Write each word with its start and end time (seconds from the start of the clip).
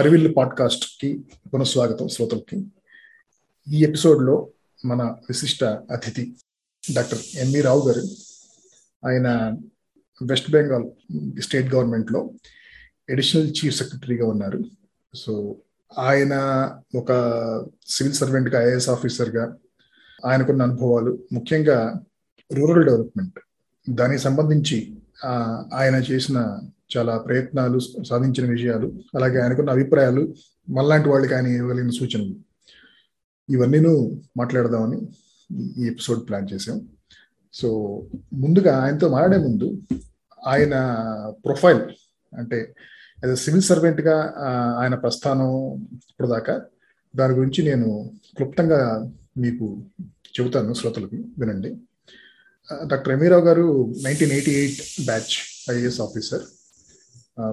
హరివిల్లు 0.00 0.34
పాడ్కాస్ట్కి 0.34 1.20
పునఃస్వాగతం 1.54 2.08
శ్రోతలకి. 2.08 2.66
ఈ 3.68 3.82
ఎపిసోడ్లో 3.84 4.48
మన 4.84 5.02
విశిష్ట 5.02 5.64
అతిథి 5.64 6.32
డాక్టర్ 6.94 7.18
ఎంవి 7.34 7.60
రావు 7.60 7.88
గారు 7.88 8.02
ఆయన 9.08 9.56
వెస్ట్ 10.22 10.50
బెంగాల్ 10.50 10.86
స్టేట్ 11.40 11.74
గవర్నమెంట్లో 11.74 12.30
అడిషనల్ 13.10 13.48
చీఫ్ 13.48 13.76
సెక్రటరీగా 13.76 14.26
ఉన్నారు. 14.26 14.60
సో 15.14 15.56
ఆయన 15.98 16.34
ఒక 16.96 17.12
సివిల్ 17.88 18.14
సర్వెంట్గా 18.14 18.68
ఐఏఎస్ 18.68 18.88
ఆఫీసర్గా 18.88 19.56
ఆయనకున్న 20.26 20.62
అనుభవాలు 20.62 21.18
ముఖ్యంగా 21.32 22.00
రూరల్ 22.52 22.84
డెవలప్మెంట్ 22.84 23.38
దానికి 23.90 24.22
సంబంధించి 24.22 24.94
ఆయన 25.74 25.94
చేసిన 25.94 26.58
చాలా 26.96 27.18
ప్రయత్నాలు 27.18 27.78
సాధించిన 28.02 28.50
విషయాలు 28.50 28.86
అలాగే 29.14 29.40
ఆయనకున్న 29.40 29.70
అభిప్రాయాలు 29.70 30.34
మళ్ళాంటి 30.68 31.08
వాళ్ళకి 31.08 31.34
ఆయన 31.34 31.46
ఇవ్వగలిగిన 31.46 31.90
సూచనలు. 31.90 32.34
ఇవన్నీను 33.48 34.22
మాట్లాడదామని 34.36 34.98
ఈ 35.82 35.86
ఎపిసోడ్ 35.86 36.28
ప్లాన్ 36.28 36.48
చేసాం 36.52 36.88
సో 37.52 37.68
ముందుగా 38.34 38.82
ఆయనతో 38.82 39.08
మాట్లాడే 39.08 39.38
ముందు 39.44 39.68
ఆయన 40.46 40.74
ప్రొఫైల్ 41.44 41.80
అంటే 42.36 42.74
యాజ్ 43.24 43.40
సివిల్ 43.40 43.62
సర్వెంట్గా 43.62 44.34
ఆయన 44.78 44.94
ప్రస్థానం 44.94 45.50
ఇప్పుడు 46.10 46.28
దాకా 46.28 46.54
దాని 47.16 47.34
గురించి 47.34 47.60
నేను 47.70 48.10
క్లుప్తంగా 48.36 49.12
మీకు 49.38 49.82
చెబుతాను 50.34 50.74
శ్రోతలకు 50.74 51.16
వినండి. 51.38 51.70
Doctor 52.86 53.12
ఎమీరావు 53.12 53.44
garu 53.44 53.94
nineteen 54.04 54.32
eighty 54.32 54.50
eight 54.50 55.06
batch 55.06 55.32
IAS 55.70 56.00
officer. 56.00 56.42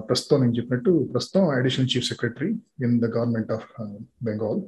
ప్రస్తుతం 0.08 0.40
నేను 0.40 0.56
చెప్పినట్టు 0.56 0.92
ప్రస్తుతం 1.12 1.44
additional 1.48 1.88
chief 1.92 2.06
secretary 2.06 2.50
in 2.84 2.94
the 3.00 3.08
government 3.16 3.52
of 3.52 3.66
Bengal 4.22 4.60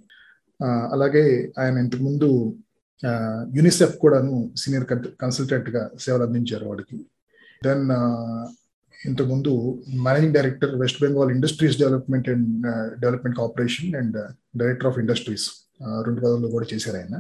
అలాగే 0.93 1.25
ఆయన 1.59 1.77
ఇంతకుముందు 1.79 2.29
యునిసెఫ్ 3.57 3.97
కూడాను 3.97 4.35
సీనియర్ 4.57 4.87
కన్సల్టెంట్గా 5.23 5.91
సేవలు 6.01 6.23
అందించారు 6.23 6.65
వాడికి. 6.65 6.97
దెన్ 7.65 7.87
ఇంతకుముందు 9.07 9.53
managing 10.07 10.35
director 10.35 10.73
West 10.81 11.01
Bengal 11.03 11.31
industries 11.31 11.79
development 11.79 12.29
and 12.29 12.49
development 13.01 13.39
corporation 13.39 13.95
and 13.95 14.19
director 14.57 14.89
of 14.89 14.99
industries 14.99 15.47
రెండు 16.07 16.21
పదవుల్లో 16.21 16.49
కూడా 16.49 16.67
చేశారు 16.75 16.97
ఆయన. 16.97 17.17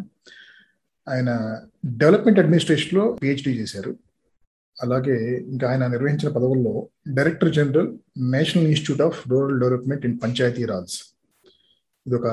ఆయన 1.09 1.31
డెవలప్మెంట్ 2.03 2.39
అడ్మినిస్ట్రేషన్లో 2.39 3.05
పిహెచ్డి 3.23 3.53
చేశారు. 3.61 3.92
అలాగే 4.83 5.17
ఇంకా 5.53 5.70
ఆయన 5.70 5.86
నిర్వహించిన 5.86 6.28
పదవుల్లో 6.33 6.89
director 7.09 7.55
general 7.55 7.91
national 8.19 8.67
institute 8.67 9.03
of 9.03 9.19
rural 9.28 9.61
development 9.61 10.06
in 10.06 10.19
Panchayati 10.23 10.64
Raj 10.64 10.95
ఇది 12.06 12.17
ఒక 12.17 12.28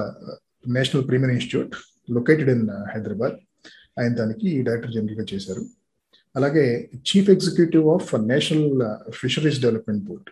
national 0.67 1.07
premier 1.07 1.31
institute 1.31 1.75
located 2.11 2.49
in 2.49 2.69
Hyderabad. 2.69 3.35
ఆయన 3.99 4.13
దానికి 4.13 4.61
డైరెక్టర్ 4.61 4.93
జనరల్గా 4.93 5.25
చేశారు. 5.33 5.63
అలాగే 6.35 6.89
chief 7.07 7.29
executive 7.29 7.87
of 7.87 8.09
national 8.15 8.81
fisheries 9.11 9.61
development 9.61 10.03
board. 10.03 10.29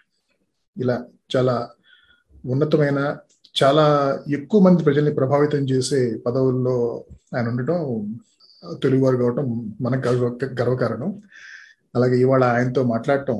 ఇలా 0.77 1.05
చాలా 1.35 1.69
ఉన్నతమైన 2.45 3.17
చాలా 3.63 3.85
ఎక్కువ 4.29 4.61
మంది 4.61 4.83
ప్రజల్ని 4.83 5.13
ప్రభావితం 5.13 5.63
చేసే 5.69 6.17
పదవుల్లో 6.25 7.03
ఆయన 7.35 7.47
ఉండటం 7.47 7.79
తెలుగువారు 8.83 9.17
కావటం 9.17 9.75
మనకు 9.81 10.07
గర్వ 10.07 10.27
గర్వకారణం. 10.61 11.21
అలాగే 11.95 12.17
ఇవాళ 12.25 12.43
ఆయనతో 12.43 12.83
మాట్లాడటం 12.83 13.39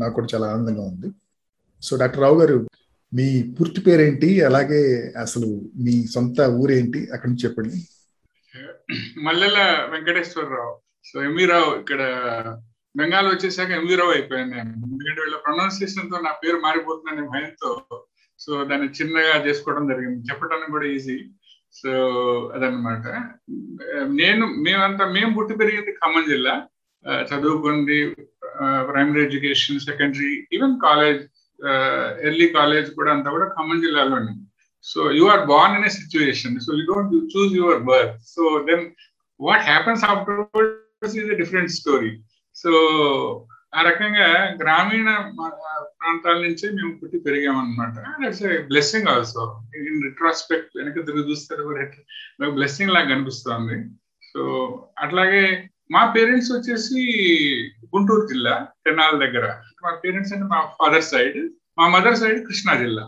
నాకు 0.00 0.14
కూడా 0.14 0.28
చాలా 0.34 0.46
ఆనందంగా 0.52 0.84
ఉంది. 0.92 1.08
సో 1.82 1.96
డాక్టర్ 1.96 2.24
రావు 2.24 2.38
గారు 2.40 2.56
మీ 3.12 3.26
పూర్తి 3.56 3.80
పేరేంటి? 3.80 4.28
అలాగే 4.48 4.80
అసలు 5.22 5.48
మీ 5.84 5.94
సొంత 6.14 6.40
ఊరేంటి? 6.40 7.00
అక్కడి 7.12 7.30
నుంచి 7.30 7.44
చెప్పండి. 7.46 7.78
మల్లెల 9.26 9.58
వెంకటేశ్వరరావు. 9.92 10.74
సో 11.08 11.16
ఎంవీరావు 11.24 11.70
ఇక్కడ 11.80 12.02
బెంగాల్ 12.98 13.28
వచ్చేసాక 13.28 13.70
ఎంవీరావు 13.70 14.10
అయిపోయాను 14.10 14.50
నేను. 14.50 14.70
ఎందుకంటే 14.86 15.20
వీళ్ళ 15.24 15.36
ప్రొనౌన్సియేషన్తో 15.36 16.18
నా 16.18 16.32
పేరు 16.42 16.58
మారిపోతుందనే 16.66 17.24
భయంతో 17.34 17.70
సో 18.38 18.64
దాన్ని 18.64 18.88
చిన్నగా 18.88 19.34
చేసుకోవడం 19.46 19.84
జరిగింది. 19.88 20.20
చెప్పడానికి 20.30 20.74
కూడా 20.76 20.86
ఈజీ. 20.86 21.18
సో 21.80 21.90
అదనమాట 22.54 23.06
నేను 24.20 24.46
మేమంతా 24.66 25.04
మేము 25.16 25.30
పుట్టి 25.34 25.54
పెరిగింది 25.56 25.92
ఖమ్మం 25.92 26.24
జిల్లా. 26.30 26.54
చదువుకుంది 27.30 27.98
primary 28.90 29.20
education 29.24 29.84
secondary 29.88 30.32
even 30.52 30.80
college 30.80 31.22
early 32.28 32.48
college 32.48 32.88
కూడా 32.90 33.10
అంతా 33.12 33.30
కూడా 33.30 33.46
ఖమ్మం 33.48 33.80
జిల్లాలోనే. 33.80 34.32
So 34.84 35.12
you 35.12 35.24
are 35.24 35.46
born 35.46 35.76
in 35.78 35.84
a 35.84 35.88
situation 35.88 36.60
so 36.60 36.72
you 36.78 36.84
don't 36.92 37.14
choose 37.34 37.52
your 37.60 37.80
birth 37.90 38.18
so 38.34 38.42
then 38.68 38.84
what 39.40 39.62
happens 39.62 40.04
afterwards 40.04 41.16
is 41.20 41.30
a 41.34 41.38
different 41.42 41.70
story 41.70 42.12
so 42.56 42.70
ఆ 43.78 43.82
రకంగా 43.82 44.28
గ్రామీణ 44.62 45.08
ప్రాంతాల 45.98 46.38
నుంచే 46.46 46.70
మేము 46.70 46.92
పుట్టి 47.00 47.18
పెరిగామన్నమాట. 47.18 47.96
That's 48.22 48.42
blessing 48.70 49.06
also 49.06 49.42
in 49.74 50.02
retrospect 50.02 50.72
వెనక 50.78 51.06
తిరిగి 51.06 51.28
చూస్తే 51.30 51.56
బ్లెస్సింగ్ 52.58 52.90
లాగా 52.90 53.08
కనిపిస్తుంది 53.14 53.78
సో 54.30 54.40
అట్లాగే 54.98 55.44
మా 55.90 56.02
పేరెంట్స్ 56.14 56.50
వచ్చేసి 56.54 57.00
గుంటూరు 57.92 58.24
జిల్లా 58.32 58.54
తెనాల 58.86 59.14
దగ్గర. 59.24 59.46
మా 59.84 59.90
పేరెంట్స్ 60.02 60.32
అంటే 60.34 60.46
మా 60.54 60.60
ఫాదర్ 60.78 61.06
సైడ్ 61.12 61.38
మా 61.78 61.84
మదర్ 61.94 62.20
సైడ్ 62.22 62.38
కృష్ణా 62.48 62.74
జిల్లా. 62.82 63.04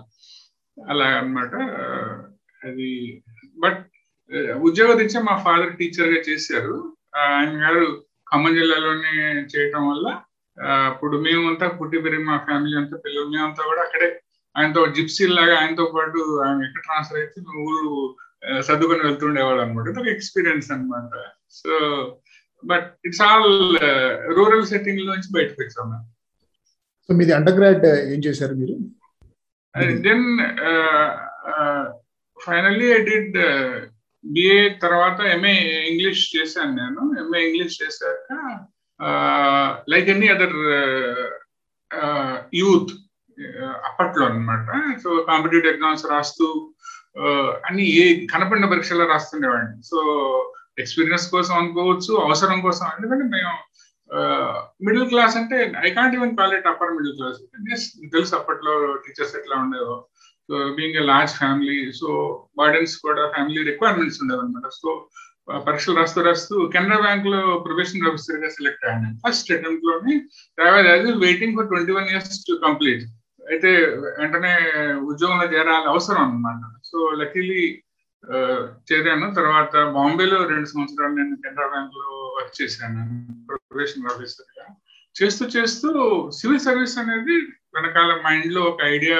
అలా 0.77 1.07
అనమాట 1.21 1.55
అది 2.69 2.89
బట్ 3.57 3.81
ఉద్యోగరీత్యా 4.69 5.21
మా 5.29 5.35
ఫాదర్ 5.47 5.73
టీచర్గా 5.81 6.21
చేశారు. 6.29 6.77
ఆయన 7.23 7.55
గారు 7.65 7.85
ఖమ్మం 8.27 8.53
జిల్లాలోనే 8.59 9.15
చేయటం 9.53 9.83
వల్ల 9.91 10.07
అప్పుడు 10.89 11.17
మేమంతా 11.25 11.67
పుట్టి 11.79 11.99
పెరిగి 12.05 12.25
మా 12.31 12.37
ఫ్యామిలీ 12.47 12.75
అంతా 12.81 12.97
పిల్లలు 13.05 13.29
మేమంతా 13.35 13.63
కూడా 13.71 13.83
అక్కడే 13.87 14.09
ఆయనతో 14.55 14.81
జిప్సీ 14.97 15.27
లాగా 15.39 15.55
ఆయనతో 15.61 15.85
పాటు 15.95 16.21
ఆయన 16.45 16.67
ఎక్కడ 16.67 16.83
ట్రాన్స్ఫర్ 16.87 17.21
అయితే 17.21 17.41
ఊరు 17.65 17.93
చదువుకొని 18.67 19.03
వెళ్తుండేవాళ్ళు 19.07 19.63
అనమాట 19.65 19.95
ఒక 19.95 20.09
ఎక్స్పీరియన్స్ 20.17 20.69
అనమాట 20.75 21.13
so 21.59 21.73
but 22.65 22.89
it's 23.07 23.23
all 23.29 23.53
rural 24.39 24.67
setting 24.73 25.07
నుంచి 25.11 25.31
బయటకు 25.37 25.61
వచ్చాము 25.63 25.99
సో 27.09 27.15
మీది 27.19 27.33
అండర్ 27.39 27.57
గ్రాడ్ 27.59 27.87
ఏం 28.15 28.21
చేశారు 28.27 28.55
మీరు? 28.61 28.75
Then 30.07 30.27
finally 32.39 32.89
I 32.93 33.01
did 33.11 33.37
BA 34.25 34.59
తర్వాత 34.85 35.21
ఎంఏ 35.35 35.55
ఇంగ్లీష్ 35.91 36.25
చేశాను 36.37 36.73
నేను. 36.81 37.03
ఎంఏ 37.23 37.41
ఇంగ్లీష్ 37.49 37.77
చేశాక 37.83 38.29
లైక్ 39.93 40.09
ఎనీ 40.15 40.29
అదర్ 40.35 40.59
యూత్ 42.55 42.93
అప్పట్లో 43.89 44.25
అనమాట 44.27 44.69
సో 45.03 45.11
కాంపిటేటివ్ 45.29 45.73
ఎగ్జామ్స్ 45.75 46.05
రాస్తూ 46.13 46.47
అన్ని 47.67 47.85
ఏ 48.03 48.05
కనపడిన 48.33 48.67
పరీక్షల్లో 48.71 49.07
రాస్తుండేవాడిని. 49.07 49.77
సో 49.91 49.99
ఎక్స్పీరియన్స్ 50.79 51.31
కోసం 51.31 51.55
అనుకోవచ్చు 51.55 52.15
అవసరం 52.15 52.61
కోసం. 52.61 52.87
ఎందుకంటే 52.97 53.25
మేము 53.37 53.53
మిడిల్ 54.87 55.09
క్లాస్ 55.09 55.37
అంటే 55.37 55.73
I 55.85 55.91
can't 55.91 56.17
even 56.17 56.37
call 56.37 56.55
it 56.55 56.67
upper 56.67 56.95
middle 56.95 57.17
class 57.17 57.39
తెలుసు 58.13 58.35
అప్పట్లో 58.35 58.95
టీచర్స్ 58.95 59.37
ఎట్లా 59.37 59.57
ఉండేవో. 59.57 60.09
So 60.49 60.75
being 60.75 60.97
a 60.97 61.05
large 61.05 61.33
family 61.33 61.93
so 61.93 62.09
burdens 62.59 62.97
కూడా 62.97 63.31
ఫ్యామిలీ 63.31 63.63
రిక్వైర్మెంట్స్ 63.71 64.23
ఉండేవి 64.23 64.41
అనమాట 64.41 64.69
సో 64.69 65.09
పరీక్షలు 65.67 65.97
రాస్తూ 65.97 66.23
రాస్తూ 66.23 66.67
కెనరా 66.67 67.01
బ్యాంక్లో 67.01 67.63
ప్రొఫెషనల్ 67.67 68.09
ఆఫీసర్గా 68.09 68.49
సెలెక్ట్ 68.49 68.85
అయ్యాను. 68.85 69.29
First 69.29 69.53
అటెంప్ట్లోని 69.53 70.15
waiting 71.25 71.57
for 71.57 71.69
twenty 71.69 71.93
one 71.93 72.09
years 72.09 72.45
to 72.49 72.61
complete 72.67 73.03
అయితే 73.53 73.71
వెంటనే 74.21 74.53
ఉద్యోగంలో 75.11 75.47
చేరాలి 75.53 75.89
అవసరం 75.89 76.23
అనమాట 76.25 76.61
సో 76.85 77.11
లక్కీలీ 77.21 77.83
చేరాను. 78.89 79.27
తర్వాత 79.35 79.75
బాంబేలో 79.97 80.39
రెండు 80.53 80.69
సంవత్సరాలు 80.73 81.15
నేను 81.15 81.37
కెనరా 81.45 81.67
బ్యాంక్లో 81.75 82.09
వర్క్ 82.37 82.57
చేశాను. 82.63 83.03
ప్రొఫెషనల్ 83.49 84.11
ఆఫీసర్గా 84.13 84.67
చేస్తూ 85.17 85.45
చేస్తూ 85.57 85.89
సివిల్ 86.39 86.65
సర్వీస్ 86.67 86.99
అనేది 86.99 87.37
వెనకాల 87.77 88.13
మైండ్లో 88.27 88.63
ఒక 88.63 88.81
ఐడియా 88.97 89.19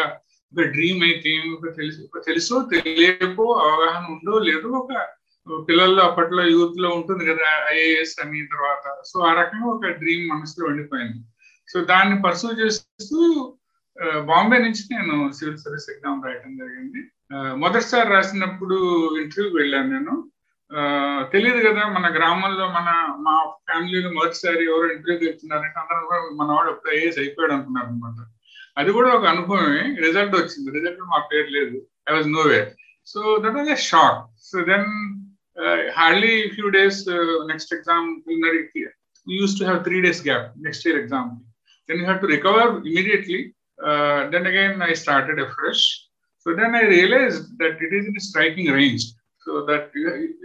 ఒక 0.53 0.65
డ్రీమ్ 0.75 1.03
అయితే 1.09 1.31
తెలుసు 1.79 2.21
తెలుసో 2.29 2.57
తెలియకో 2.73 3.47
అవగాహన 3.67 4.05
ఉందో 4.15 4.35
లేదో 4.49 4.69
ఒక 4.83 4.93
పిల్లల్లో 5.69 6.03
అప్పట్లో 6.09 6.43
యూత్లో 6.55 6.89
ఉంటుంది 6.97 7.25
కదా 7.31 7.49
ఐఏఎస్ 7.75 8.17
అని 8.23 8.41
తర్వాత. 8.53 8.85
సో 9.11 9.17
ఆ 9.29 9.31
రకంగా 9.41 9.67
ఒక 9.77 9.87
డ్రీమ్ 10.03 10.25
మనసులో 10.33 10.65
ఉండిపోయింది. 10.69 11.21
సో 11.73 11.81
దాన్ని 11.85 12.17
పర్సూ 12.23 12.49
చేస్తూ 12.61 13.19
బాంబే 14.31 14.59
నుంచి 14.59 14.83
నేను 14.93 15.17
సివిల్ 15.39 15.59
సర్వీస్ 15.65 15.91
ఎగ్జామ్ 15.95 16.25
రాయడం 16.27 16.53
జరిగింది. 16.61 17.01
మొదటిసారి 17.33 18.09
రాసినప్పుడు 18.09 18.77
ఇంటర్వ్యూకి 19.23 19.57
వెళ్ళాను 19.57 19.91
నేను. 19.91 20.15
తెలియదు 21.33 21.61
కదా 21.69 21.89
మన 21.89 22.07
గ్రామంలో 22.17 22.67
మన 22.69 22.89
మా 23.27 23.35
ఫ్యామిలీలో 23.69 24.11
మొదటిసారి 24.11 24.63
ఎవరు 24.65 24.87
ఇంటర్వ్యూకి 24.93 25.25
వెళ్తున్నారంటే 25.25 25.81
అందరూ 25.81 26.21
మన 26.37 26.49
వాడు 26.53 26.71
ఎప్పుడు 26.71 26.95
ఐఏఎస్ 26.95 27.19
అయిపోయాడు 27.19 27.53
అనుకున్నారు 27.53 27.87
అనమాట 27.87 28.29
అది 28.81 28.93
కూడా 28.93 29.09
ఒక 29.15 29.27
అనుభవమే 29.27 29.83
రిజల్ట్ 30.07 30.37
వచ్చింది. 30.37 30.71
రిజల్ట్ 30.71 31.01
మా 31.01 31.19
పేరు 31.33 31.47
లేదు. 31.47 31.77
I 32.11 32.15
was 32.15 32.29
no 32.33 32.43
way 32.43 32.61
so 33.07 33.21
that 33.45 33.55
was 33.55 33.71
a 33.71 33.77
shock 33.77 34.21
so 34.43 34.65
then 34.65 34.89
hardly 35.91 36.49
few 36.49 36.69
days 36.69 37.09
next 37.47 37.75
exam 37.75 38.09
used 39.27 39.59
to 39.59 39.65
have 39.65 39.85
three 39.85 40.01
days 40.01 40.27
gap 40.29 40.47
next 40.63 40.89
year 40.89 41.01
exam 41.01 41.31
then 41.89 41.99
you 41.99 42.05
have 42.05 42.21
to 42.21 42.27
recover 42.27 42.87
immediately 42.87 43.53
then 44.33 44.47
again 44.47 44.83
I 44.83 44.95
started 44.95 45.41
a 45.41 45.45
fresh 45.45 46.12
so 46.47 46.55
then 46.55 46.75
i 46.75 46.85
realized 46.89 47.43
that 47.59 47.75
it 47.81 47.93
is 47.93 48.07
in 48.07 48.17
a 48.17 48.23
striking 48.23 48.71
range. 48.73 49.05
So 49.47 49.65
that 49.67 49.85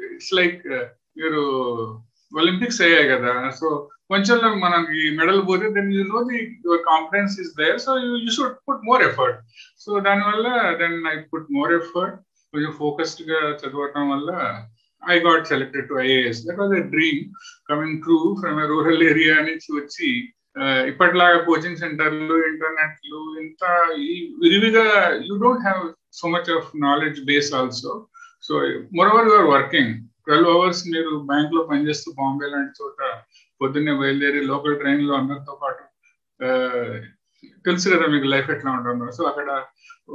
it's 0.09 0.31
like 0.33 0.61
uh, 0.71 0.85
మీరు 1.19 1.41
Olympics 2.31 2.79
అయ్యాయి 2.85 3.07
కదా. 3.11 3.31
So 3.59 3.67
కొంచెం 4.11 4.37
మనకి 4.63 4.99
medal 5.19 5.41
పోతే 5.47 5.67
then 5.77 5.89
you 5.95 6.03
know 6.09 6.19
the 6.29 6.37
your 6.65 6.81
confidence 6.89 7.33
is 7.43 7.51
there 7.59 7.77
so 7.85 7.91
you 8.03 8.31
should 8.35 8.57
put 8.67 8.83
more 8.89 9.03
effort 9.07 9.39
so 9.83 9.99
దానివల్ల 10.07 10.47
then 10.81 10.97
I 11.11 11.15
put 11.31 11.49
more 11.57 11.73
effort 11.79 12.17
కొంచెం 12.53 12.73
ఫోకస్డ్గా 12.81 13.39
చదవటం 13.61 14.05
వల్ల 14.13 14.29
I 15.03 15.17
got 15.27 15.49
selected 15.51 15.87
to 15.91 15.97
IAS 16.05 16.41
that 16.47 16.59
was 16.63 16.75
a 16.81 16.85
dream 16.93 17.21
coming 17.71 17.97
true 18.05 18.19
from 18.41 18.59
a 18.63 18.67
rural 18.73 19.03
area 19.11 19.35
నుంచి 19.49 19.69
వచ్చి 19.79 20.09
ఇప్పటిలాగా 20.87 21.39
coaching 21.43 21.77
సెంటర్లు 21.77 22.35
ఇంటర్నెట్లు 22.47 23.19
ఇంత 23.41 23.63
విరివిగా 24.41 24.85
you 25.27 25.35
don't 25.37 25.65
have 25.67 25.81
so 26.11 26.27
much 26.27 26.49
of 26.51 26.69
knowledge 26.81 27.19
base 27.25 27.51
also 27.53 27.93
so 28.43 28.53
moreover 29.09 29.27
your 29.27 29.49
working 29.49 29.93
twelve 30.23 30.49
hours 30.49 30.81
మీరు 30.87 31.11
బ్యాంక్లో 31.23 31.61
పనిచేస్తూ 31.63 32.09
బాంబే 32.11 32.47
లాంటి 32.47 32.73
చోట 32.81 33.01
పొద్దున్నే 33.61 33.93
బయలుదేరి 33.93 34.41
లోకల్ 34.45 34.79
ట్రైన్లో 34.79 35.13
అందరితో 35.15 35.53
పాటు 35.61 35.83
తెలుసు 37.67 37.87
కదా 37.93 38.05
మీకు 38.13 38.27
లైఫ్ 38.33 38.49
ఎట్లా 38.55 38.69
ఉంటుందో? 38.71 39.07
సో 39.17 39.23
అక్కడ 39.31 39.49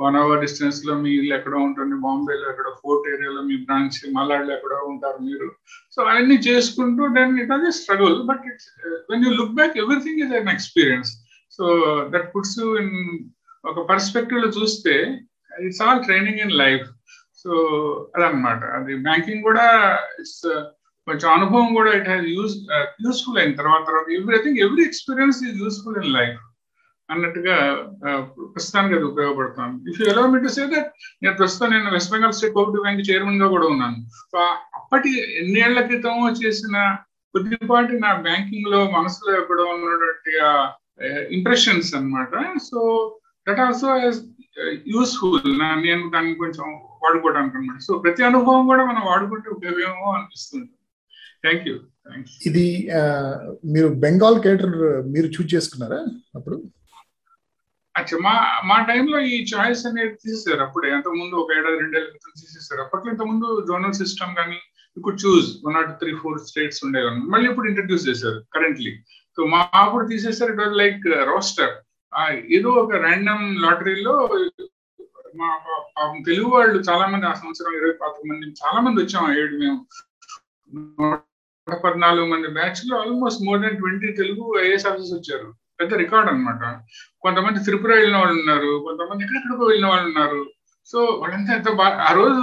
వన్ 0.02 0.17
అవర్ 0.20 0.40
డిస్టెన్స్లో 0.44 0.93
మీ 1.02 1.11
ఇల్లు 1.19 1.34
ఎక్కడో 1.38 1.58
ఉంటుంది 1.69 1.96
బాంబేలో 2.05 2.46
ఎక్కడ 2.52 2.69
ఫోర్ట్ 2.82 3.08
ఏరియాలో 3.12 3.43
మీ 3.49 3.56
బ్రాంచ్ 3.67 3.99
మలాడ్లో 4.17 4.52
ఎక్కడో 4.56 4.79
ఉంటారు 4.93 5.20
మీరు. 5.29 5.49
సో 5.94 5.99
అవన్నీ 6.05 6.38
చేసుకుంటూ 6.49 7.08
then 7.19 7.34
it 7.43 7.50
was 7.50 7.67
a 7.70 7.75
struggle 7.81 8.17
but 8.31 8.44
it's 8.52 8.69
when 9.11 9.25
you 9.26 9.32
look 9.40 9.56
back 9.61 9.76
everything 9.84 10.23
is 10.25 10.34
an 10.40 10.52
experience 10.56 11.12
so 11.58 11.64
that 12.14 12.29
puts 12.34 12.58
in 12.82 12.94
ఒక 13.64 13.78
పర్స్పెక్టివ్లో 13.90 14.50
చూస్తే 14.58 14.94
it's 15.67 15.82
all 15.87 16.02
training 16.06 16.43
in 16.46 16.56
life 16.64 16.87
so 17.44 17.52
అదనమాట 18.14 18.62
అది 18.78 18.94
బ్యాంకింగ్ 19.08 19.43
కూడా 19.43 19.67
ఇట్స్ 20.20 20.40
uh, 20.49 20.62
కొంచెం 21.06 21.28
అనుభవం 21.31 21.69
కూడా 21.76 21.90
ఇట్ 21.99 22.08
హ్యాస్ 22.11 22.26
యూస్ 22.35 22.52
యూస్ఫుల్ 23.05 23.38
అయిన 23.40 23.55
తర్వాత 23.61 23.82
తర్వాత 23.87 24.08
everything 24.19 24.58
every 24.67 24.82
experience 24.87 25.38
is 25.46 25.56
useful 25.62 25.96
in 26.02 26.12
life 26.17 26.37
అన్నట్టుగా 27.10 27.56
ప్రస్తుతానికి 28.52 28.94
అది 28.99 29.06
ఉపయోగపడుతుంది. 29.10 29.78
ఇఫ్ 29.90 29.99
యూ 30.00 30.06
ఎలా 30.12 30.22
మీ 30.32 30.38
టు 30.44 30.50
సే 30.56 30.62
దట్ 30.75 30.90
నేను 31.22 31.34
ప్రస్తుతం 31.40 31.70
నేను 31.75 31.90
West 31.94 32.12
Bengal 32.14 32.37
state 32.38 32.54
cooperative 32.56 32.84
bank 32.87 33.08
చైర్మన్గా 33.10 33.49
కూడా 33.54 33.66
ఉన్నాను. 33.75 33.99
సో 34.32 34.38
అప్పటి 34.81 35.10
ఎన్నేళ్ళ 35.40 35.81
క్రితం 35.88 36.37
చేసిన 36.43 36.76
కొద్దిపాటి 37.34 37.94
నా 38.04 38.10
బ్యాంకింగ్లో 38.28 38.81
మనసులో 38.96 39.31
ఎక్కడో 39.40 39.66
ఉన్నటువంటి 39.75 40.32
ఇంప్రెషన్స్ 41.37 41.90
అనమాట 41.99 42.32
సో 42.69 42.81
దట్ 43.46 43.62
ఆల్సో 43.66 43.88
యూస్ఫుల్ 44.94 45.52
నేను 45.87 46.02
దాన్ని 46.14 46.34
కొంచెం 46.43 46.66
వాడుకోవడానికి 47.04 47.56
అనమాట 47.58 47.81
సో 47.87 47.93
ప్రతి 48.04 48.22
అనుభవం 48.28 48.64
కూడా 48.70 48.82
మనం 48.90 49.02
వాడుకుంటే 49.10 49.49
ఉపయోగమో 49.56 50.10
అనిపిస్తుంది. 50.16 50.69
థ్యాంక్ 51.44 51.64
యూ 51.69 51.76
ఇది 52.49 52.66
మీరు 53.75 53.88
బెంగాల్ 54.04 54.38
కేటర్ 54.44 54.76
మీరు 55.14 55.28
చూజ్ 55.34 55.52
చేసుకున్నారా 55.54 56.00
అప్పుడు? 56.38 56.56
అచ్చా 57.94 58.16
మా 58.26 58.34
మా 58.68 58.76
టైంలో 58.90 59.18
ఈ 59.32 59.36
చాయిస్ 59.52 59.82
అనేది 59.88 60.14
తీసేసారు 60.22 60.62
అప్పుడే. 60.66 60.90
అంతకుముందు 60.96 61.34
ఒక 61.42 61.50
ఏడాది 61.58 61.80
రెండేళ్ళ 61.82 62.08
క్రితం 62.12 62.32
తీసేసారు 62.42 62.80
అప్పట్లో 62.84 63.10
ఇంతకుముందు 63.14 63.48
జోనల్ 63.70 63.98
సిస్టమ్ 64.02 64.32
కానీ 64.40 64.58
ఇప్పుడు 64.96 65.16
choose 65.24 65.48
one 65.64 65.76
not 65.78 65.92
three 66.00 66.12
four 66.22 66.38
states 66.50 66.80
ఉండేవాళ్ళు 66.86 67.22
మళ్ళీ 67.34 67.46
ఇప్పుడు 67.50 67.68
ఇంట్రడ్యూస్ 67.70 68.08
చేశారు 68.10 68.38
కరెంట్లీ. 68.54 68.92
సో 69.38 69.40
మా 69.52 69.60
అప్పుడు 69.82 70.04
తీసేసారు 70.12 70.52
it 70.54 70.62
was 70.64 70.76
like 70.82 71.02
uh, 71.12 71.22
roster 71.32 71.74
ఏదో 72.56 72.70
ఒక 72.80 72.94
ర్యాండమ్ 73.04 73.44
లాటరీలో 73.64 74.14
మా 75.40 75.48
తెలుగు 76.26 76.48
వాళ్ళు 76.54 76.78
చాలా 76.88 77.04
మంది 77.12 77.26
ఆ 77.30 77.34
సంవత్సరం 77.40 77.72
ఇరవై 77.78 77.94
పాతిక 78.00 78.24
మంది 78.30 78.46
చాలా 78.62 78.78
మంది 78.86 78.98
వచ్చాం 79.02 79.30
ఏడు 79.42 79.54
మేము. 79.62 79.78
పద్నాలుగు 81.66 82.26
మంది 82.32 82.48
బ్యాచ్లో 82.58 82.94
almost 83.02 83.44
more 83.48 83.60
than 83.64 83.78
twenty 83.82 84.08
Telugu 84.20 84.44
IAS 84.64 84.86
officers 84.90 85.16
వచ్చారు. 85.18 85.48
పెద్ద 85.82 85.94
రికార్డ్ 86.05 86.31
అనమాట 86.32 86.62
కొంతమంది 87.25 87.64
త్రిపుర 87.67 87.93
వెళ్ళిన 87.99 88.19
వాళ్ళు 88.23 88.37
ఉన్నారు 88.40 88.73
కొంతమంది 88.88 89.25
ఎక్కడెక్కడికో 89.25 89.64
వెళ్ళిన 89.64 89.88
వాళ్ళు 89.93 90.08
ఉన్నారు. 90.11 90.43
సో 90.88 90.99
వాళ్ళంతా 91.20 91.52
ఎంత 91.55 91.70
బాగా 91.81 91.96
ఆ 92.08 92.12
రోజు 92.12 92.40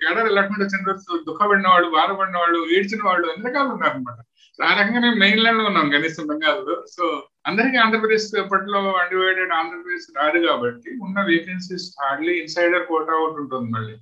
కేడర్ 0.00 0.28
అలాట్మెంట్ 0.30 0.62
వచ్చిన 0.64 0.86
రోజు 0.90 1.18
దుఃఖపడిన 1.26 1.68
వాళ్ళు 1.68 1.88
బాధపడిన 1.96 2.36
వాళ్ళు 2.42 2.60
ఏడ్చిన 2.76 3.02
వాళ్ళు 3.08 3.26
అన్ని 3.32 3.46
రకాలు 3.48 3.70
ఉన్నారు 3.74 3.94
అనమాట 3.94 4.18
ఆ 4.58 4.72
రకంగా 4.78 5.00
నేను 5.00 5.16
మెయిన్ 5.16 5.40
ల్యాండ్లో 5.40 5.64
ఉన్నాం 5.68 5.86
కనీసం 5.90 6.24
బెంగాల్లో 6.26 6.74
సో 6.94 7.04
అందరికీ 7.46 7.76
ఆంధ్రప్రదేశ్ 7.76 8.26
అప్పట్లో 8.40 8.80
అన్డివైడెడ్ 9.02 9.52
ఆంధ్రప్రదేశ్ 9.52 10.06
రాదు 10.18 10.38
కాబట్టి 10.46 10.90
ఉన్న 11.04 11.20
వేకెన్సీస్ 11.30 11.86
హార్డ్లీ 12.02 12.34
ఇన్సైడర్ 12.40 12.84
కోటా 12.86 13.14
ఒకటి 13.22 13.40
ఉంటుంది 13.42 13.68
మళ్ళీ. 13.70 13.94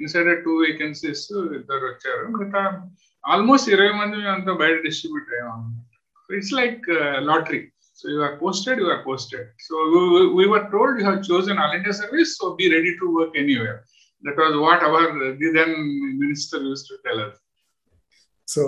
ఇన్సైడర్ 0.00 0.40
టూ 0.44 0.54
వేకెన్సీస్ 0.56 1.26
ఇద్దరు 1.58 1.84
వచ్చారు. 1.86 2.24
మిగతా 2.34 2.62
ఆల్మోస్ట్ 3.24 3.70
ఇరవై 3.70 3.92
మంది 4.00 4.28
అంతా 4.28 4.52
బయట 4.52 4.76
డిస్ట్రిబ్యూట్ 4.82 5.32
అయ్యాం 5.34 5.60
it's 6.36 6.54
like 6.60 6.88
lottery 7.28 7.60
so 8.00 8.04
you 8.14 8.18
are 8.28 8.36
posted 8.42 8.80
you 8.82 8.88
are 8.94 9.02
posted 9.08 9.46
so 9.66 9.76
we 10.38 10.46
were 10.54 10.66
told 10.74 10.98
you 11.00 11.04
have 11.08 11.22
chosen 11.30 11.60
all 11.62 11.76
India 11.78 11.94
service 12.02 12.32
so 12.40 12.48
be 12.60 12.66
ready 12.76 12.92
to 13.00 13.06
work 13.18 13.36
anywhere 13.42 13.78
that 14.24 14.40
was 14.44 14.56
what 14.66 14.84
our 14.90 15.10
the 15.42 15.50
then 15.58 15.74
minister 16.22 16.64
used 16.68 16.84
to 16.90 16.96
tell 17.06 17.22
us 17.26 17.38
so 18.48 18.62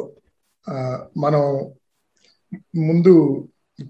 మనం 1.24 1.42
ముందు 2.88 3.12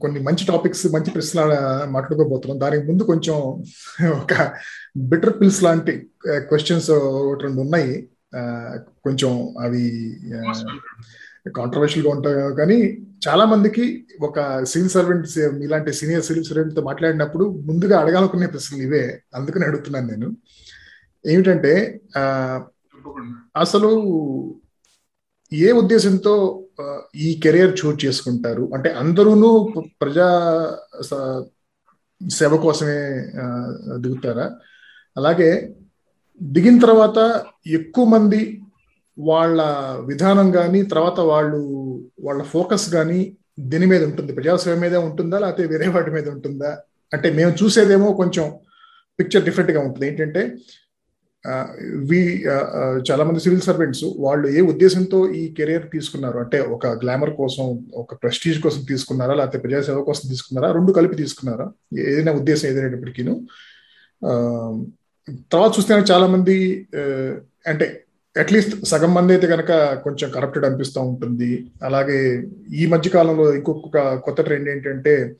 కొన్ని 0.02 0.20
మంచి 0.26 0.44
topics 0.50 0.82
మంచి 0.94 1.10
ప్రశ్నలు 1.14 1.54
మాట్లాడుకోబోతున్నాం. 1.94 2.58
దానికి 2.64 2.82
ముందు 2.88 3.02
కొంచెం 3.10 3.36
ఒక 4.20 4.34
బిటర్ 5.10 5.34
పిల్స్ 5.40 5.60
లాంటి 5.66 5.92
క్వశ్చన్స్ 6.50 6.90
ఒకటి 6.90 7.42
రెండు 7.46 7.60
ఉన్నాయి. 7.64 7.94
కొంచెం 9.04 9.32
అవి 9.64 9.84
కాంట్రవర్షియల్గా 11.56 12.12
ఉంటాయి 12.14 12.56
కానీ 12.56 12.78
చాలా 13.28 13.44
మందికి 13.44 13.84
ఒక 14.22 14.64
సివిల్ 14.64 14.90
సర్వెంట్ 14.90 15.38
ఇలాంటి 15.38 15.92
సీనియర్ 15.92 16.24
సివిల్ 16.24 16.44
సర్వెంట్తో 16.44 16.82
మాట్లాడినప్పుడు 16.82 17.44
ముందుగా 17.66 18.00
అడగాలనుకునే 18.00 18.46
ప్రశ్నలు 18.46 18.82
ఇవే. 18.82 19.22
అందుకని 19.34 19.64
అడుగుతున్నాను 19.64 20.06
నేను. 20.06 20.36
ఏమిటంటే 21.26 22.00
అసలు 23.56 23.90
ఏ 25.52 25.72
ఉద్దేశంతో 25.72 26.34
ఈ 27.16 27.40
కెరియర్ 27.42 27.78
చూజ్ 27.80 28.04
చేసుకుంటారు? 28.06 28.70
అంటే 28.74 28.90
అందరూను 28.90 29.72
ప్రజా 30.00 30.28
సేవ 32.30 32.56
కోసమే 32.56 32.98
దిగుతారా? 34.02 34.46
అలాగే 35.16 35.50
దిగిన 36.42 36.78
తర్వాత 36.78 37.18
ఎక్కువ 37.66 38.04
మంది 38.04 38.62
వాళ్ళ 39.28 39.60
విధానం 40.06 40.48
కానీ 40.50 40.80
తర్వాత 40.82 41.20
వాళ్ళు 41.30 41.60
వాళ్ళ 42.20 42.42
ఫోకస్ 42.42 42.86
కానీ 42.94 43.20
దీని 43.60 43.86
మీద 43.86 44.02
ఉంటుంది. 44.04 44.32
ప్రజాసేవ 44.32 44.74
మీదే 44.82 45.00
ఉంటుందా 45.08 45.38
లేకపోతే 45.38 45.64
వేరే 45.72 45.88
వాటి 45.88 46.10
మీద 46.10 46.28
ఉంటుందా? 46.28 46.70
అంటే 47.14 47.28
మేము 47.38 47.52
చూసేదేమో 47.62 48.08
కొంచెం 48.12 48.44
పిక్చర్ 49.18 49.44
డిఫరెంట్గా 49.44 49.80
ఉంటుంది. 49.80 50.06
ఏంటంటే 50.06 50.42
వి 52.08 52.18
చాలా 53.08 53.22
మంది 53.24 53.40
సివిల్ 53.40 53.62
సర్వెంట్స్ 53.68 54.04
వాళ్ళు 54.24 54.46
ఏ 54.48 54.60
ఉద్దేశంతో 54.72 55.18
ఈ 55.40 55.42
కెరియర్ 55.58 55.86
తీసుకున్నారు? 55.92 56.38
అంటే 56.38 56.58
ఒక 56.74 56.86
గ్లామర్ 57.02 57.32
కోసం 57.40 57.64
ఒక 57.94 58.14
ప్రెస్టీజ్ 58.14 58.58
కోసం 58.62 58.82
తీసుకున్నారా 58.88 59.34
లేకపోతే 59.34 59.58
ప్రజాసేవ 59.58 60.02
కోసం 60.02 60.24
తీసుకున్నారా? 60.28 60.70
రెండు 60.72 60.92
కలిపి 60.92 61.16
తీసుకున్నారా? 61.22 61.66
ఏదైనా 62.10 62.32
ఉద్దేశం 62.32 62.68
ఏదైనప్పటికీను. 62.68 63.34
తర్వాత 65.52 65.70
చూస్తే 65.78 65.94
చాలా 66.12 66.26
మంది 66.26 66.56
అంటే 67.66 67.86
అట్లీస్ట్ 68.36 68.84
సగం 68.84 69.14
మంది 69.14 69.32
అయితే 69.32 69.46
కనుక 69.46 69.94
కొంచెం 69.94 70.30
కరప్టెడ్ 70.30 70.64
అనిపిస్తూ 70.64 71.00
ఉంటుంది. 71.00 71.70
అలాగే 71.82 72.48
ఈ 72.74 72.86
మధ్య 72.86 73.10
కాలంలో 73.10 73.54
ఇంకొక 73.54 73.98
కొత్త 74.16 74.42
ట్రెండ్ 74.42 74.68
ఏంటంటే 74.68 75.36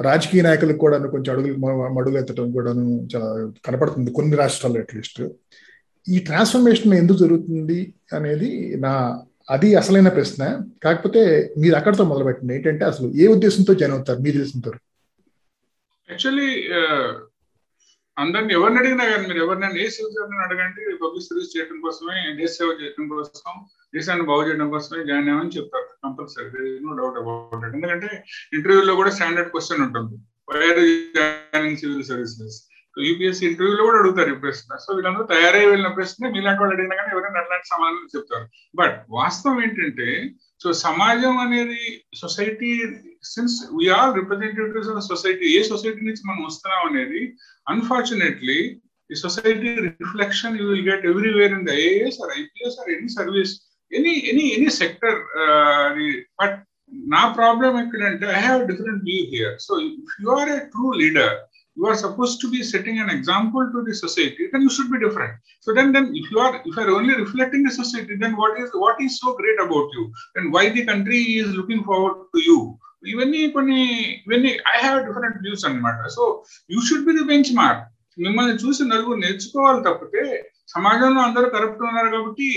రాజకీయ 0.00 0.42
నాయకులకు 0.42 0.78
కూడా 0.78 0.98
కొంచెం 0.98 1.34
అడుగులు 1.34 1.56
మడుగులు 1.94 2.18
ఎత్తడం 2.18 2.52
కూడాను 2.52 3.08
చాలా 3.16 3.52
కనపడుతుంది 3.66 4.10
కొన్ని 4.10 4.36
రాష్ట్రాల్లో 4.36 4.80
అట్లీస్ట్ 4.80 5.22
ఈ 6.08 6.18
ట్రాన్స్ఫర్మేషన్ 6.18 6.94
ఎందుకు 6.94 7.18
జరుగుతుంది 7.18 7.94
అనేది 8.12 8.76
నా 8.80 9.22
అది 9.50 9.74
అసలైన 9.74 10.08
ప్రశ్న. 10.08 10.60
కాకపోతే 10.82 11.54
మీరు 11.58 11.74
అక్కడితో 11.74 12.04
మొదలుపెట్టండి. 12.04 12.54
ఏంటంటే 12.54 12.84
అసలు 12.84 13.12
ఏ 13.14 13.26
ఉద్దేశంతో 13.26 13.74
జాయిన్ 13.74 13.96
అవుతారు? 13.96 14.18
మీరు 14.18 14.38
యాక్చువల్లీ 16.08 16.50
అందరిని 18.22 18.52
ఎవరిని 18.52 18.78
అడిగినా 18.78 19.04
కానీ 19.10 19.24
మీరు 19.28 19.40
ఎవరినైనా 19.44 19.80
ఏ 19.82 19.88
సివిల్ 19.96 20.40
అడగండి. 20.44 20.80
పబ్లిక్ 21.02 21.26
సర్వీస్ 21.26 21.52
చేయడం 21.54 21.78
కోసమే 21.80 22.16
దేశ 22.40 22.50
సేవ 22.58 22.70
చేయడం 22.80 23.04
కోసం 23.08 23.52
దేశాన్ని 23.94 24.24
బాగు 24.30 24.42
చేయడం 24.48 24.70
కోసమే 24.70 25.04
జాయిన్ 25.10 25.30
అవ్వని 25.34 25.54
చెప్తారు. 25.58 25.88
Compulsory. 26.04 26.78
No 26.86 26.96
doubt 27.00 27.18
about 27.22 27.64
it 27.66 27.76
ఎందుకంటే 27.76 28.24
ఇంటర్వ్యూలో 28.52 28.94
కూడా 28.94 29.10
స్టాండర్డ్ 29.10 29.50
క్వశ్చన్ 29.50 29.84
ఉంటుంది. 29.86 30.16
Why are 30.50 30.82
joining 31.18 31.76
civil 31.76 32.04
services 32.04 32.58
UPSC 32.96 33.46
ఇంటర్వ్యూలో 33.46 33.82
కూడా 33.84 33.98
అడుగుతారు 33.98 34.30
ఈ 34.30 34.38
ప్రశ్న. 34.44 34.76
సో 34.76 34.94
వీళ్ళందరూ 34.94 35.24
తయారై 35.24 35.66
వెళ్ళిన 35.66 35.88
ప్రశ్న 35.88 36.28
మీలాంటి 36.28 36.60
వాళ్ళు 36.62 36.76
అడిగినా 36.76 36.96
కానీ 36.96 37.10
ఎవరైనా 37.16 37.40
అట్లాంటి 37.40 37.68
సమాధానం 37.74 38.08
చెప్తారు. 38.16 38.46
బట్ 38.76 38.96
వాస్తవం 39.10 39.62
ఏంటంటే 39.62 40.08
సో 40.60 40.68
సమాజం 40.82 41.34
అనేది 41.38 41.82
society 42.14 42.70
since 43.24 43.56
we are 43.78 44.12
representatives 44.18 44.90
of 44.92 45.06
society 45.08 45.46
A 45.58 45.60
society 45.62 46.00
నుంచి 46.00 46.22
మనం 46.28 46.42
వస్తున్నాం 46.44 46.82
అనేది 46.88 47.22
అన్ఫార్చునేట్లీ 47.66 48.58
ఈ 49.10 49.16
society 49.16 49.70
reflection 49.86 50.56
you 50.60 50.64
will 50.70 50.86
get 50.88 51.04
everywhere 51.06 51.52
in 51.58 51.66
the 51.68 51.76
IAS 51.82 52.18
or 52.22 52.32
IPS 52.38 52.78
or 52.80 52.90
any 52.90 53.10
service 53.18 53.52
any 53.92 54.14
any 54.30 54.46
any 54.56 54.70
sector 54.80 55.20
but 56.40 56.56
నా 57.12 57.22
ప్రాబ్లం 57.38 57.72
ఎక్కడంటే 57.78 58.26
I 58.32 58.40
have 58.40 58.62
different 58.70 59.02
view 59.04 59.20
here 59.32 59.56
so 59.66 59.74
if 59.88 60.12
you 60.22 60.30
are 60.38 60.50
a 60.50 60.58
true 60.74 60.88
leader 61.02 61.34
you 61.78 61.86
are 61.90 61.96
supposed 61.96 62.36
to 62.42 62.48
be 62.50 62.60
setting 62.64 62.96
an 62.98 63.10
example 63.10 63.64
to 63.74 63.80
the 63.88 63.94
society 63.94 64.44
then 64.52 64.62
you 64.62 64.72
should 64.76 64.90
be 64.94 65.00
different 65.04 65.34
so 65.60 65.74
then 65.76 65.88
then 65.96 66.06
if 66.20 66.26
you 66.32 66.38
are 66.38 66.52
if 66.60 66.74
you 66.76 66.82
are 66.84 66.94
only 66.98 67.14
reflecting 67.14 67.62
the 67.62 67.74
society 67.80 68.16
then 68.22 68.34
what 68.42 68.58
is 68.62 68.70
what 68.84 68.98
is 69.06 69.14
so 69.22 69.30
great 69.40 69.60
about 69.66 69.96
you 69.96 70.04
and 70.36 70.52
why 70.56 70.64
the 70.76 70.84
country 70.90 71.22
is 71.42 71.50
looking 71.60 71.82
forward 71.90 72.18
to 72.34 72.42
you 72.50 72.60
ఇవన్నీ 73.10 73.40
కొన్ని 73.56 73.80
ఇవన్నీ 74.24 74.50
I 74.70 74.76
have 74.84 74.96
different 75.08 75.36
views 75.42 75.64
అనమాట 75.66 76.08
so 76.14 76.24
you 76.72 76.78
should 76.86 77.04
be 77.08 77.12
the 77.18 77.24
benchmark 77.58 77.84
మిమ్మల్ని 78.18 78.54
చూసి 78.62 78.82
నలుగురు 78.92 79.18
నేర్చుకోవాలి 79.24 79.80
తప్పితే 79.86 80.22
సమాజంలో 80.74 81.20
అందరూ 81.26 81.46
కరప్ట్ 81.56 81.84
ఉన్నారు 81.90 82.10
కాబట్టి 82.14 82.48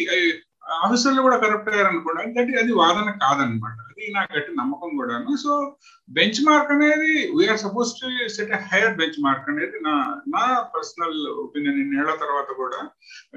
ఆఫీసర్లు 0.86 1.22
కూడా 1.28 1.38
కరప్ట్ 1.44 1.70
అయ్యారు 1.72 1.90
అనుకోండి 1.92 2.22
అంటే 2.24 2.58
అది 2.64 2.74
వాదన 2.82 3.12
కాదనమాట 3.24 3.78
అది 4.02 4.12
నా 4.16 4.22
గట్టి 4.34 4.52
నమ్మకం 4.60 4.92
కూడాను. 5.00 5.32
సో 5.44 5.52
బెంచ్ 6.18 6.40
మార్క్ 6.48 6.72
అనేది 6.76 7.12
we are 7.38 7.62
supposed 7.64 7.90
to 8.00 8.08
set 8.36 8.54
higher 8.72 8.96
benchmark 9.26 9.50
అనేది 9.52 9.78
నా 9.88 9.94
నా 10.36 10.46
పర్సనల్ 10.76 11.18
ఒపీనియన్ 11.44 11.82
ఇన్నేళ్ళ 11.84 12.14
తర్వాత 12.24 12.50
కూడా 12.62 12.80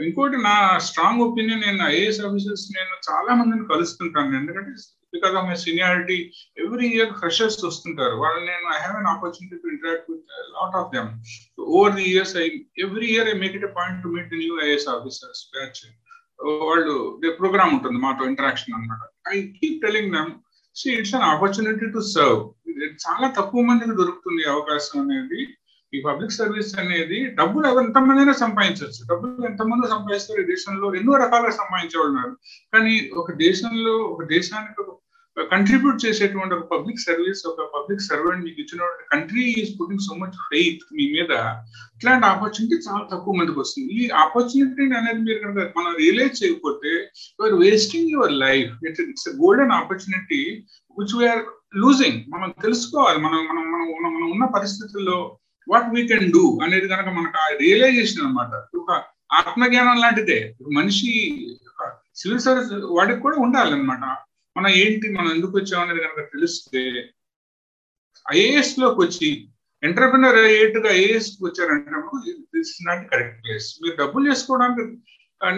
ఇంకోటి 0.09 0.39
నా 0.49 0.55
స్ట్రాంగ్ 0.89 1.25
ఒపీనియన్ 1.27 1.65
నేను 1.67 1.83
ఐఏఎస్ 1.95 2.21
ఆఫీసర్స్ 2.29 2.67
నేను 2.77 2.95
చాలా 3.09 3.35
మందిని 3.41 3.67
కలుస్తుంటాను. 3.73 4.37
ఎందుకంటే 4.41 4.73
because 5.17 5.35
of 5.41 5.49
my 5.49 5.59
seniority 5.65 6.19
every 6.65 6.89
year 6.95 7.13
freshers 7.21 7.61
వస్తుంటారు. 7.69 8.17
వాళ్ళు 8.23 8.41
నేను 8.51 8.67
I 8.77 8.79
have 8.85 8.97
an 9.01 9.11
opportunity 9.15 9.59
to 9.65 9.69
interact 9.75 10.09
with 10.13 10.33
lot 10.57 10.79
of 10.81 10.91
them 10.97 11.11
over 11.75 11.95
the 11.99 12.07
years 12.15 12.35
I 12.45 12.47
every 12.87 13.11
year 13.17 13.31
I 13.35 13.37
make 13.45 13.59
it 13.61 13.69
point 13.81 14.03
to 14.07 14.11
meet 14.17 14.35
new 14.43 14.57
IAS 14.67 14.89
officers 14.97 15.45
batch 15.57 15.83
వాళ్ళు 16.69 16.95
program 17.41 17.73
ఉంటుంది 17.75 17.99
మాతో 18.05 18.25
interaction 18.31 18.75
అనమాట 18.77 19.03
I 19.35 19.37
keep 19.59 19.79
telling 19.85 20.11
them 20.17 20.33
so 20.77 20.91
it's 20.91 21.15
an 21.15 21.23
opportunity 21.23 21.87
to 21.87 21.99
serve 21.99 22.41
చాలా 23.07 23.29
తక్కువ 23.29 23.63
మందికి 23.63 23.91
దొరుకుతుంది 23.91 24.45
అవకాశం 24.45 25.01
అనేది. 25.01 25.49
ఈ 25.95 26.01
పబ్లిక్ 26.01 26.33
సర్వీస్ 26.33 26.79
అనేది 26.79 27.27
డబ్బులు 27.27 27.67
ఎంతమంది 27.81 28.35
సంపాదించవచ్చు? 28.35 29.15
డబ్బులు 29.15 29.47
ఎంతమంది 29.47 29.89
సంపాదిస్తారు 29.89 30.41
ఈ 30.41 30.45
దేశంలో? 30.45 30.95
ఎన్నో 30.95 31.17
రకాలుగా 31.17 31.51
సంపాదించే 31.51 31.99
ఉన్నారు. 31.99 32.37
కానీ 32.73 33.11
ఒక 33.15 33.33
దేశంలో 33.33 33.93
ఒక 33.93 34.25
దేశానికి 34.25 34.81
ఒక 34.81 34.99
కంట్రిబ్యూట్ 35.53 36.03
చేసేటువంటి 36.05 36.55
ఒక 36.57 36.67
పబ్లిక్ 36.73 37.01
సర్వీస్ 37.05 37.41
ఒక 37.51 37.63
పబ్లిక్ 37.75 38.05
సర్వెంట్ 38.09 38.45
మీకు 38.47 38.59
ఇచ్చిన 38.63 38.89
country 39.13 39.45
is 39.61 39.73
putting 39.79 40.05
so 40.07 40.15
much 40.21 40.37
faith 40.51 40.83
మీ 40.97 41.05
మీద. 41.15 41.33
ఇట్లాంటి 41.95 42.27
ఆపర్చునిటీ 42.33 42.77
చాలా 42.87 43.05
తక్కువ 43.13 43.35
మందికి 43.39 43.59
వస్తుంది. 43.63 43.93
ఈ 44.01 44.05
ఆపర్చునిటీ 44.25 44.85
అనేది 45.01 45.21
మీరు 45.29 45.39
కనుక 45.45 45.65
మనం 45.79 45.91
రియలైజ్ 46.03 46.39
చేయకపోతే 46.43 46.93
your 47.39 47.57
wasting 47.63 48.13
your 48.17 48.35
life 48.45 48.73
it's 48.89 49.03
it's 49.13 49.29
golden 49.41 49.75
opportunity 49.81 50.43
which 50.99 51.17
we are 51.21 51.43
losing 51.85 52.21
మనం 52.35 52.51
తెలుసుకోవాలి. 52.67 53.21
మనం 53.27 53.41
మనం 53.51 53.65
మనం 53.75 54.13
మనం 54.17 54.29
ఉన్న 54.35 54.47
పరిస్థితుల్లో 54.57 55.19
వాట్ 55.67 55.91
వీ 55.97 56.03
కెన్ 56.13 56.31
డూ 56.37 56.45
అనేది 56.65 56.87
కనుక 56.93 57.09
మనకు 57.19 57.39
ఆ 57.45 57.49
రియలైజేషన్ 57.65 58.23
అనమాట 58.25 58.53
ఒక 58.83 58.93
ఆత్మజ్ఞానం 59.41 59.99
లాంటిదే. 60.05 60.39
మనిషి 60.79 61.13
సివిల్ 62.21 62.45
సర్వీస్ 62.47 62.73
వాడికి 62.99 63.21
కూడా 63.27 63.37
ఉండాలన్నమాట. 63.47 64.05
మనం 64.57 64.71
ఏంటి 64.83 65.07
మనం 65.17 65.29
ఎందుకు 65.37 65.55
వచ్చామనేది 65.59 66.01
కనుక 66.05 66.23
తెలిస్తే 66.33 66.83
ఐఏఎస్లోకి 68.27 69.01
వచ్చి 69.05 69.31
ఎంటర్ప్రినర్ 69.83 70.39
అయ్యేట్టుగా 70.43 70.91
ఐఏఎస్కి 70.99 71.43
వచ్చారంటే 71.47 71.91
దిస్ 72.55 72.75
నాట్ 72.89 73.03
కరెక్ట్ 73.11 73.39
ప్లేస్ 73.43 73.69
మీరు 73.83 73.97
డబ్బులు 74.03 74.25
చేసుకోవడానికి 74.31 74.85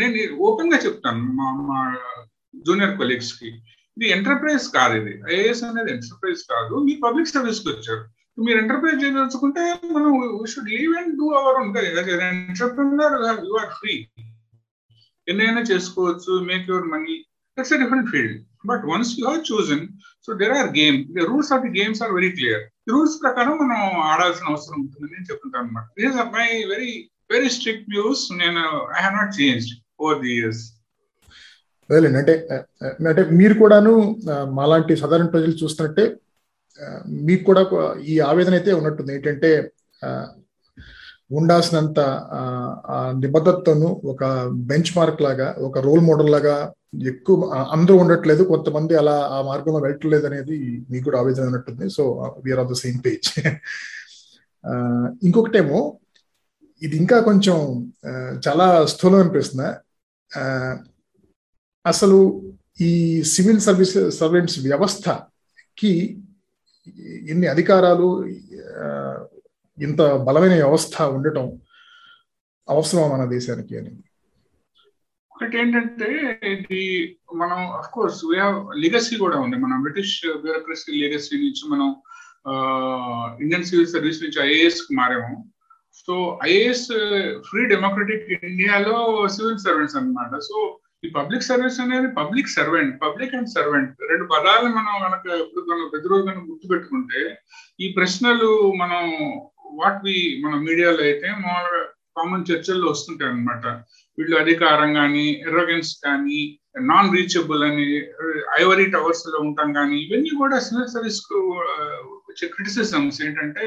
నేను 0.01 0.21
ఓపెన్గా 0.47 0.79
చెప్తాను 0.87 1.25
మా 1.39 1.49
మా 1.69 1.81
జూనియర్ 2.67 2.95
కొలీగ్స్కి. 3.01 3.49
ఇది 3.97 4.07
ఎంటర్ప్రైజ్ 4.17 4.65
కాదు 4.77 4.95
ఇది. 5.01 5.13
ఐఏఎస్ 5.35 5.63
అనేది 5.67 5.91
ఎంటర్ప్రైజ్ 5.95 6.43
కాదు. 6.55 6.75
మీరు 6.87 7.01
పబ్లిక్ 7.07 7.31
సర్వీస్కి 7.35 7.69
వచ్చారు. 7.73 8.03
మీరు 8.39 8.59
ఎంటర్ప్రైజ్ 8.63 9.03
చేయదలుచుకుంటే 9.03 9.63
మనం 9.97 10.11
should 10.53 10.73
leave 10.77 10.95
and 11.01 11.13
do 11.21 11.27
our 11.41 11.59
ఉంటాయి 11.65 11.89
ఎంటర్ప్రినర్ 12.31 13.15
యు 13.49 13.55
ఆర్ 13.63 13.73
ఫ్రీ 13.79 13.95
ఎన్నైనా 15.27 15.63
చేసుకోవచ్చు 15.71 16.33
make 16.51 16.69
your 16.71 16.89
money 16.95 17.15
it's 17.59 17.73
different 17.83 18.11
field 18.13 18.37
but 18.71 18.85
once 18.93 19.13
you 19.19 19.25
have 19.29 19.43
chosen 19.53 19.85
so 20.27 20.33
there 20.43 20.55
are 20.61 20.71
game 20.81 20.97
the 21.17 21.27
rules 21.33 21.53
of 21.57 21.65
the 21.67 21.73
games 21.81 22.01
are 22.07 22.15
very 22.19 22.31
clear 22.39 22.63
ఈ 22.87 22.93
rules 22.97 23.19
ప్రకారం 23.25 23.57
మనం 23.65 23.83
ఆడాల్సిన 24.13 24.51
అవసరం 24.53 24.79
ఉంటుందని 24.85 25.15
నేను 25.17 25.29
చెప్తుంటాను 25.31 25.65
అనమాట 25.65 25.87
these 26.01 26.19
are 26.23 26.31
my 26.39 26.49
very 26.73 26.93
very 27.35 27.51
strict 27.57 27.91
views 27.95 28.25
నేను 28.43 28.63
I 28.99 29.03
have 29.07 29.17
not 29.21 29.35
change 29.41 29.69
over 30.03 30.21
the 30.25 30.33
years 30.39 30.63
అదేలేండి. 31.91 32.19
అంటే 32.21 32.35
అంటే 33.11 33.23
మీరు 33.41 33.55
కూడాను 33.63 33.93
మాలాంటి 34.59 34.93
సాధారణ 35.03 35.27
ప్రజలు 35.35 35.55
చూస్తున్నట్టే 35.63 36.05
మీకు 37.27 37.43
కూడా 37.49 37.63
ఈ 38.13 38.15
ఆవేదన 38.31 38.55
అయితే 38.59 38.73
ఉన్నట్టుంది. 38.79 39.13
ఏంటంటే 39.17 39.51
ఉండాల్సినంత 41.31 42.01
నిబద్ధతను 43.23 43.89
ఒక 44.13 44.25
బెంచ్ 44.71 44.91
మార్క్ 44.99 45.21
లాగా 45.27 45.49
ఒక 45.69 45.79
రోల్ 45.87 46.03
మోడల్ 46.09 46.31
లాగా 46.35 46.57
ఎక్కువ 47.13 47.49
అందరూ 47.75 47.97
ఉండట్లేదు. 48.03 48.43
కొంతమంది 48.45 48.95
అలా 49.01 49.17
ఆ 49.37 49.39
మార్గంలో 49.49 49.81
వెళ్ళట్లేదు 49.85 50.27
అనేది 50.27 50.59
మీకు 50.91 51.05
కూడా 51.05 51.19
ఆవేదన 51.21 51.49
ఉన్నట్టుంది. 51.51 51.87
So 51.97 52.03
we are 52.45 52.63
of 52.65 52.71
the 52.73 52.77
same 52.85 52.99
page 53.07 53.29
ఇంకొకటేమో 55.27 55.81
ఇది 56.83 56.97
ఇంకా 57.03 57.19
కొంచెం 57.21 57.57
చాలా 58.47 58.69
స్థూలం 58.93 59.19
అనిపిస్తుంది. 59.25 59.69
అసలు 61.85 62.19
ఈ 62.89 62.93
సివిల్ 63.33 63.61
సర్వీస్ 63.67 63.97
సర్వెంట్స్ 64.21 64.59
వ్యవస్థకి 64.67 65.93
ఎన్ని 67.33 67.47
అధికారాలు 67.55 68.09
ఇంత 69.79 70.03
బలమైన 70.27 70.55
వ్యవస్థ 70.55 71.03
ఉండటం 71.17 71.47
అవసరం 72.69 73.11
మన 73.11 73.25
దేశానికి 73.31 73.75
అని? 73.79 73.93
ఒకటి 75.33 75.57
ఏంటంటే 75.63 76.09
ఇది 76.53 76.83
మనం 77.41 77.59
అఫ్ 77.79 77.91
కోర్స్ 77.95 78.21
వీ 78.31 78.37
లిగసీ 78.85 79.17
కూడా 79.17 79.37
ఉంది. 79.39 79.57
మనం 79.57 79.83
బ్రిటిష్ 79.83 80.15
బ్యూరోక్రసీ 80.43 80.93
లిగసీ 81.03 81.35
నుంచి 81.43 81.65
మనం 81.73 81.89
ఇండియన్ 83.43 83.69
సివిల్ 83.71 83.93
సర్వీస్ 83.95 84.23
నుంచి 84.23 84.39
ఐఏఎస్కి 84.49 84.95
మారాము. 84.95 85.37
సో 86.01 86.15
ఐఏఎస్ 86.49 86.89
ఫ్రీ 87.49 87.63
డెమోక్రటిక్ 87.75 88.27
ఇండియాలో 88.51 88.97
సివిల్ 89.37 89.65
సర్వెంట్స్ 89.67 89.97
అనమాట 89.97 90.39
సో 90.49 90.57
ఈ 91.05 91.09
పబ్లిక్ 91.11 91.47
సర్వీస్ 91.49 91.81
అనేది 91.81 92.09
public 92.19 92.49
servant 92.49 92.93
public 93.05 93.35
and 93.35 93.51
servant 93.57 93.91
రెండు 94.11 94.25
పదాలు 94.25 94.69
మనం 94.79 94.95
కనుక 95.05 95.27
ఇప్పుడు 95.43 95.65
మనం 95.71 95.85
ప్రతిరోజు 95.89 96.25
కనుక 96.27 96.45
గుర్తుపెట్టుకుంటే 96.51 97.21
ఈ 97.81 97.89
ప్రశ్నలు 97.93 98.51
మనం 98.83 99.03
వాట్ 99.79 100.01
వి 100.05 100.17
మన 100.45 100.55
మీడియాలో 100.67 101.03
అయితే 101.09 101.29
మామూలుగా 101.41 101.83
కామన్ 102.17 102.47
చర్చల్లో 102.51 102.87
వస్తుంటాయి 102.91 103.31
అనమాట 103.31 103.67
వీళ్ళు 104.19 104.37
అధికారం 104.39 104.91
కానీ 104.95 105.25
ఎర్రగెన్స్ 105.47 105.91
కానీ 106.05 106.39
నాన్ 106.91 107.11
రీచబుల్ 107.17 107.63
అని 107.65 107.87
ఐవరీ 108.59 108.87
టవర్స్లో 108.95 109.39
ఉంటాం 109.47 109.69
కానీ 109.73 109.97
ఇవన్నీ 110.05 110.33
కూడా 110.39 110.57
సివిల్ 110.67 110.93
సర్వీస్కు 110.95 111.39
uh, 111.75 111.99
వచ్చే 112.29 112.47
క్రిటిసిజమ్స్ 112.55 113.19
ఏంటంటే 113.27 113.67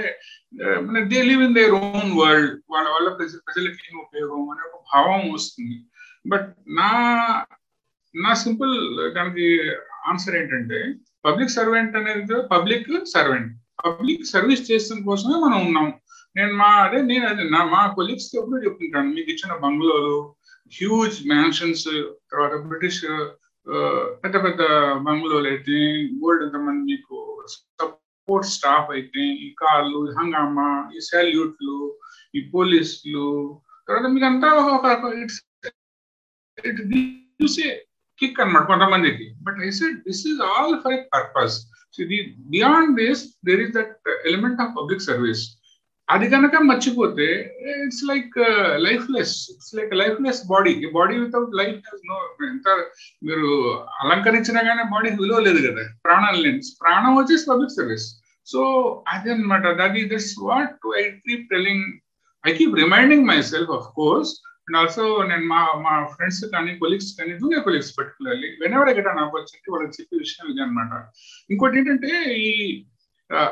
uh, 0.62 0.78
మన 0.88 1.04
they 1.12 1.22
live 1.30 1.44
in 1.48 1.56
their 1.56 1.76
own 1.82 2.12
world 2.20 2.56
వాళ్ళ 2.70 2.88
వల్ల 2.90 3.10
ప్రజలకి 3.46 3.80
ఏం 3.88 3.96
ఉపయోగం 4.00 4.44
అనే 4.54 4.64
ఒక 4.70 4.80
భావం 4.92 5.24
వస్తుంది. 5.34 5.78
బట్ 6.26 6.50
నా 6.80 6.90
నా 8.16 8.32
సింపుల్ 8.44 8.74
దానికి 9.16 9.48
ఆన్సర్ 10.10 10.36
ఏంటంటే 10.36 10.80
పబ్లిక్ 11.26 11.58
సర్వెంట్ 11.58 11.96
అనేది 11.96 12.38
పబ్లిక్ 12.52 12.88
సర్వెంట్ 13.14 13.52
పబ్లిక్ 13.86 14.24
సర్వీస్ 14.34 14.64
చేసిన 14.72 14.98
కోసమే 15.08 15.38
మనం 15.46 15.60
ఉన్నాం. 15.68 15.88
నేను 16.36 16.54
మా 16.62 16.70
అదే 16.86 17.00
నేను 17.12 17.26
అదే 17.32 17.44
నా 17.56 17.62
మా 17.74 17.82
కొలీగ్స్ 17.98 18.30
ఎప్పుడు 18.40 18.64
చెప్తుంటాను 18.66 19.14
మీకు 19.16 19.30
ఇచ్చిన 19.34 19.54
బంగ్లోలు 19.66 20.16
హ్యూజ్ 20.74 21.18
మ్యాన్షన్స్ 21.32 21.88
తర్వాత 22.32 22.54
బ్రిటిష్ 22.68 23.02
పెద్ద 24.24 24.36
పెద్ద 24.46 24.62
బంగ్లోలు 25.08 25.48
అయితే 25.54 25.78
గోల్డ్ 26.22 26.44
ఎంతమంది 26.46 26.84
మీకు 26.92 27.18
సపోర్ట్ 27.56 28.48
స్టాఫ్ 28.56 28.90
అయితే 28.98 29.24
ఈ 29.46 29.48
కార్లు 29.62 30.00
హంగామా 30.20 30.70
ఈ 30.96 31.02
సాల్యూట్లు 31.10 31.78
ఈ 32.38 32.42
పోలీసులు 32.54 33.28
తర్వాత 33.88 34.08
మీకు 34.16 34.28
అంతా 34.32 34.50
ఒక 34.76 35.14
ఇట్స్ 35.24 35.40
ఇట్ 36.70 36.82
గివ్స్ 36.92 37.60
కిక్ 38.20 38.40
అనమాట 38.44 38.64
కొంతమందికి. 38.72 39.26
But 39.46 39.60
I 39.68 39.70
said 39.80 40.00
this 40.08 40.24
is 40.32 40.42
all 40.50 40.74
for 40.84 40.96
a 40.98 41.02
purpose 41.16 41.58
so 41.94 42.04
ఇది 42.04 42.18
beyond 42.50 42.94
this 43.00 43.24
there 43.46 43.62
is 43.62 43.74
that 43.74 43.94
element 44.26 44.62
of 44.62 44.76
public 44.76 45.04
service 45.04 45.44
అది 46.08 46.28
కనుక 46.30 46.56
మర్చిపోతే 46.62 47.26
it's 47.76 48.04
like 48.04 48.36
lifeless 49.10 49.34
it's 49.52 49.74
like 49.76 49.92
lifeless 50.22 50.40
body 50.48 50.72
body 50.94 51.16
without 51.18 51.54
life 51.56 51.78
no 52.06 52.18
ఎంత 52.48 52.70
మీరు 53.24 53.50
అలంకరించినా 54.04 54.62
కానీ 54.64 54.84
body 54.92 55.10
విలువ 55.20 55.40
లేదు 55.40 55.62
కదా. 55.68 55.84
ప్రాణం 56.04 56.38
లేని 56.42 56.62
ప్రాణం 56.82 57.14
వచ్చేసి 57.16 57.46
పబ్లిక్ 57.50 57.78
సర్వీస్ 57.78 58.08
సో 58.48 58.62
అది 59.08 59.30
అనమాట 59.32 59.66
దట్ 59.80 59.98
ఈ 59.98 60.06
this 60.08 60.32
what 60.42 60.88
I 60.98 61.06
keep 61.26 61.46
telling 61.50 61.86
I 62.44 62.54
keep 62.54 62.76
reminding 62.76 63.28
myself 63.52 63.72
of 63.72 63.88
course 63.96 64.32
and 64.70 64.78
also 64.80 65.04
నేను 65.30 65.46
మా 65.52 65.60
మా 65.84 65.92
ఫ్రెండ్స్ 66.12 66.42
కానీ 66.52 66.72
కొలీగ్స్ 66.82 67.12
కానీ 67.18 67.32
junior 67.38 67.64
colleagues 67.64 67.94
particularly 67.96 68.50
whenever 68.76 68.90
get 68.98 69.08
an 69.12 69.22
opportunity 69.22 69.68
వాళ్ళకి 69.72 69.96
చెప్పే 69.96 70.18
విషయం 70.20 70.50
ఇది 70.52 70.62
అనమాట 70.62 70.92
ఇంకోటి 71.50 71.80
ఏంటంటే 71.80 72.12
ఈ 72.42 72.52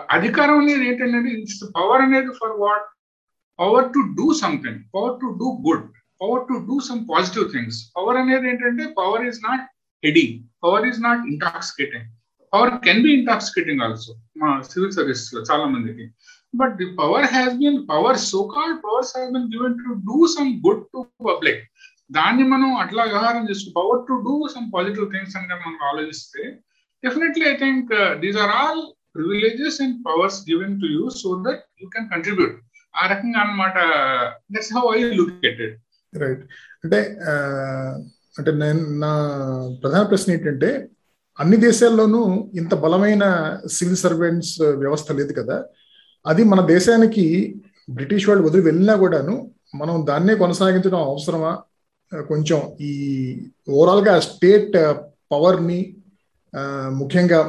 అధికారం 0.09 0.59
అనేది 0.59 0.85
ఏంటంటే 0.89 1.31
పవర్ 1.73 2.03
అనేది 2.05 2.33
for 2.37 2.53
what 2.59 2.85
power 3.59 3.87
to 3.95 4.03
do 4.19 4.27
something 4.41 4.79
power 4.95 5.15
to 5.15 5.29
do 5.41 5.49
good 5.65 5.87
power 6.21 6.45
to 6.49 6.57
do 6.69 6.77
some 6.87 7.01
positive 7.09 7.47
things 7.51 7.79
power 7.97 8.19
అనేది 8.21 8.47
ఏంటంటే 8.47 8.85
power 8.93 9.25
is 9.25 9.41
not 9.43 9.65
heady 10.03 10.25
power 10.63 10.85
is 10.85 11.01
not 11.01 11.23
intoxicating 11.27 12.07
power 12.53 12.73
can 12.85 13.03
be 13.03 13.13
intoxicating 13.13 13.81
also 13.81 14.13
మా 14.37 14.51
civil 14.69 14.93
సర్వీస్లో 14.93 15.41
చాలా 15.49 15.65
మందికి 15.67 16.05
but 16.53 16.75
the 16.79 16.87
power 16.99 17.27
has 17.33 17.55
been 17.55 17.79
power 17.89 18.19
so 18.25 18.41
call 18.53 18.75
powers 18.85 19.11
has 19.15 19.31
been 19.33 19.49
given 19.53 19.77
to 19.81 19.93
do 20.07 20.19
some 20.35 20.51
good 20.65 20.83
to 20.93 20.99
public 21.29 21.61
దాన్ని 22.09 22.43
మనం 22.51 22.69
అట్లా 22.83 23.03
వ్యవహారం 23.07 23.43
చేస్తూ 23.49 23.69
power 23.77 24.03
to 24.07 24.15
do 24.25 24.35
some 24.53 24.67
positive 24.75 25.07
things 25.13 25.35
అని 25.37 25.47
మనం 25.55 25.81
ఆలోచిస్తే 25.89 26.43
definitely 27.03 27.45
I 27.49 27.55
think 27.57 27.91
these 28.23 28.39
are 28.43 28.53
all 28.59 28.81
privileges 29.15 29.79
and 29.81 29.97
powers 30.07 30.39
given 30.49 30.75
to 30.81 30.87
you 30.95 31.03
so 31.19 31.31
that 31.45 31.63
you 31.81 31.87
can 31.89 32.07
contribute 32.13 32.55
ఆ 32.93 33.05
రకంగా 33.07 33.39
అనమాట 33.43 33.77
that's 34.51 34.73
how 34.77 34.85
I 34.93 35.01
look 35.19 35.33
at 35.49 35.61
it 35.61 35.75
right 36.13 36.43
అంటే 36.83 36.99
అంటే 38.39 38.51
నేను 38.61 38.81
నా 38.97 39.11
ప్రధాన 39.81 40.03
ప్రశ్న 40.09 40.33
ఏంటంటే 40.33 40.69
అన్ని 41.39 41.57
దేశాల్లోనూ 41.63 42.21
ఇంత 42.53 42.73
బలమైన 42.83 43.23
సివిల్ 43.75 43.99
సర్వెంట్స్ 44.03 44.53
వ్యవస్థ 44.81 45.11
లేదు 45.11 45.33
కదా. 45.33 45.57
అది 46.27 46.43
మన 46.43 46.61
దేశానికి 46.65 47.25
బ్రిటిష్ 47.89 48.29
వాళ్ళు 48.29 48.43
వదిలి 48.47 48.63
వెళ్ళినా 48.63 48.95
కూడాను 48.95 49.35
మనం 49.75 49.95
దాన్నే 50.07 50.35
కొనసాగించడం 50.35 51.01
అవసరమా? 51.01 51.53
కొంచెం 52.27 52.59
ఈ 52.81 52.91
ఓవరాల్గా 53.69 54.19
స్టేట్ 54.19 54.75
పవర్ని 55.31 55.79
ముఖ్యంగా 56.99 57.39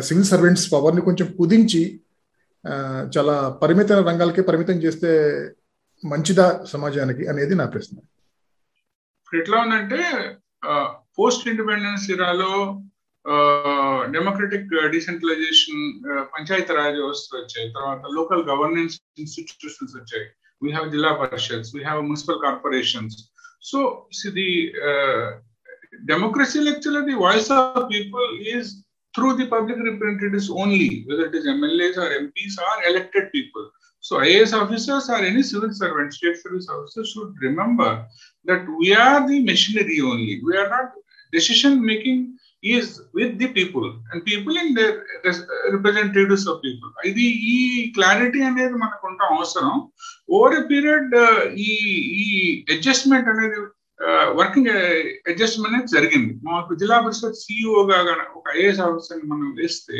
సివిల్ 0.00 0.24
సర్వెంట్స్ 0.24 0.72
పవర్ని 0.72 1.00
కొంచెం 1.00 1.28
కుదించి 1.38 1.82
చాలా 3.16 3.34
పరిమిత 3.62 3.92
రంగాలకే 3.92 4.42
పరిమితం 4.42 4.74
చేస్తే 4.74 5.10
మంచిదా 6.04 6.46
సమాజానికి 6.64 7.26
అనేది 7.26 7.54
నా 7.54 7.66
ప్రశ్న. 7.66 7.96
ఎట్లా 9.38 9.58
ఉందంటే 9.60 10.00
పోస్ట్ 11.18 11.48
ఇండిపెండెన్స్ 11.48 12.10
ఇరాలో 12.10 12.50
డెమోక్రటిక్ 14.15 14.69
డిసెంట్రలైజేషన్ 14.95 15.81
పంచాయతీ 16.35 16.73
రాజ్ 16.79 16.97
వ్యవస్థ 17.01 17.31
వచ్చాయి 17.41 17.67
తర్వాత 17.77 18.01
లోకల్ 18.17 18.43
గవర్నెన్స్ 18.51 18.95
ఇన్స్టిట్యూషన్స్ 19.23 19.95
వచ్చాయి 19.99 20.25
వీ 20.61 20.71
హ్యావ్ 20.75 20.87
జిల్లా 20.95 21.11
Parishads 21.23 21.71
we 21.75 21.81
have 21.89 22.01
municipal 22.11 22.41
corporations 22.45 23.19
so 23.69 23.81
the 24.39 24.49
democracy 26.05 26.59
actually 26.71 27.01
the 27.05 27.17
voice 27.17 27.49
of 27.49 27.89
people 27.89 28.27
is 28.55 28.83
through 29.13 29.35
the 29.37 29.47
public 29.47 29.77
representatives 29.77 30.49
only, 30.49 31.03
whether 31.07 31.25
it 31.25 31.35
is 31.35 31.45
MLAs 31.45 31.97
or 31.97 32.07
MPs 32.25 32.55
or 32.59 32.89
elected 32.89 33.31
people. 33.31 33.69
So 34.03 34.17
IAS 34.17 34.53
officers 34.53 35.09
or 35.09 35.17
any 35.17 35.43
civil 35.43 35.73
servant, 35.73 36.13
state 36.13 36.37
service 36.37 36.67
officers 36.69 37.11
should 37.11 37.33
remember 37.41 38.05
that 38.45 38.65
we 38.79 38.93
are 38.93 39.27
the 39.27 39.43
machinery 39.43 39.99
only. 40.01 40.41
We 40.43 40.55
are 40.55 40.69
not 40.69 40.91
decision 41.33 41.83
making 41.83 42.37
is 42.64 42.90
with 43.14 43.34
the 43.34 43.48
people 43.56 43.86
and 44.10 44.22
people 44.30 44.56
in 44.62 44.74
their 44.74 44.96
representatives 45.72 46.48
of 46.48 46.60
people 46.64 46.90
ఇది 47.06 47.26
ఈ 47.52 47.56
clarity 47.96 48.42
అనేది 48.42 48.76
మనకు 48.84 49.06
ఉంటాం 49.06 49.32
అవసరం 49.38 49.74
over 50.30 50.54
a 50.54 50.64
period 50.72 51.14
ఈ 51.66 51.70
ఈ 52.24 52.26
adjustment 52.70 53.28
అనేది 53.28 53.58
working 54.34 54.70
adjustment 55.30 55.68
అనేది 55.70 55.92
జరిగింది. 55.96 56.32
మాకు 56.42 56.74
జిల్లా 56.74 56.96
పరిషత్ 57.00 57.40
సిఇఓగా 57.42 57.98
ఒక 58.34 58.46
ఐఏఎస్ 58.56 58.80
ఆఫీసర్ 58.80 59.20
మనం 59.24 59.48
వేస్తే 59.56 59.98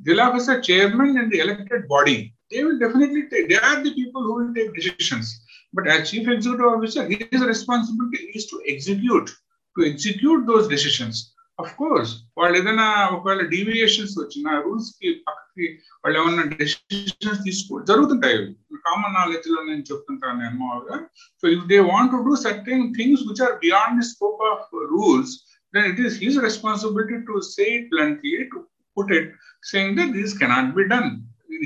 zilla 0.00 0.26
parishad 0.28 0.66
chairman 0.70 1.18
and 1.18 1.34
elected 1.34 1.86
body 1.86 2.16
they 2.52 2.58
will 2.62 2.80
definitely 2.84 3.22
they 3.50 3.56
are 3.70 3.80
the 3.82 3.90
people 3.90 4.24
who 4.28 4.34
will 4.38 4.54
take 4.54 4.70
decisions 4.78 5.30
but 5.74 5.88
as 5.88 6.04
chief 6.10 6.28
executive 6.34 6.68
officer 6.74 7.06
his 7.12 7.44
responsibility 7.46 8.20
is 8.36 8.46
to 8.52 8.58
execute 8.74 9.30
to 9.76 9.82
execute 9.82 10.44
those 10.46 10.68
decisions 10.68 11.20
of 11.58 11.74
course 11.80 12.12
వాళ్ళు 12.38 12.54
ఏదైనా 12.60 12.86
ఒకవేళ 13.14 13.42
deviations 13.52 14.14
వచ్చిన 14.22 14.56
రూల్స్కి 14.64 15.10
పక్కకి 15.26 15.66
వాళ్ళు 16.02 16.16
ఏమన్నా 16.20 16.44
decisions 16.52 17.40
తీసుకో 17.46 17.78
జరుగుతుంటాయి. 17.90 18.40
Common 18.86 19.16
నాలెడ్జ్లో 19.18 19.60
నేను 19.68 19.84
చెప్తుంటాను 19.90 20.38
నేను 20.42 20.56
మామూలుగా. 20.62 20.96
So 21.42 21.46
if 21.56 21.66
they 21.72 21.78
want 21.92 22.12
to 22.14 22.20
do 22.28 22.34
certain 22.46 22.84
things 22.98 23.24
which 23.28 23.42
are 23.46 23.54
beyond 23.64 23.98
the 24.00 24.06
scope 24.12 24.42
of 24.50 24.66
rules 24.94 25.34
then 25.74 25.86
it 25.92 26.00
is 26.06 26.16
his 26.24 26.38
responsibility 26.48 27.18
to 27.30 27.40
say 27.54 27.66
it 27.78 27.88
bluntly 27.94 28.34
to 28.54 28.60
put 28.96 29.12
it 29.20 29.30
saying 29.72 29.96
that 30.00 30.12
this 30.20 30.34
cannot 30.42 30.72
be 30.80 30.84
done 30.94 31.10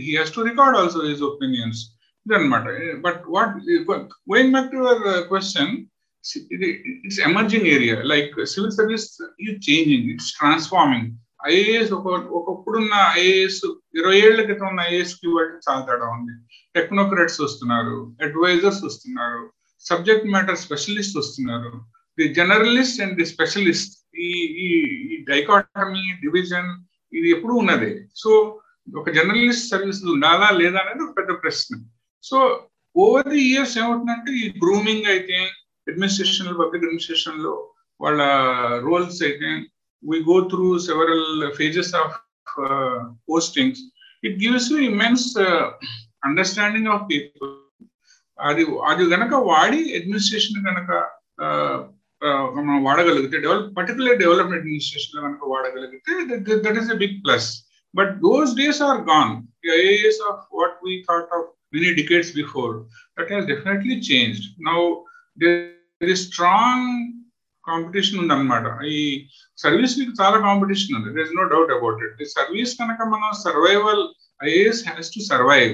he 0.07 0.12
has 0.20 0.35
to 0.38 0.42
record 0.50 0.79
also 0.83 1.00
his 1.11 1.24
opinions 1.33 1.81
ఇదన్నమాట 2.26 2.64
but 3.07 3.22
what 3.37 3.55
going 4.31 4.53
back 4.57 4.70
to 4.72 4.79
your 4.83 5.03
question 5.31 5.72
it's 6.22 7.18
emerging 7.18 7.66
area. 7.66 8.04
Like 8.04 8.30
civil 8.44 8.70
service 8.70 9.18
is 9.38 9.64
changing. 9.66 10.02
It's 10.14 10.30
transforming. 10.38 11.09
IAS 11.50 11.92
ఒక 11.96 12.09
ఒకప్పుడున్న 12.38 12.94
IAS 13.20 13.61
ఇరవై 13.98 14.16
ఏళ్ళ 14.24 14.40
క్రితం 14.48 14.66
ఉన్న 14.70 14.80
ఐఏఎస్కి 14.88 15.28
చాలా 15.66 15.80
తేడా 15.88 16.06
ఉంది. 16.16 16.35
టెక్నోక్రాట్స్ 16.76 17.38
వస్తున్నారు 17.44 17.94
అడ్వైజర్స్ 18.26 18.80
వస్తున్నారు 18.88 19.40
సబ్జెక్ట్ 19.90 20.26
మ్యాటర్ 20.35 20.59
స్పెషలిస్ట్ 20.64 21.16
వస్తున్నారు. 21.20 21.72
The 22.18 22.26
generalist 22.38 23.00
and 23.04 23.16
the 23.20 23.26
specialist 23.33 23.94
ఈ 24.26 24.28
ఈ 24.64 24.68
డైకాటమీ 25.30 26.04
డివిజన్ 26.24 26.70
ఇది 27.12 27.30
ఎప్పుడు 27.37 27.56
ఉన్నది. 27.62 27.90
సో 28.22 28.30
ఒక 29.00 29.09
జర్నలిస్ట్ 29.18 29.70
సర్వీస్ 29.72 30.02
ఉండాలా 30.16 30.50
లేదా 30.61 30.78
అనేది 30.85 31.02
ఒక 31.06 31.14
పెద్ద 31.20 31.30
ప్రశ్న. 31.44 31.80
సో 32.30 32.38
ఓవర్ 32.96 33.30
ది 33.35 33.40
ఇయర్స్ 33.50 33.78
ఏమవుతుందంటే 33.83 34.33
ఈ 34.42 34.46
గ్రూమింగ్ 34.62 35.09
అయితే 35.14 35.38
అడ్మినిస్ట్రేషన్లో 35.90 36.55
పబ్లిక్ 36.62 36.85
అడ్మినిస్ట్రేషన్లో 36.85 37.55
వాళ్ళ 38.00 38.22
రోల్స్ 38.87 39.20
అయితే 39.29 39.50
we 40.03 40.24
go 40.24 40.48
through 40.50 40.79
several 40.81 41.22
phases 41.53 41.92
of 41.94 42.11
uh, 42.59 42.98
postings. 43.29 43.79
It 44.22 44.38
gives 44.38 44.70
you 44.70 44.90
immense 44.90 45.37
uh, 45.38 45.70
understanding 46.22 46.87
of 46.88 47.00
people. 47.09 47.48
అది 48.38 48.62
అది 48.90 49.05
గనక 49.12 49.33
వాడి 49.48 49.81
అడ్మినిస్ట్రేషన్ 49.96 50.62
కనుక 50.68 50.90
మనం 52.57 52.76
వాడగలిగితే 52.87 53.37
డెవలప్ 53.44 53.66
పర్టికులర్ 53.79 54.16
డెవలప్మెంట్ 54.22 54.61
అడ్మినిస్ట్రేషన్లో 54.61 55.20
కనుక 55.26 55.42
వాడగలిగితే 55.53 56.12
that 56.64 56.79
is 56.83 56.90
a 56.94 56.96
big 57.03 57.18
plus 57.24 57.48
but 57.94 58.12
those 58.24 58.55
days 58.61 58.81
are 58.88 59.00
gone 59.11 59.33
IAS 59.76 60.22
of 60.31 60.40
what 60.61 60.79
we 60.87 60.94
thought 61.09 61.35
of 61.38 61.46
many 61.76 61.90
decades 62.00 62.33
before 62.40 62.72
that 63.18 63.33
has 63.35 63.46
definitely 63.53 63.98
changed 64.11 64.48
now 64.70 64.79
there 65.38 65.80
is 66.09 66.25
strong 66.27 66.89
competition 67.65 68.21
ఉంది 68.21 68.33
అనమాట 68.33 68.85
ఈ 68.85 69.29
service 69.59 69.99
మీకు 69.99 70.13
చాలా 70.23 70.41
competition 70.41 70.97
ఉంది. 70.97 71.09
There 71.11 71.23
is 71.23 71.37
no 71.37 71.45
doubt 71.45 71.73
about 71.73 72.05
it 72.05 72.23
ఈ 72.23 72.25
service 72.25 72.75
కనుక 72.81 73.03
మనం 73.09 73.33
survival 73.47 74.03
IAS 74.43 74.89
has 74.89 75.11
to 75.15 75.21
survive 75.21 75.73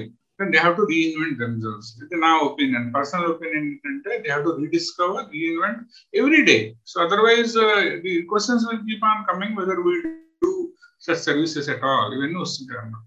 they 0.53 0.57
have 0.57 0.77
to 0.77 0.81
reinvent 0.81 1.39
themselves 1.39 2.03
ఇది 2.03 2.15
నా 2.15 2.37
ఒపీనియన్ 2.37 2.93
పర్సనల్ 2.93 3.25
ఒపీనియన్ 3.25 3.65
ఏంటంటే 3.65 4.17
they 4.17 4.27
have 4.27 4.45
to 4.45 4.55
rediscover 4.61 5.25
reinvent 5.35 5.79
every 6.13 6.43
day 6.43 6.73
so 6.85 7.01
otherwise 7.01 7.53
the 8.01 8.21
questions 8.21 8.65
will 8.69 8.79
keep 8.79 9.05
on 9.05 9.25
coming 9.25 9.57
whether 9.59 9.79
we 9.79 9.95
do 10.43 10.73
such 11.01 11.23
services 11.29 11.69
at 11.69 11.83
all 11.83 12.13
ఇవన్నీ 12.13 12.39
వస్తుంటాయి 12.39 12.79
అన్నమాట. 12.81 13.05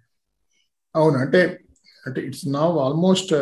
అవును. 0.94 1.18
అంటే 1.18 1.64
అంటే 2.06 2.20
it's 2.20 2.48
now 2.48 2.78
almost 2.78 3.32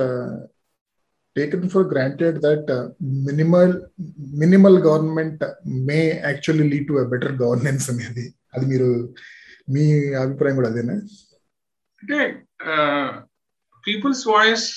taken 1.38 1.68
for 1.68 1.83
granted 1.85 2.35
that 2.46 2.64
uh, 2.70 2.85
minimal 3.29 3.70
minimal 4.42 4.77
government 4.81 5.38
may 5.88 6.05
actually 6.31 6.66
lead 6.72 6.87
to 6.90 6.98
a 6.98 7.09
better 7.12 7.33
governance 7.42 7.87
అనేది. 7.92 8.27
అది 8.55 8.66
మీరు 8.66 8.90
మీ 9.68 9.85
అభిప్రాయం 10.24 10.57
కూడా 10.57 10.70
అదేనా? 10.72 10.96
అంటే 12.03 12.18
పీపుల్స్ 13.85 14.24
వాయిస్ 14.27 14.68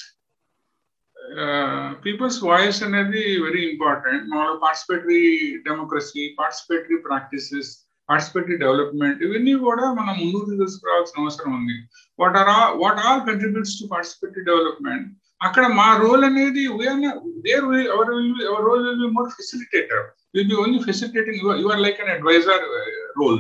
పీపుల్స్ 2.04 2.40
వాయిస్ 2.44 2.80
అనేది 2.84 3.24
వెరీ 3.46 3.62
ఇంపార్టెంట్ 3.72 4.24
మామూలు 4.32 4.58
participatory 4.64 5.24
democracy 5.68 6.24
participatory 6.40 6.98
practices 7.08 7.72
participatory 8.10 8.58
development 8.58 9.20
ఇవన్నీ 9.26 9.54
కూడా 9.66 9.86
మనం 10.00 10.16
ముందుకు 10.24 10.56
తీసుకురావాల్సిన 10.62 11.22
అవసరం 11.24 11.52
ఉంది. 11.60 11.76
What 12.20 12.38
are 12.42 12.50
what 12.84 13.02
all 13.06 13.22
contributes 13.30 13.76
to 13.80 13.86
participatory 13.94 14.44
development 14.50 15.08
అక్కడ 15.42 15.66
మా 15.78 15.88
రోల్ 16.02 16.24
అనేది 16.26 16.64
there 17.46 17.66
our 17.94 18.10
our 18.48 18.64
role 18.66 18.82
will 18.88 19.00
be 19.04 19.10
more 19.14 19.30
facilitator 19.38 20.04
will 20.36 20.50
be 20.52 20.58
only 20.64 20.80
facilitating 20.84 21.40
you 21.62 21.70
are 21.74 21.82
like 21.82 22.02
an 22.04 22.12
advisor 22.16 22.66
role 23.22 23.40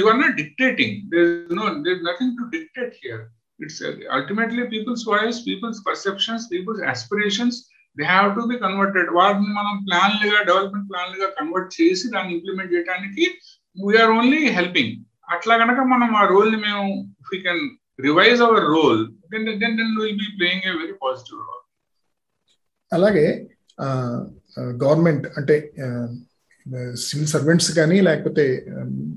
you 0.00 0.06
are 0.12 0.20
not 0.22 0.34
dictating 0.40 0.96
there 1.12 1.34
no 1.60 1.66
there 1.86 2.00
nothing 2.08 2.34
to 2.38 2.46
dictate 2.56 2.96
here 3.02 3.22
it's 3.60 3.82
ultimately 4.16 4.64
people's 4.74 5.04
voice 5.08 5.38
people's 5.46 5.80
perceptions 5.86 6.46
people's 6.50 6.82
aspirations 6.92 7.58
they 7.96 8.04
have 8.06 8.28
to 8.34 8.42
be 8.46 8.56
converted 8.56 9.10
వాటిని 9.12 9.52
మనం 9.52 9.76
ప్లాన్లుగా 9.86 10.40
development 10.42 10.88
ప్లాన్లుగా 10.90 11.28
convert 11.38 11.70
చేసి 11.78 12.06
దాన్ని 12.08 12.34
implement 12.34 12.72
చేయడానికి 12.72 13.24
we are 13.76 14.12
only 14.12 14.42
helping 14.50 14.94
అట్లా 15.34 15.54
కనుక 15.56 15.80
మనం 15.86 16.10
ఆ 16.16 16.24
రోల్ 16.26 16.52
మేము 16.56 16.60
మేము 16.66 16.86
we 17.28 17.38
can 17.42 17.64
revise 18.00 18.40
our 18.42 18.66
role 18.72 19.02
then 19.30 19.46
then 19.62 19.76
then 19.80 19.92
will 20.00 20.18
be 20.22 20.28
playing 20.38 20.64
a 20.70 20.74
very 20.82 20.96
positive 21.04 21.40
role 21.40 21.64
అలాగే 22.92 23.26
గవర్నమెంట్ 24.82 25.26
అంటే 25.38 25.56
సివిల్ 27.02 27.30
సర్వెంట్స్ 27.34 27.70
కానీ 27.72 27.98
లేకపోతే 28.00 28.44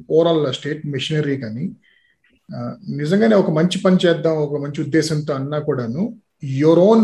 ఓవరాల్ 0.09 0.53
స్టేట్ 0.53 0.83
మిషనరీ 0.85 1.37
కానీ 1.37 1.65
నిజంగానే 2.99 3.35
ఒక 3.35 3.51
మంచి 3.51 3.77
పని 3.83 3.97
చేద్దాం 4.05 4.35
ఒక 4.37 4.57
మంచి 4.61 4.79
ఉద్దేశంతో 4.81 5.31
అన్నా 5.33 5.59
కూడాను 5.59 6.03
your 6.57 6.79
own 6.79 7.03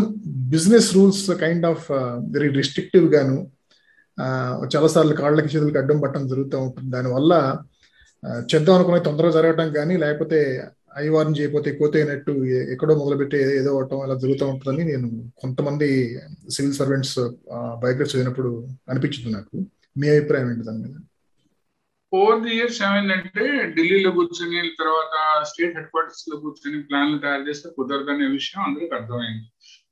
business 0.54 0.88
rules 0.94 1.24
kind 1.42 1.66
of 1.66 1.86
very 2.34 2.48
restrictive 2.48 3.06
గాను 3.14 3.36
చాలాసార్లు 4.74 5.14
కాళ్ళకి 5.14 5.48
చేతులకి 5.48 5.78
అడ్డం 5.78 5.98
పట్టడం 6.00 6.24
జరుగుతూ 6.28 6.56
ఉంటుంది. 6.58 6.90
దానివల్ల 6.90 7.32
చేద్దాం 8.52 8.74
అనుకునే 8.74 9.00
తొందరగా 9.00 9.32
జరగటం 9.38 9.68
కానీ 9.72 9.94
లేకపోతే 9.96 10.38
అయ్యవారిని 10.96 11.38
చేయకపోతే 11.40 11.70
కోతైనట్టు 11.72 12.32
ఎక్కడో 12.44 12.94
మొదలుపెట్టి 12.94 13.36
ఏదో 13.56 13.70
అవటం 13.76 14.00
అలా 14.00 14.14
జరుగుతూ 14.14 14.46
ఉంటుందని 14.46 14.84
నేను 14.84 15.08
కొంతమంది 15.38 15.88
సివిల్ 16.50 16.74
సర్వెంట్స్ 16.74 17.18
బయోగ్రఫీ 17.82 18.10
చదివినప్పుడు 18.10 18.66
అనిపించింది 18.88 19.32
నాకు. 19.36 19.56
మీ 19.98 20.08
అభిప్రాయం 20.08 20.50
ఏంటి 20.50 20.64
దాని 20.66 20.78
మీద? 20.78 20.96
ఫోర్ 22.12 22.46
ఇయర్స్ 22.54 22.78
ఏమైందంటే 22.86 23.44
ఢిల్లీలో 23.74 24.10
కూర్చొని 24.16 24.60
తర్వాత 24.80 25.14
స్టేట్ 25.50 25.76
హెడ్ 25.76 25.90
క్వార్టర్స్లో 25.92 26.36
కూర్చొని 26.44 26.78
ప్లాన్లు 26.88 27.18
తయారు 27.24 27.44
చేస్తే 27.48 27.68
కుదరదనే 27.76 28.26
విషయం 28.38 28.62
అందరికి 28.66 28.94
అర్థమైంది. 28.98 29.46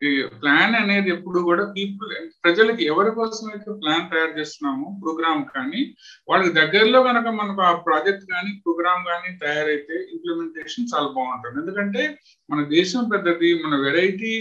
ఈ 0.06 0.10
ప్లాన్ 0.40 0.74
అనేది 0.80 1.08
ఎప్పుడు 1.14 1.38
కూడా 1.48 1.64
పీపుల్ 1.76 2.12
ప్రజలకి 2.44 2.82
ఎవరి 2.92 3.10
కోసం 3.10 3.46
అయితే 3.52 3.70
ప్లాన్ 3.82 4.04
తయారు 4.12 4.34
చేస్తున్నామో 4.38 4.88
ప్రోగ్రామ్ 5.02 5.42
కానీ 5.54 5.80
వాళ్ళకి 6.28 6.52
దగ్గరలో 6.60 7.00
కనుక 7.08 7.28
మనకు 7.40 7.62
ఆ 7.70 7.72
ప్రాజెక్ట్ 7.86 8.26
కానీ 8.34 8.52
ప్రోగ్రామ్ 8.64 9.02
కానీ 9.10 9.30
తయారైతే 9.44 9.96
ఇంప్లిమెంటేషన్ 10.14 10.90
చాలా 10.94 11.08
బాగుంటుంది. 11.16 11.56
ఎందుకంటే 11.62 12.04
మన 12.48 12.62
దేశం 12.76 13.04
పెద్దది 13.14 13.50
మన 13.64 13.74
వెరైటీ 13.86 14.32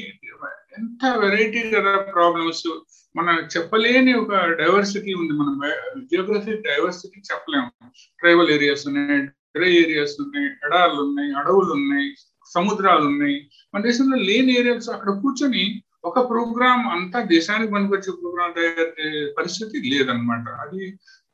ఎంత 0.77 1.17
వెరైటీ 1.17 1.61
కదా 1.71 1.97
ప్రాబ్లమ్స్ 2.01 2.67
మన 3.15 3.29
చెప్పలేని 3.57 4.13
ఒక 4.13 4.33
డైవర్సిటీ 4.45 5.13
ఉంది. 5.13 5.33
మన 5.33 5.71
జియోగ్రఫిక్ 6.01 6.61
డైవర్సిటీ 6.61 7.19
చెప్పలేము. 7.19 7.71
ట్రైబల్ 8.19 8.51
ఏరియాస్ 8.51 8.87
ఉన్నాయి 8.87 9.21
డ్రై 9.55 9.71
ఏరియాస్ 9.71 10.15
ఉన్నాయి 10.21 10.45
ఎడార్లు 10.45 11.01
ఉన్నాయి 11.01 11.31
అడవులు 11.33 11.71
ఉన్నాయి 11.71 12.09
సముద్రాలు 12.53 13.05
ఉన్నాయి. 13.05 13.49
మన 13.75 13.81
దేశంలో 13.81 14.17
లేని 14.17 14.51
ఏరియాస్ 14.59 14.89
అక్కడ 14.89 15.09
కూర్చొని 15.09 15.83
ఒక 16.05 16.19
ప్రోగ్రామ్ 16.29 16.87
అంతా 16.87 17.19
దేశానికి 17.21 17.71
పనికొచ్చే 17.73 18.11
ప్రోగ్రామ్ 18.11 18.53
తయారు 18.55 19.33
పరిస్థితి 19.33 19.77
లేదనమాట 19.89 20.49
అది 20.49 20.83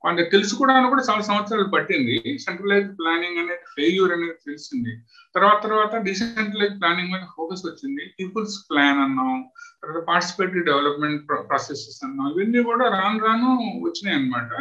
అంటే 0.04 0.22
తెలుసుకోవడానికి 0.34 0.92
కూడా 0.94 1.04
చాలా 1.10 1.24
సంవత్సరాలు 1.30 1.68
పట్టింది. 1.76 2.16
సెంట్రలైజ్ 2.46 2.90
ప్లానింగ్ 3.00 3.40
అనేది 3.42 3.66
ఫెయిల్యూర్ 3.76 4.14
అనేది 4.16 4.38
తెలిసింది. 4.48 4.94
తర్వాత 5.36 5.60
తర్వాత 5.66 6.04
డిసెంట్రలైజ్ 6.10 6.76
ప్లానింగ్ 6.82 7.14
మీద 7.14 7.26
ఫోకస్ 7.38 7.64
వచ్చింది. 7.70 8.06
పీపుల్స్ 8.20 8.58
ప్లాన్ 8.70 9.02
అన్నాం. 9.06 9.34
తర్వాత 9.82 10.02
పార్టిసిపేటరీ 10.12 10.64
డెవలప్మెంట్ 10.72 11.24
ప్రాసెసెస్ 11.50 12.00
అన్నాం. 12.08 12.30
ఇవన్నీ 12.34 12.64
కూడా 12.64 12.88
రాను 12.98 13.22
రాను 13.28 13.52
వచ్చినాయి 13.88 14.18
అనమాట 14.20 14.52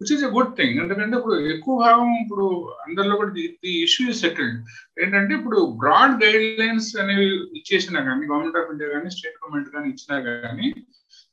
which 0.00 0.12
is 0.14 0.24
a 0.24 0.30
good 0.34 0.52
thing 0.58 0.76
ఎందుకంటే 0.82 1.14
ఇప్పుడు 1.16 1.36
ఎక్కువ 1.54 1.74
భాగం 1.84 2.10
ఇప్పుడు 2.22 2.44
అందరిలో 2.84 3.14
కూడా 3.16 3.32
ది 3.36 3.44
ఇష్యూ 3.86 4.12
సెటిల్డ్ 4.20 4.58
ఏంటంటే 5.02 5.32
ఇప్పుడు 5.34 5.60
బ్రాడ్ 5.80 6.14
గైడ్ 6.24 6.46
లైన్స్ 6.60 6.90
అనేవి 7.02 7.26
ఇచ్చేసినా 7.60 8.00
కానీ 8.08 8.22
గవర్నమెంట్ 8.30 8.58
ఆఫ్ 8.60 8.70
ఇండియా 8.74 8.90
కానీ 8.94 9.10
స్టేట్ 9.16 9.40
గవర్నమెంట్ 9.40 9.72
కానీ 9.74 9.88
ఇచ్చినా 9.88 10.18
కానీ 10.28 10.68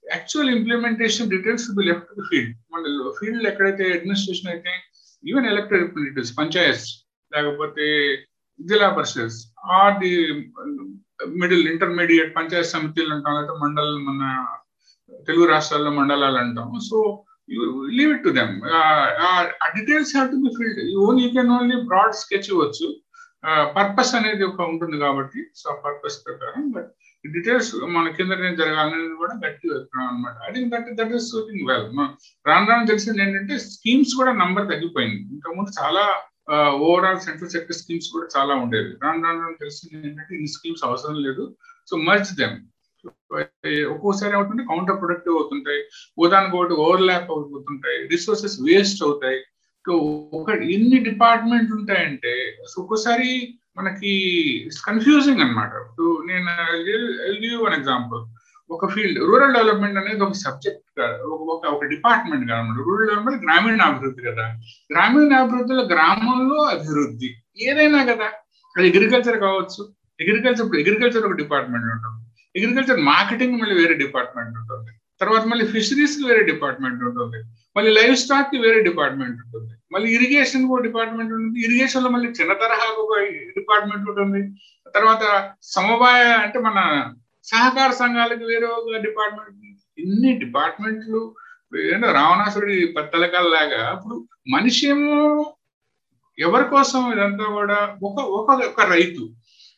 actual 0.06 0.52
implementation 0.58 1.32
details 1.34 1.68
be 1.78 1.84
left 1.90 2.12
to 2.18 2.26
field 2.30 2.54
మన 2.74 3.12
ఫీల్డ్ 3.20 3.48
ఎక్కడైతే 3.52 3.86
అడ్మినిస్ట్రేషన్ 3.98 4.52
అయితే 4.54 4.74
ఈవెన్ 5.24 5.48
ఎలక్టెడ్ 5.54 5.84
రిప్రజెంటేటివ్స్ 5.86 6.34
పంచాయత్స్ 6.40 6.90
లేకపోతే 7.32 7.86
zilla 8.60 8.90
parishads 8.98 9.40
or 9.78 9.96
the 10.04 10.12
middle 11.42 11.66
intermediate 11.74 12.32
panchayat 12.38 12.74
సమితిలు 12.76 13.12
అంటాం 13.16 13.36
లేకపోతే 13.38 13.62
మండల్ 13.64 13.94
మన 14.08 14.22
తెలుగు 15.28 15.46
రాష్ట్రాల్లో 15.54 15.92
మండలాలు 16.00 16.38
అంటాం. 16.44 16.70
So 16.90 16.98
leave 17.98 18.12
it 18.16 18.24
to 18.28 18.32
them 18.38 18.54
ఆ 19.26 19.68
details 19.78 20.14
have 20.16 20.30
to 20.34 20.40
be 20.46 20.52
field 20.58 20.80
own 21.08 21.20
you 21.24 21.28
can 21.36 21.52
only 21.58 21.78
broad 21.92 22.16
sketch 22.22 22.50
ఇవ్వచ్చు. 22.54 22.88
పర్పస్ 23.76 24.14
అనేది 24.20 24.44
ఒక 24.50 24.62
ఉంటుంది 24.72 24.98
కాబట్టి 25.06 25.42
సో 25.62 25.68
పర్పస్ 25.86 26.18
ప్రకారం 26.28 26.64
బట్ 26.76 26.92
డీటెయిల్స్ 27.34 27.76
మన 27.76 28.08
కింద 28.10 28.32
నేను 28.32 28.56
జరగాలనేది 28.56 29.16
కూడా 29.16 29.34
గట్టి 29.46 29.66
వెళ్తున్నాం 29.74 30.08
అనమాట 30.08 30.38
అది 30.48 30.56
think 30.60 30.74
that 30.76 30.90
that 31.00 31.14
is 31.16 31.30
suiting 31.32 31.68
well 31.70 31.88
రాను 32.48 32.68
రాను 32.72 32.86
తెలిసింది 32.86 33.22
ఏంటంటే 33.22 33.58
స్కీమ్స్ 33.60 34.16
కూడా 34.16 34.34
నంబర్ 34.34 34.70
తగ్గిపోయింది. 34.72 35.22
ఇంతకుముందు 35.34 35.72
చాలా 35.82 36.04
ఓవరాల్ 36.88 37.20
సెంట్రల్ 37.20 37.50
సెక్టర్ 37.50 37.76
స్కీమ్స్ 37.76 38.10
కూడా 38.14 38.28
చాలా 38.38 38.56
ఉండేవి. 38.56 38.92
రాను 39.04 39.24
రాను 39.24 39.42
రాను 39.42 39.58
తెలిసింది 39.60 40.08
ఏంటంటే 40.08 40.36
ఇన్ని 40.36 40.48
స్కీమ్స్ 40.48 40.86
అవసరం 40.86 41.18
లేదు. 41.24 41.56
సో 41.90 41.98
మర్జ్ 41.98 42.32
దెమ్ 42.42 42.58
ఒక్కోసారి 43.94 44.34
ఏమవుతుంటే 44.34 44.64
కౌంటర్ 44.64 45.00
ప్రొడక్టివ్ 45.02 45.36
అవుతుంటాయి. 45.36 45.82
ఉదాహరణకు 46.18 46.58
ఒకటి 46.58 46.74
ఓవర్లాప్ 46.74 47.32
అవుతుంటాయి. 47.32 48.08
రిసోర్సెస్ 48.08 48.58
వేస్ట్ 48.62 49.04
అవుతాయి. 49.04 49.40
ఒక 50.34 50.50
ఎన్ని 50.50 50.98
డిపార్ట్మెంట్ 51.04 51.72
ఉంటాయంటే 51.72 52.58
ఒక్కోసారి 52.80 53.58
మనకి 53.78 54.12
కన్ఫ్యూజింగ్ 54.86 55.42
అనమాట 55.42 55.74
నేను 56.28 56.46
నేను 57.42 57.64
వన్ 57.64 57.74
ఎగ్జాంపుల్ 57.74 58.22
ఒక 58.72 58.92
ఫీల్డ్ 58.94 59.20
రూరల్ 59.20 59.54
డెవలప్మెంట్ 59.54 59.98
అనేది 59.98 60.24
ఒక 60.24 60.32
సబ్జెక్ట్ 60.32 61.02
ఒక 61.24 61.66
ఒక 61.66 61.84
డిపార్ట్మెంట్ 61.84 62.52
కాదన్నమాట 62.52 62.78
రూరల్ 62.78 63.10
డెవలప్మెంట్ 63.10 63.44
గ్రామీణ 63.46 63.82
అభివృద్ధి 63.82 64.22
కదా. 64.22 64.44
గ్రామీణ 64.92 65.34
అభివృద్ధిలో 65.34 65.84
గ్రామంలో 65.84 66.56
అభివృద్ధి 66.56 67.36
ఏదైనా 67.58 68.04
కదా. 68.04 68.26
అది 68.78 68.88
అగ్రికల్చర్ 68.88 69.40
కావచ్చు. 69.40 69.84
అగ్రికల్చర్ 70.22 70.62
ఇప్పుడు 70.62 70.80
అగ్రికల్చర్ 70.80 71.26
ఒక 71.26 71.32
డిపార్ట్మెంట్ 71.32 71.86
ఉంటుంది. 71.86 72.26
అగ్రికల్చర్ 72.60 73.00
మార్కెటింగ్ 73.00 73.60
మళ్ళీ 73.60 73.76
వేరే 73.76 73.94
డిపార్ట్మెంట్ 73.94 74.58
ఉంటుంది. 74.58 74.75
తర్వాత 75.22 75.46
మళ్ళీ 75.46 75.68
ఫిషరీస్కి 75.68 76.24
వేరే 76.28 76.44
డిపార్ట్మెంట్ 76.44 77.04
ఉంటుంది. 77.04 77.44
మళ్ళీ 77.78 77.94
లైవ్ 77.94 78.16
స్టాక్కి 78.16 78.58
వేరే 78.58 78.84
డిపార్ట్మెంట్ 78.84 79.40
ఉంటుంది. 79.46 79.74
మళ్ళీ 79.92 80.14
ఇరిగేషన్ 80.14 80.68
కూడా 80.68 80.84
డిపార్ట్మెంట్ 80.84 81.34
ఉంటుంది. 81.34 81.66
ఇరిగేషన్లో 81.66 82.10
మళ్ళీ 82.10 82.30
చిన్న 82.30 82.54
తరహాకు 82.54 83.02
ఒక 83.02 83.20
డిపార్ట్మెంట్ 83.60 84.10
ఉంటుంది. 84.10 84.60
తర్వాత 84.96 85.54
సమవాయ 85.62 86.24
అంటే 86.24 86.60
మన 86.60 86.80
సహకార 87.44 87.92
సంఘాలకు 87.92 88.46
వేరే 88.46 88.66
ఒక 88.66 88.98
డిపార్ట్మెంట్ 88.98 89.62
ఇన్ని 89.98 90.40
డిపార్ట్మెంట్లు 90.40 91.36
ఏంటో 91.78 92.12
రావణాసుడి 92.12 92.94
పత్తలకాల 92.98 93.48
లాగా 93.48 93.94
ఇప్పుడు 93.94 94.28
మనిషి 94.50 94.88
ఏమో 94.88 95.56
ఎవరి 96.40 96.66
కోసం 96.70 97.12
ఇదంతా 97.12 97.44
కూడా 97.44 97.98
ఒక 98.04 98.20
ఒక 98.20 98.52
ఒక 98.52 98.82
రైతు 98.82 99.30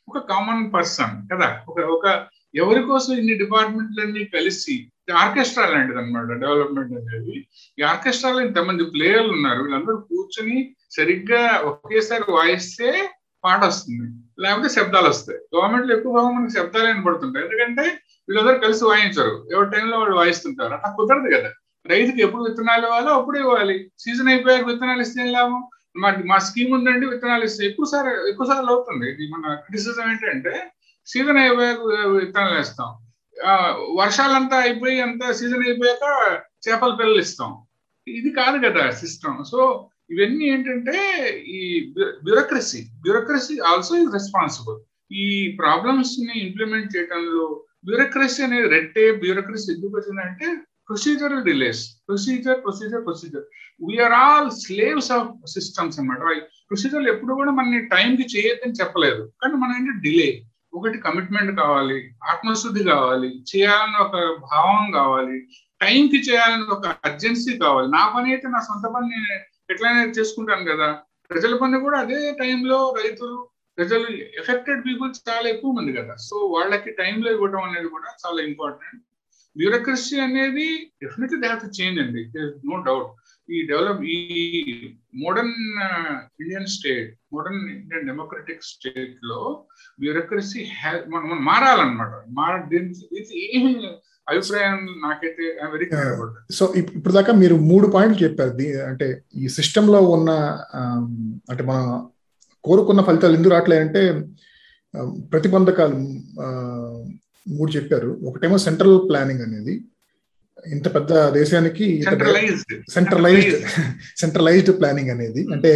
ఒక 0.10 0.18
కామన్ 0.18 0.74
పర్సన్ 0.74 1.30
కదా. 1.34 1.62
ఒక 1.68 1.80
ఒక 1.80 2.28
ఎవరి 2.56 2.82
కోసం 2.84 3.14
ఇన్ని 3.14 3.34
డిపార్ట్మెంట్లన్నీ 3.38 4.26
కలిసి 4.26 4.90
ఆర్కెస్ట్రా 5.14 5.66
లాంటిది 5.66 6.00
అనమాట 6.00 6.40
డెవలప్మెంట్ 6.40 6.94
అనేది. 6.94 7.48
ఈ 7.80 7.82
ఆర్కెస్ట్రాలో 7.82 8.42
ఇంతమంది 8.42 8.84
ప్లేయర్లు 8.84 9.32
ఉన్నారు 9.32 9.64
వీళ్ళందరూ 9.64 9.98
కూర్చొని 9.98 10.76
సరిగ్గా 10.92 11.58
ఒకేసారి 11.58 12.32
వాయిస్తే 12.32 13.10
పాట 13.44 13.64
వస్తుంది 13.66 14.08
లేకపోతే 14.42 14.70
శబ్దాలు 14.74 15.10
వస్తాయి. 15.10 15.40
గవర్నమెంట్లో 15.56 15.98
ఎక్కువ 15.98 16.14
భాగం 16.14 16.36
మనకి 16.36 16.54
శబ్దాలు 16.54 16.88
వినపడుతుంటాయి. 16.88 17.46
ఎందుకంటే 17.46 17.82
వీళ్ళందరూ 18.30 18.60
కలిసి 18.60 18.86
వాయించరు. 18.86 19.48
ఎవరి 19.54 19.70
టైంలో 19.70 20.00
వాళ్ళు 20.00 20.16
వాయిస్తుంటారు. 20.16 20.74
అట్లా 20.74 20.90
కుదరదు 20.92 21.38
కదా. 21.38 21.50
రైతుకి 21.88 22.22
ఎప్పుడు 22.22 22.44
విత్తనాలు 22.44 22.86
ఇవ్వాలో 22.86 23.14
అప్పుడు 23.14 23.38
ఇవ్వాలి. 23.40 23.92
సీజన్ 24.00 24.28
అయిపోయాక 24.28 24.66
విత్తనాలు 24.66 25.02
ఇస్తే 25.02 25.26
లాభం? 25.26 25.70
మా 25.98 26.16
మా 26.26 26.38
స్కీమ్ 26.38 26.74
ఉందండి 26.74 27.06
విత్తనాలు 27.08 27.44
ఇస్తే 27.44 27.66
ఎక్కువ 27.66 27.86
సార్లు 27.86 28.28
ఎక్కువ 28.28 28.48
సార్లు 28.48 28.72
అవుతుంది. 28.72 29.12
ఇది 29.12 29.32
మన 29.32 29.54
క్రిటిసిజం 29.56 30.10
ఏంటంటే 30.12 30.72
సీజన్ 31.06 31.38
అయిపోయాక 31.38 31.80
విత్తనాలు 32.08 32.56
వేస్తాం. 32.56 33.07
వర్షాలంతా 34.00 34.58
అయిపోయి 34.58 34.98
అంతా 35.02 35.28
సీజన్ 35.40 35.66
అయిపోయాక 35.68 36.06
చేపల 36.66 36.92
పిల్లలు 37.00 37.22
ఇస్తాం. 37.22 37.52
ఇది 38.08 38.30
కాదు 38.40 38.58
కదా 38.66 38.84
సిస్టమ్ 39.02 39.40
సో 39.52 39.60
ఇవన్నీ 40.14 40.46
ఏంటంటే 40.54 40.98
ఈ 41.58 41.60
bureaucracy. 42.26 42.82
Bureaucracy 43.06 43.56
also 43.72 43.96
is 44.02 44.14
responsible. 44.18 44.78
ఈ 45.24 45.26
ప్రాబ్లమ్స్ని 45.62 46.34
ఇంప్లిమెంట్ 46.46 46.94
చేయడంలో 46.96 47.46
బ్యూరోక్రసీ 47.88 48.44
అనేది 48.44 48.68
రెడ్ 48.76 48.92
టేప్ 48.98 49.22
బ్యూరోక్రసీ 49.26 49.68
ఎందుకు 49.76 49.94
వచ్చిందంటే 49.98 50.48
procedural 50.90 51.46
delays. 51.50 51.82
Procedure 52.08 52.60
procedure 52.66 53.06
procedure. 53.08 53.46
We're 53.88 54.16
all 54.24 54.52
slaves 54.52 55.12
of 55.12 55.32
systems 55.56 56.00
అనమాట 56.00 56.22
ప్రొసీజర్ 56.70 57.10
ఎప్పుడు 57.14 57.34
కూడా 57.34 57.52
మనని 57.52 57.82
టైంకి 57.96 58.26
చేయొద్దని 58.36 58.80
చెప్పలేదు. 58.82 59.24
కానీ 59.42 59.54
మనం 59.54 59.74
ఏంటంటే 59.78 60.02
డిలే. 60.10 60.30
ఒకటి 60.74 60.98
కమిట్మెంట్ 61.06 61.52
కావాలి 61.62 62.00
ఆత్మశుద్ధి 62.32 62.84
కావాలి 62.84 63.30
చేయాలని 63.52 63.98
ఒక 64.06 64.16
భావం 64.52 64.92
కావాలి 64.92 65.38
టైంకి 65.82 66.20
చేయాలని 66.30 66.66
ఒక 66.76 66.88
అర్జెన్సీ 67.08 67.54
కావాలి. 67.58 67.88
నా 67.98 68.04
పని 68.16 68.28
అయితే 68.34 68.48
నా 68.56 68.60
సొంత 68.70 68.86
పని 68.96 69.08
నేను 69.14 69.28
ఎట్లయినా 69.74 70.04
చేసుకుంటాను 70.18 70.66
కదా. 70.72 70.88
ప్రజల 71.32 71.54
పని 71.58 71.80
కూడా 71.86 71.98
అదే 72.00 72.20
టైంలో 72.42 72.80
రైతులు 73.04 73.38
ప్రజలు 73.78 74.08
ఎఫెక్టెడ్ 74.42 74.86
పీపుల్ 74.86 75.10
చాలా 75.30 75.48
ఎక్కువ 75.50 75.72
మంది 75.78 75.92
కదా. 75.94 76.14
సో 76.28 76.36
వాళ్ళకి 76.56 76.92
టైంలో 76.92 77.30
ఇవ్వడం 77.32 77.64
అనేది 77.64 77.90
కూడా 77.96 78.10
చాలా 78.24 78.40
ఇంపార్టెంట్ 78.42 79.02
బ్యూరోక్రసీ 79.56 80.20
అనేది 80.20 80.68
definitely 81.04 81.38
they 81.42 81.48
have 81.48 81.64
to 81.66 81.70
change 81.80 82.00
అండి. 82.04 82.24
నో 82.70 82.78
డౌట్ 82.88 83.12
ఈ 83.52 83.66
డెవలప్ 83.66 84.02
ఈ 84.04 84.90
modern 85.16 85.54
Indian 86.42 86.68
state 86.68 87.20
modern 87.34 87.70
Indian 87.70 88.08
democratic 88.08 88.64
స్టేట్లో 88.64 89.66
బ్యూరోక్రసీ 90.00 90.66
మనం 91.08 91.46
మారాలన్నమాట. 91.46 92.12
మార 92.30 92.54
అభిప్రాయం 94.30 94.78
నాకైతే 95.02 95.44
వెరీ 95.72 95.86
సో 96.54 96.74
ఇప్పుడు 96.76 97.14
దాకా 97.14 97.34
మీరు 97.34 97.56
మూడు 97.56 97.88
పాయింట్లు 97.88 98.24
చెప్పారు. 98.24 98.80
అంటే 98.82 99.22
ఈ 99.36 99.48
సిస్టమ్లో 99.48 100.02
ఉన్న 100.02 100.30
అంటే 101.50 101.64
మన 101.64 102.08
కోరుకున్న 102.64 103.02
ఫలితాలు 103.02 103.36
ఎందుకు 103.36 103.52
రావట్లేదంటే 103.52 104.02
ప్రతిబంధకాలు 105.32 105.96
మూడు 107.50 107.72
చెప్పారు. 107.72 108.20
ఒకటేమో 108.24 108.58
సెంట్రల్ 108.58 109.10
ప్లానింగ్ 109.10 109.42
అనేది. 109.42 109.82
ఇంత 110.74 110.88
పెద్ద 110.96 111.12
దేశానికి 111.40 111.88
సెంట్రలైజ్డ్ 112.96 113.58
సెంట్రలైజ్డ్ 114.22 114.72
ప్లానింగ్ 114.80 115.12
అనేది. 115.16 115.42
అంటే 115.54 115.72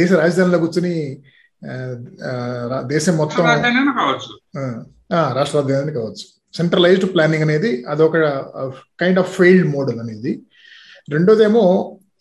దేశ 0.00 0.10
రాజధానిలో 0.22 0.58
కూర్చుని 0.64 0.94
దేశం 2.94 3.14
మొత్తం 3.20 3.44
రాష్ట్ర 5.38 5.56
రాజధాని 5.58 5.92
కావచ్చు. 5.98 6.24
సెంట్రలైజ్డ్ 6.58 7.06
ప్లానింగ్ 7.14 7.44
అనేది 7.46 7.70
అదొక 7.92 8.16
కైండ్ 9.00 9.20
ఆఫ్ 9.22 9.32
ఫెయిల్డ్ 9.38 9.68
మోడల్ 9.76 9.98
అనేది. 10.04 10.32
రెండోదేమో 11.14 11.64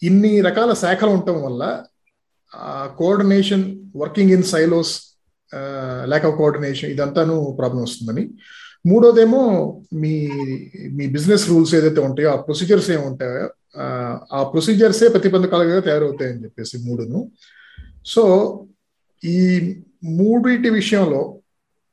ఇన్ని 0.10 0.32
రకాల 0.48 0.72
శాఖలు 0.84 1.12
ఉండటం 1.18 1.38
వల్ల 1.46 1.64
coordination 3.00 3.66
working 4.02 4.34
in 4.36 4.46
silos 4.54 4.94
lack 6.12 6.26
of 6.30 6.38
coordination 6.42 6.92
ఇదంతాను 6.96 7.36
problem 7.60 7.82
వస్తుందని. 7.88 8.24
మూడోదేమో 8.90 9.42
మీ 10.02 10.14
మీ 10.98 11.06
బిజినెస్ 11.16 11.46
రూల్స్ 11.52 11.74
ఏదైతే 11.80 12.02
ఉంటాయో 12.08 12.30
ఆ 12.34 12.38
ప్రొసీజర్స్ 12.48 12.90
ఏముంటాయో 12.96 13.48
ఆ 14.38 14.40
ప్రొసీజర్సే 14.52 15.08
ప్రతిబంధకాలుగా 15.16 15.80
తయారవుతాయని 15.88 16.44
చెప్పేసి 16.46 16.76
మూడును. 16.86 17.20
సో 18.14 18.24
ఈ 19.24 19.38
మూడింటి 20.20 20.70
విషయంలో 20.80 21.22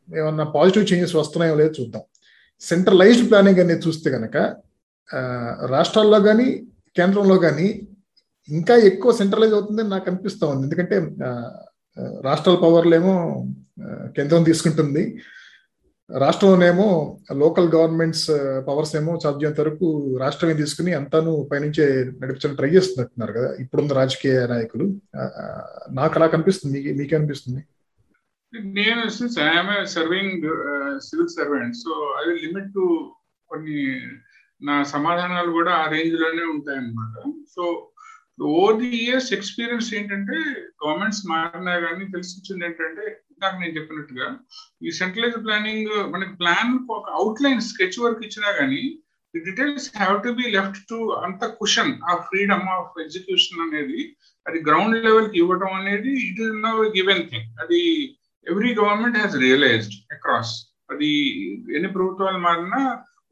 ఏమన్నా 0.09 0.45
పాజిటివ్ 0.57 0.89
చేంజెస్ 0.91 1.17
వస్తున్నాయో 1.21 1.55
లేదో 1.61 1.73
చూద్దాం. 1.79 2.03
సెంట్రలైజ్డ్ 2.61 3.29
ప్లానింగ్ 3.31 3.61
అనేది 3.65 3.83
చూస్తే 3.87 4.09
కనుక 4.17 4.37
రాష్ట్రాల్లో 5.75 6.19
కానీ 6.29 6.49
కేంద్రంలో 6.99 7.37
కానీ 7.47 7.69
ఇంకా 8.49 8.75
ఎక్కువ 8.91 9.11
సెంట్రలైజ్ 9.21 9.55
అవుతుందని 9.57 9.91
నాకు 9.95 10.07
అనిపిస్తూ 10.11 10.45
ఉంది. 10.53 10.63
ఎందుకంటే 10.67 10.97
రాష్ట్రాల 12.27 12.57
పవర్లేమో 12.65 13.15
కేంద్రం 14.17 14.43
తీసుకుంటుంది. 14.51 15.03
రాష్ట్రంలోనేమో 16.11 16.87
లోకల్ 17.33 17.69
గవర్నమెంట్స్ 17.75 18.27
పవర్స్ 18.69 18.97
ఏమో 18.97 19.19
సాధ్యంత 19.25 19.61
వరకు 19.61 20.17
రాష్ట్రమే 20.21 20.55
తీసుకుని 20.55 20.93
అంతాను 20.93 21.49
పైనుంచే 21.53 21.87
నడిపించడం 22.21 22.55
ట్రై 22.55 22.69
చేస్తున్నట్టున్నారు 22.69 23.33
కదా 23.33 23.55
ఇప్పుడున్న 23.61 23.93
రాజకీయ 23.93 24.47
నాయకులు. 24.47 24.87
నాకు 25.91 26.15
అలా 26.17 26.27
కనిపిస్తుంది. 26.27 26.75
మీకు 26.79 26.99
మీకేనిపిస్తుంది 26.99 27.63
నేను 28.75 29.09
since 29.09 29.39
I'm 29.39 29.87
serving 29.87 30.45
civil 30.99 31.29
servant 31.29 31.77
so 31.77 31.93
I 32.21 32.23
limit 32.45 32.71
to 32.75 32.85
కొన్ని 33.51 33.79
నా 34.63 34.83
సమాధానాలు 34.83 35.51
కూడా 35.51 35.73
ఆ 35.73 35.87
రేంజ్లోనే 35.91 36.45
ఉంటాయన్నమాట. 36.45 37.15
So 37.57 37.91
over 38.43 38.77
the 38.77 38.91
years 38.97 39.33
experience 39.33 39.95
ఏంటంటే 39.95 40.37
గవర్నమెంట్స్ 40.83 41.27
మారినా 41.31 41.75
కానీ 41.79 42.05
తెలిసి 42.05 42.35
వచ్చింది 42.39 42.65
ఏంటంటే 42.65 43.05
ఇందాక 43.35 43.55
నేను 43.61 43.75
చెప్పినట్టుగా 43.77 44.27
ఈ 44.83 44.91
సెంట్రలైజ్ 44.99 45.39
ప్లానింగ్ 45.45 45.91
మనకి 46.13 46.35
ప్లాన్ 46.41 46.73
ఒక 46.97 47.07
అవుట్లైన్ 47.19 47.63
స్కెచ్ 47.69 47.99
వర్క్ 48.03 48.23
ఇచ్చినా 48.27 48.51
కానీ 48.59 48.83
the 49.35 49.41
details 49.47 49.89
have 49.97 50.17
to 50.25 50.33
be 50.39 50.45
left 50.57 50.83
to 50.91 50.99
అంత 51.23 51.45
కుషన్ 51.59 51.95
ఆ 52.05 52.15
ఫ్రీడమ్ 52.27 52.67
ఆఫ్ 52.75 53.01
ఎగ్జిక్యూషన్ 53.05 53.65
అనేది 53.65 54.03
అది 54.47 54.59
గ్రౌండ్ 54.67 54.99
లెవెల్కి 55.01 55.39
ఇవ్వడం 55.43 55.73
అనేది 55.79 56.13
it 56.27 56.43
is 56.45 56.55
no 56.65 56.75
given 56.97 57.25
thing 57.31 57.49
అది 57.65 57.81
every 58.47 58.71
government 58.79 59.19
has 59.19 59.37
realized 59.43 59.97
across 60.15 60.55
అది 60.91 61.11
ఎన్ని 61.77 61.91
ప్రభుత్వాలు 61.95 62.41
మారినా 62.47 62.81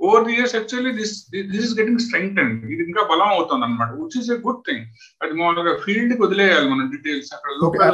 over 0.01 0.25
the 0.27 0.33
years 0.35 0.55
actually 0.57 0.93
this 0.97 1.13
this 1.51 1.65
is 1.65 1.75
getting 1.79 2.03
strength 2.05 2.39
and 2.43 2.63
ఇది 2.73 2.83
ఇంకా 2.87 3.03
బలం 3.11 3.29
అవుతుంది 3.35 3.65
అనమాట 3.67 3.91
which 3.99 4.17
is 4.21 4.31
a 4.33 4.39
good 4.47 4.63
thing 4.69 4.85
అది 5.21 5.33
మామూలుగా 5.39 5.75
ఫీల్డ్కి 5.85 6.21
వదిలేయాలి 6.25 6.67
మనం 6.73 6.87
డీటెయిల్స్ 6.95 7.31
అక్కడ 7.37 7.53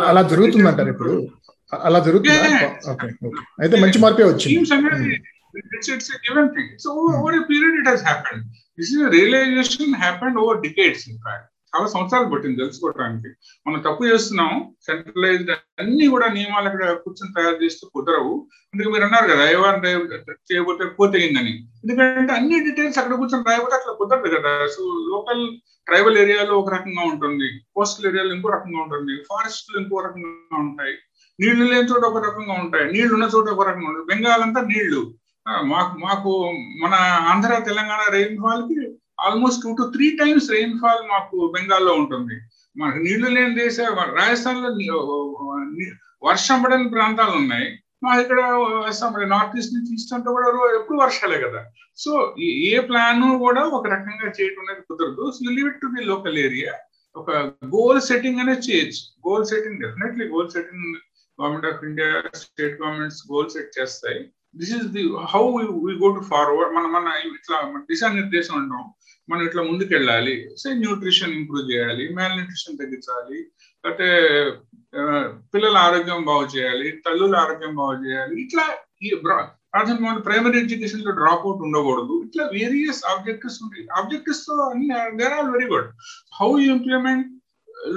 అలా 0.09 0.23
జరుగుతుందంటారు 0.33 0.91
ఇప్పుడు? 0.95 1.13
అలా 1.73 1.99
జరుగుతుంది? 2.07 2.51
అయితే 3.63 3.77
మంచి 3.85 3.99
మార్పే 4.05 4.29
వచ్చింది. 4.31 5.19
It's, 5.59 5.89
it's 5.93 6.09
a 6.15 6.19
given 6.25 6.47
thing. 6.55 6.67
So 6.83 6.89
over, 6.99 7.13
over 7.19 7.31
a 7.37 7.45
period 7.51 7.75
it 7.83 7.87
has 7.91 8.03
happened. 8.09 8.43
This 8.79 8.89
is 8.95 9.01
a 9.07 9.11
realization 9.15 9.93
happened 10.03 10.37
over 10.43 10.55
decades 10.67 11.03
in 11.13 11.17
fact. 11.27 11.47
చాలా 11.73 11.87
సంవత్సరాలు 11.93 12.29
పట్టింది 12.33 12.61
తెలుసుకోవడానికి 12.61 13.31
మనం 13.67 13.79
తప్పు 13.87 14.03
చేస్తున్నాం 14.11 14.53
సెంట్రలైజ్డ్ 14.87 15.51
అన్ని 15.83 16.07
కూడా 16.07 16.27
నియమాలు 16.37 16.69
అక్కడ 16.71 16.85
కూర్చొని 17.05 17.35
తయారు 17.37 17.59
చేస్తూ 17.65 17.85
కుదరవు. 17.97 18.35
అందుకే 18.71 18.91
మీరు 18.95 19.05
అన్నారు 19.09 19.27
కదా 19.33 19.43
అయ్యవారు 19.49 19.81
చేయబోతే 20.51 20.87
పోతేయిందని 21.01 21.55
ఎందుకంటే 21.83 22.33
అన్ని 22.39 22.59
డీటెయిల్స్ 22.69 23.01
అక్కడ 23.03 23.17
కూర్చొని 23.23 23.49
రాయబోతే 23.51 23.77
అట్లా 23.81 23.95
కుదరదు 24.01 24.31
కదా. 24.37 24.55
సో 24.77 24.83
లోకల్ 25.15 25.45
ట్రైబల్ 25.89 26.19
ఏరియాలో 26.25 26.55
ఒక 26.63 26.73
రకంగా 26.77 27.05
ఉంటుంది. 27.13 27.51
కోస్టల్ 27.77 28.09
ఏరియాలో 28.13 28.33
ఇంకో 28.37 28.49
రకంగా 28.57 28.81
ఉంటుంది. 28.87 29.17
ఫారెస్ట్ 29.31 29.71
ఇంకో 29.83 30.01
రకంగా 30.09 30.59
ఉంటాయి. 30.67 30.97
నీళ్ళు 31.41 31.65
లేని 31.71 31.89
చోట 31.91 32.05
ఒక 32.11 32.21
రకంగా 32.27 32.55
ఉంటాయి. 32.63 32.87
నీళ్ళు 32.95 33.13
ఉన్న 33.17 33.27
చోట 33.35 33.49
ఒక 33.55 33.65
రకంగా 33.69 33.89
ఉంటాయి. 33.91 34.09
బెంగాల్ 34.13 34.45
అంతా 34.47 34.61
నీళ్ళు 34.73 35.03
మాకు 35.73 35.93
మాకు 36.07 36.31
మన 36.83 36.95
Andhra 37.33 37.59
Telangana 37.69 38.03
రెయిన్ఫాల్కి 38.17 38.79
almost 39.27 39.63
two 39.65 39.71
to 39.79 39.85
three 39.95 40.07
times 40.21 40.49
rainfall 40.57 41.03
మాకు 41.13 41.37
బెంగాల్లో 41.55 41.93
ఉంటుంది. 42.01 42.37
మనకు 42.81 42.99
నీళ్ళు 43.07 43.29
లేని 43.37 43.55
దేశ 43.63 43.77
రాజస్థాన్లో 44.19 44.99
వర్షం 46.29 46.59
పడని 46.63 46.89
ప్రాంతాలు 46.97 47.35
ఉన్నాయి. 47.43 47.69
మా 48.05 48.11
ఇక్కడ 48.23 48.41
నార్త్ 49.33 49.57
ఈస్ట్ 49.61 49.75
నుంచి 49.77 49.95
ఈస్ట్ 49.95 50.13
అంతా 50.17 50.31
కూడా 50.35 50.49
ఎప్పుడు 50.81 50.99
వర్షాలే 51.05 51.39
కదా. 51.47 51.61
సో 52.05 52.13
ఏ 52.71 52.75
ప్లాన్ 52.89 53.25
కూడా 53.45 53.63
ఒక 53.79 53.87
రకంగా 53.95 54.29
చేయడం 54.37 54.63
అనేది 54.65 54.83
కుదరదు. 54.91 55.25
So 55.37 55.51
leave 55.57 55.73
to 55.83 55.89
the 55.95 56.05
local 56.13 56.39
area 56.47 56.75
ఒక 57.17 57.31
గోల్ 57.75 58.01
సెట్టింగ్ 58.09 58.41
అనేది 58.43 58.65
చేయొచ్చు. 58.69 59.03
Goal 59.29 59.47
setting 59.51 59.81
definitely 59.85 60.27
goal 60.35 60.51
setting 60.57 60.89
government 61.41 61.67
of 61.67 61.85
India 61.85 62.23
state 62.35 62.81
governments 62.83 63.23
goal 63.33 63.51
set 63.51 63.79
చేస్తాయి. 63.79 64.21
This 64.57 64.75
is 64.77 64.89
the 64.97 65.03
how 65.33 65.43
we 65.57 65.93
go 66.03 66.09
to 66.17 66.23
forward 66.31 66.75
మన 66.75 66.87
మన 66.87 67.13
ఇట్లా 67.39 67.59
దిశానిర్దేశం 67.91 68.57
అంటాం. 68.61 68.85
మనం 69.29 69.43
ఇట్లా 69.47 69.63
ముందుకెళ్ళాలి. 69.63 70.37
సే 70.59 70.69
న్యూట్రిషన్ 70.75 71.33
ఇంప్రూవ్ 71.33 71.71
చేయాలి 71.73 72.05
మ్యాల్ 72.15 72.33
న్యూట్రిషన్ 72.33 72.79
తగ్గించాలి 72.79 73.39
లేకపోతే 73.85 74.09
పిల్లల 75.55 75.77
ఆరోగ్యం 75.77 76.25
బాగు 76.25 76.47
చేయాలి 76.57 76.91
తల్లుల 77.07 77.37
ఆరోగ్యం 77.37 77.75
బాగు 77.75 77.97
చేయాలి 78.07 78.35
ఇట్లా 78.45 78.65
ఈ 79.03 79.11
ప్రాథమిక 79.25 80.25
ప్రైమరీ 80.27 80.59
ఎడ్యుకేషన్లో 80.61 81.13
డ్రాప్ 81.13 81.45
అవుట్ 81.47 81.63
ఉండకూడదు. 81.67 82.15
ఇట్లా 82.27 82.45
వేరియస్ 82.53 83.03
ఆబ్జెక్టివ్స్ 83.11 83.59
ఉంటాయి. 83.65 83.85
ఆబ్జెక్టివ్స్తో 83.99 84.55
అన్ని 84.69 84.89
they're 85.19 85.33
all 85.33 85.51
very 85.51 85.67
good 85.75 85.91
how 86.41 86.49
you 86.59 86.69
implement 86.77 87.27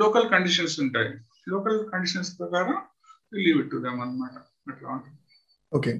local 0.03 0.29
conditions 0.29 0.79
ఉంటాయి. 0.79 1.11
లోకల్ 1.49 1.79
కండిషన్స్ 1.93 2.39
ప్రకారం 2.39 2.77
లీవ్ 3.31 3.59
ఇట్ 3.63 3.71
టు 3.73 3.79
దమ్ 3.85 3.99
అనమాట 4.05 4.35
అట్లా 4.71 4.87
ఉంటుంది. 4.95 5.17
ఓకే 5.71 5.91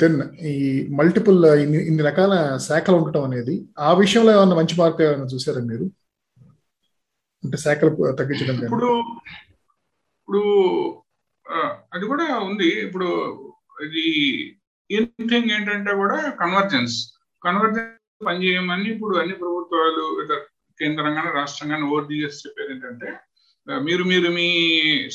దెన్ 0.00 0.18
ఈ 0.50 0.54
మల్టిపుల్ 0.98 1.40
ఇన్ని 1.62 1.78
ఇన్ని 1.88 2.02
రకాల 2.08 2.34
శాఖలు 2.66 2.96
ఉండటం 3.00 3.24
అనేది 3.28 3.54
ఆ 3.88 3.90
విషయంలో 4.02 4.30
ఏమన్నా 4.36 4.56
మంచి 4.60 4.74
మార్పు 4.80 5.02
ఏమైనా 5.06 5.26
చూసారా 5.34 5.62
మీరు? 5.72 5.86
అంటే 7.44 7.56
శాఖలు 7.64 7.90
తగ్గించడం 8.20 8.56
ఇప్పుడు 8.66 8.90
ఇప్పుడు 10.20 10.42
అది 11.94 12.04
కూడా 12.12 12.26
ఉంది. 12.48 12.68
ఇప్పుడు 12.86 13.08
ఇది 13.86 14.04
థింగ్ 15.30 15.50
ఏంటంటే 15.56 15.92
కూడా 16.02 16.18
కన్వర్జెన్స్ 16.40 16.96
కన్వర్జెన్స్ 17.42 18.24
పనిచేయమని 18.28 18.88
ఇప్పుడు 18.94 19.14
అన్ని 19.20 19.34
ప్రభుత్వాలు 19.42 20.04
కేంద్రంగానే 20.78 21.30
రాష్ట్రంగానే 21.38 21.84
ఓఆర్డిఎస్ 21.92 22.40
చెప్పేది 22.44 22.72
ఏంటంటే 22.74 23.10
మీరు 23.86 24.04
మీరు 24.12 24.28
మీ 24.38 24.48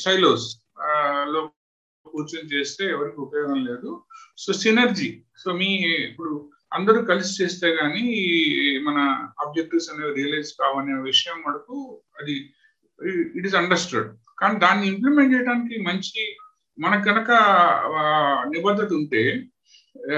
సైలోస్ 0.04 0.46
లో 1.24 1.50
కూర్చొని 2.06 2.48
చేస్తే 2.48 2.84
ఎవరికి 2.90 3.20
ఉపయోగం 3.20 3.64
లేదు. 3.64 4.02
సో 4.38 4.52
సినర్జీ 4.52 5.22
సో 5.44 5.52
మీ 5.52 5.66
ఇప్పుడు 6.10 6.50
అందరూ 6.72 7.02
కలిసి 7.02 7.44
చేస్తే 7.44 7.68
గానీ 7.82 8.04
మన 8.80 8.98
ఆబ్జెక్టివ్స్ 9.46 9.90
అనేవి 9.90 10.14
రియలైజ్ 10.14 10.52
కావనే 10.52 11.02
విషయం 11.02 11.42
మనకు 11.46 12.02
అది 12.20 12.50
ఇట్ 13.36 13.46
ఈస్ 13.46 13.54
అండర్స్టూడ్ 13.54 14.08
కానీ 14.38 14.58
దాన్ని 14.58 14.86
ఇంప్లిమెంట్ 14.86 15.34
చేయడానికి 15.34 15.82
మంచి 15.82 16.36
మనకు 16.78 17.04
కనుక 17.04 17.30
నిబద్ధత 18.48 18.92
ఉంటే 18.92 19.22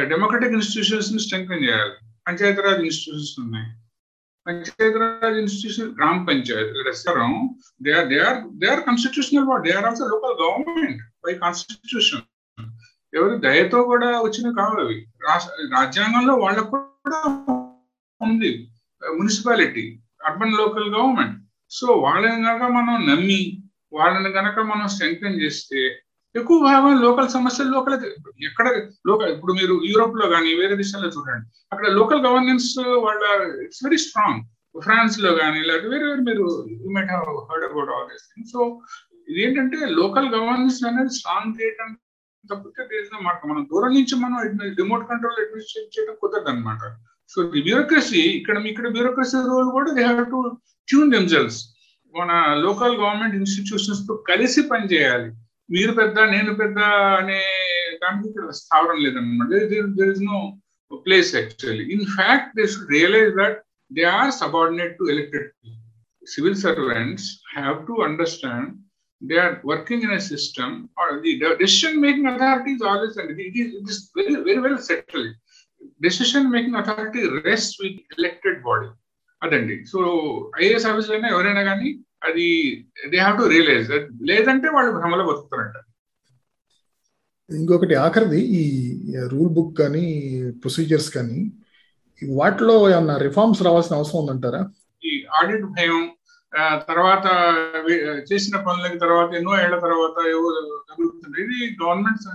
డెమోక్రటిక్ 0.04 0.52
ఇన్స్టిట్యూషన్స్ని 0.52 1.20
స్ట్రెంగ్ 1.20 1.52
చేయాలి. 1.52 1.94
పంచాయతీరాజ్ 2.28 2.80
ఇన్స్టిట్యూషన్స్ 2.80 3.40
ఉన్నాయి. 3.40 3.68
పంచాయతీరాజ్ 4.48 5.38
ఇన్స్టిట్యూషన్ 5.40 5.90
గ్రామ 5.96 6.16
panchayat 6.28 6.74
restaurant 6.86 7.32
they 7.84 7.92
are 7.92 8.08
they 8.12 8.18
are 8.28 8.38
they 8.60 8.66
are 8.66 8.82
constitutional 8.86 9.46
body 9.46 9.64
they 9.66 9.74
are 9.76 9.86
also 9.86 10.06
local 10.12 10.36
government 10.42 11.00
by 11.24 11.34
constitution 11.42 12.24
ఎవరు 13.12 13.34
దయతో 13.44 13.78
కూడా 13.90 14.08
వచ్చిన 14.24 14.48
కావాలి 14.58 14.82
అవి. 14.84 14.96
రాజ్యాంగంలో 15.74 16.34
వాళ్ళకు 16.36 16.70
కూడా 16.72 17.20
ఉంది. 18.20 18.50
Municipality 19.02 19.84
urban 20.24 20.58
local 20.60 20.88
government 20.94 21.36
so 21.70 21.86
వాళ్ళని 22.04 22.40
కనుక 22.44 22.64
మనం 22.76 22.94
నమ్మి 23.08 23.40
వాళ్ళని 23.92 24.30
కనుక 24.32 24.58
మనం 24.70 24.86
స్ట్రెంగ్ 24.88 25.40
చేస్తే 25.42 25.80
ఎక్కువ 26.34 26.58
భాగం 26.60 27.00
లోకల్ 27.02 27.28
సమస్యలు 27.28 27.70
లోకల్ 27.70 27.94
ఎక్కడ 28.44 28.68
లోకల్ 29.06 29.30
ఇప్పుడు 29.32 29.52
మీరు 29.52 29.74
యూరోప్లో 29.84 30.30
కానీ 30.30 30.54
వేరే 30.54 30.76
దేశాల్లో 30.76 31.08
చూడండి 31.08 31.46
అక్కడ 31.72 31.88
లోకల్ 31.88 32.22
గవర్నెన్స్ 32.26 32.78
వాళ్ళ 32.78 33.22
ఇట్స్ 33.62 33.84
వెరీ 33.84 33.96
స్ట్రాంగ్ 33.96 34.42
ఫ్రాన్స్లో 34.80 35.34
కానీ 35.36 35.58
ఇలాంటి 35.60 35.88
వేరే 35.88 36.04
వేరే 36.04 36.20
మీరు 36.20 36.44
you 36.82 36.90
might 36.90 37.10
have 37.10 37.38
heard 37.50 37.64
about 37.64 37.90
all 37.90 38.08
this 38.12 38.26
thing 38.28 38.46
so 38.46 38.80
ఇదేంటంటే 39.28 39.86
లోకల్ 39.86 40.28
గవర్నెన్స్ 40.28 40.84
అనేది 40.84 41.14
స్ట్రాంగ్ 41.14 41.60
చేయడం 41.60 41.96
తప్పితే 42.44 43.00
మాట 43.22 43.46
మనం 43.46 43.62
దూరం 43.64 43.94
నుంచి 43.94 44.16
మనం 44.16 44.38
రిమోట్ 44.76 45.08
కంట్రోల్ 45.08 45.40
అడ్మినిస్ట్రేట్ 45.40 45.98
చేయడం 45.98 46.16
కుదరదు 46.20 46.48
అనమాట 46.48 46.82
సో 47.30 47.42
ది 47.42 47.60
బ్యూరోక్రసీ 47.62 48.20
ఇక్కడ 48.20 48.66
ఇక్కడ 48.66 48.88
బ్యూరోక్రసీ 48.88 49.36
రోల్ 49.36 49.70
కూడా 49.70 49.90
they 49.92 50.02
have 50.02 50.30
to 50.30 50.38
tune 50.88 51.10
themselves 51.10 51.58
మన 52.14 52.30
లోకల్ 52.56 52.96
గవర్నమెంట్ 52.96 53.36
ఇన్స్టిట్యూషన్స్తో 53.36 54.14
కలిసి 54.14 54.62
పనిచేయాలి. 54.62 55.28
మీరు 55.68 55.92
పెద్ద 55.92 56.18
నేను 56.18 56.52
పెద్ద 56.54 56.78
అనే 57.12 57.40
దానికి 57.92 58.28
ఇక్కడ 58.28 58.50
స్థావరం 58.50 58.98
లేదనమాట 59.04 59.48
there 59.70 60.10
is 60.10 60.22
no 60.22 60.38
place 61.06 61.34
actually 61.36 61.84
in 61.84 62.06
fact 62.16 62.52
they 62.56 62.66
should 62.66 62.92
realize 62.92 63.32
that 63.36 63.58
they 63.90 64.04
are 64.04 64.30
subordinate 64.30 64.94
to 64.98 65.04
elected 65.10 65.50
civil 66.26 66.56
servants 66.56 67.26
have 67.56 67.86
to 67.86 67.92
understand 67.92 68.70
they 69.22 69.38
are 69.38 69.54
working 69.64 70.02
in 70.02 70.20
system 70.20 70.74
decision 71.58 72.00
making 72.00 72.26
authority 72.26 72.74
always 72.84 73.18
and 73.18 73.40
it 73.40 73.56
is 73.56 73.74
it 73.74 73.90
is 73.90 74.12
very 74.16 74.34
very 74.40 74.60
well 74.60 74.78
settle 74.78 75.26
decision 76.00 76.50
making 76.50 76.76
authority 76.76 77.22
rest 77.44 77.82
with 77.82 78.00
elected 78.18 78.62
body 78.62 78.88
అదండి. 79.42 79.84
So 79.84 79.98
IAS 80.60 80.86
officer 80.86 81.14
అయినా 81.14 81.28
ఎవరైనా 81.28 81.62
కానీ 81.62 81.88
అది 82.22 82.46
they 83.10 83.18
have 83.18 83.36
to 83.40 83.46
realise 83.54 83.90
లేదంటే 84.30 84.68
వాళ్ళు 84.76 84.90
భ్రమలో 84.98 85.24
బతుకుతారంట. 85.28 85.76
ఇంకొకటి 87.50 87.94
ఆఖరిది 88.04 88.40
ఈ 88.60 88.62
రూల్ 89.32 89.52
బుక్ 89.56 89.74
కానీ 89.78 90.06
ప్రొసీజర్స్ 90.62 91.10
కానీ 91.16 91.38
వాటిలో 92.22 92.76
ఏమన్నా 92.90 93.16
రిఫార్మ్స్ 93.26 93.62
రావాల్సిన 93.66 93.98
అవసరం 93.98 94.20
ఉందంటారా? 94.22 94.62
ఈ 95.02 95.12
ఆడిట్ 95.38 95.66
భయం 95.76 96.00
తర్వాత 96.90 97.26
చేసిన 98.28 98.56
పనులకి 98.66 98.98
తర్వాత 99.04 99.30
ఎన్నో 99.38 99.52
ఏళ్ళ 99.64 99.76
తర్వాత 99.86 100.16
ఏవో 100.34 100.48
జరుగుతుంది 100.88 101.38
ఇది 101.44 101.58
గవర్నమెంట్ 101.82 102.26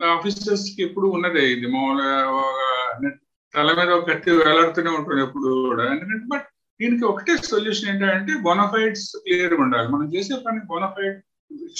ఆఫీసర్స్కి 0.00 0.80
ఎప్పుడు 0.86 1.06
ఉన్నదే 1.16 1.44
ఇది. 1.54 1.66
మామూలుగా 1.74 3.10
తల 3.54 3.68
మీద 3.78 3.90
ఒక 3.96 4.06
కత్తి 4.10 4.30
వేలాడుతూనే 4.40 4.90
ఉంటుంది 4.98 5.20
ఎప్పుడు 5.26 5.48
కూడా. 5.68 5.84
ఎందుకంటే 5.94 6.26
బట్ 6.32 6.48
దీనికి 6.82 7.04
ఒకటే 7.10 7.34
సొల్యూషన్ 7.52 7.88
ఏంటంటే 7.92 8.34
బొనఫైడ్స్ 8.48 9.08
క్లియర్ 9.24 9.54
ఉండాలి. 9.64 9.88
మనం 9.94 10.06
చేసే 10.14 10.36
పని 10.46 10.60
bona fide 10.72 11.18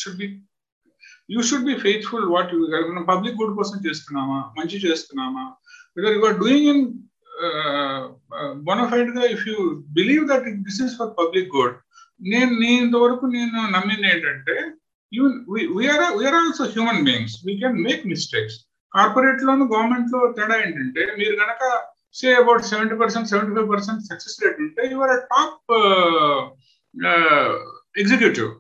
should 0.01 0.19
be 0.23 0.29
you 1.35 1.41
should 1.51 1.69
be 1.71 1.77
faithful 1.85 2.27
what 2.35 2.53
మనం 2.91 3.05
పబ్లిక్ 3.13 3.39
గుడ్ 3.41 3.55
కోసం 3.61 3.79
చేస్తున్నామా? 3.87 4.39
మంచి 4.59 4.77
చేస్తున్నామా? 4.87 5.45
Because 5.97 6.15
you 6.19 6.25
are 6.31 6.39
doing 6.45 6.69
in 6.73 6.85
బొనఫైడ్గా 8.69 9.23
if 9.35 9.45
you 9.51 9.57
believe 9.99 10.25
that 10.33 10.47
this 10.67 10.81
is 10.87 10.95
for 11.01 11.13
public 11.21 11.49
good 11.57 11.77
నేను 12.21 12.53
నేను 12.63 12.81
ఇంతవరకు 12.87 13.25
నేను 13.37 13.61
నమ్మింది 13.77 14.07
ఏంటంటే 14.13 14.57
we're 15.77 16.05
we're 16.19 16.37
also 16.41 16.65
human 16.75 17.03
beings 17.09 17.35
we 17.47 17.55
can 17.63 17.79
make 17.87 18.05
mistakes 18.13 18.59
corporate 18.93 19.43
లోను 19.49 19.65
గవర్నమెంట్లో 19.73 20.21
తేడా 20.39 20.57
ఏంటంటే 20.65 21.03
మీరు 21.21 21.35
కనుక 21.43 21.63
say 22.15 22.29
about 22.35 22.65
seventy 22.65 22.97
percent 22.97 23.29
seventy 23.29 23.53
five 23.57 23.69
percent 23.69 24.03
success 24.03 24.37
rate 24.43 24.59
ఉంటే 24.61 24.83
యువర్ 24.91 25.15
టాప్ 25.33 25.73
ఎగ్జిక్యూటివ్ 27.95 28.51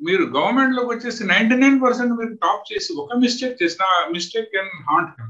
మీరు 0.00 0.24
గవర్నమెంట్లోకి 0.36 0.90
వచ్చేసి 0.92 1.22
నైన్టీ 1.24 1.56
నైన్ 1.56 1.76
పర్సెంట్ 1.82 2.14
మీరు 2.18 2.32
టాప్ 2.36 2.64
చేసి 2.72 2.90
ఒక 2.96 3.16
మిస్టేక్ 3.16 3.60
చేసిన 3.62 3.84
mistake 4.12 4.48
can 4.50 4.72
haunt 4.88 5.20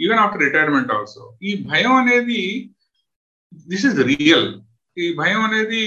even 0.00 0.20
after 0.20 0.42
retirement 0.42 0.92
also 0.92 1.22
ఈ 1.42 1.52
భయం 1.62 1.92
అనేది 1.92 2.42
దిస్ 3.66 3.86
ఇస్ 3.86 3.98
రియల్ 4.10 4.48
ఈ 4.96 5.06
భయం 5.14 5.40
అనేది 5.40 5.82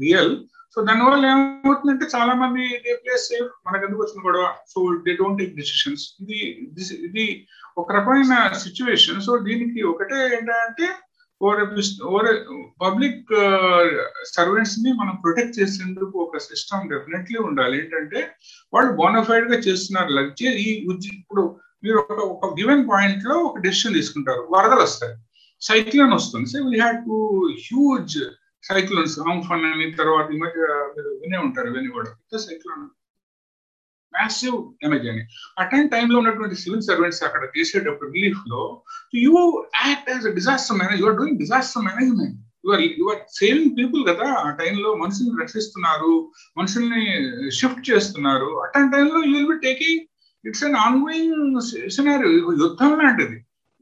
రియల్ 0.00 0.32
సో 0.74 0.82
దానివల్ల 0.82 1.26
ఏమవుతుందంటే 1.26 2.06
చాలా 2.16 2.34
మంది 2.34 2.60
దే 2.60 2.94
ప్లేస్ 2.94 3.28
సేఫ్ 3.28 3.50
మనకు 3.66 3.84
ఎందుకు 3.84 4.02
వచ్చిన 4.02 4.26
గొడవ? 4.26 4.54
So 4.68 4.98
they 5.06 5.12
don't 5.12 5.38
take 5.38 5.56
decisions 5.56 6.16
ఇది 6.20 6.82
ఇది 7.06 7.46
ఒక 7.78 7.92
రకమైన 7.92 8.52
సిచ్యువేషన్ 8.52 9.20
సో 9.20 9.38
దీనికి 9.38 9.82
ఒకటే 9.82 10.26
ఏంటంటే 10.26 10.88
ఓవర్ 11.42 11.60
ఓవర్ 12.04 12.36
పబ్లిక్ 12.82 13.26
సర్వెంట్స్ని 14.24 14.92
మనం 14.92 15.16
ప్రొటెక్ట్ 15.16 15.60
చేసేందుకు 15.60 16.18
ఒక 16.18 16.38
సిస్టమ్ 16.38 16.90
డెఫినెట్లీ 16.90 17.38
ఉండాలి. 17.38 17.78
ఏంటంటే 17.78 18.30
వాళ్ళు 18.74 18.92
బోనఫైడ్గా 18.92 19.58
చేస్తున్నారు 19.58 20.44
ఈ 20.46 20.86
ఇప్పుడు 21.08 21.58
మీరు 21.84 21.96
ఒక 21.96 22.12
ఒక 22.12 22.60
గివెన్ 22.60 22.88
పాయింట్లో 22.90 23.34
ఒక 23.34 23.58
డెసిషన్ 23.58 23.94
తీసుకుంటారు. 23.94 24.48
వరదలు 24.50 24.80
వస్తాయి. 24.80 25.16
సైక్లోన్ 25.60 26.12
వస్తుంది. 26.12 26.46
So 26.46 26.68
we 26.68 26.78
had 26.78 27.04
to 27.04 27.48
huge 27.70 28.18
cyclones 28.62 29.18
Amphan 29.20 29.64
అని 29.64 29.92
తర్వాత 29.92 30.30
ఈ 30.34 30.38
మధ్య 30.38 30.60
మీరు 30.96 31.08
వినే 31.22 31.38
ఉంటారు 31.38 31.68
ఇవన్నీ 31.68 31.90
కూడా 31.90 32.38
సైక్లోన్ 32.38 32.88
మ్యాసివ్ 34.14 34.56
డ్యామేజ్ 34.72 35.06
అని. 35.08 35.22
అటెండ్ 35.58 35.90
టైంలో 35.90 36.18
ఉన్నటువంటి 36.18 36.54
సివిల్ 36.54 36.82
సర్వెంట్స్ 36.82 37.22
అక్కడ 37.22 37.48
చేసేటప్పుడు 37.58 38.10
రిలీఫ్లో 38.10 38.82
you 39.14 39.64
act 39.86 40.10
as 40.10 40.34
disaster 40.34 40.78
manage 40.78 41.02
you're 41.02 41.16
doing 41.16 41.38
disaster 41.38 41.84
management 41.84 42.38
your 42.66 42.80
your 42.80 43.18
saving 43.38 43.76
people 43.78 44.06
కదా. 44.08 44.26
ఆ 44.32 44.50
టైంలో 44.50 44.94
మనుషుల్ని 44.94 45.42
రక్షిస్తున్నారు 45.42 46.32
మనుషుల్ని 46.58 47.04
షిఫ్ట్ 47.50 47.90
చేస్తున్నారు. 47.90 48.62
అటెండ్ 48.62 48.92
టైంలో 48.92 49.18
you 49.24 49.32
will 49.36 49.46
be 49.46 49.58
taking 49.58 50.00
it's 50.48 50.64
an 50.64 50.74
ongoing 50.74 51.60
scenario 51.90 52.32
యుద్ధం 52.34 52.98
లాంటిది. 52.98 53.38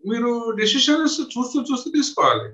మీరు 0.09 0.55
డెసిషన్స్ 0.59 1.21
చూస్తూ 1.21 1.64
చూస్తూ 1.73 1.91
తీసుకోవాలి. 1.91 2.49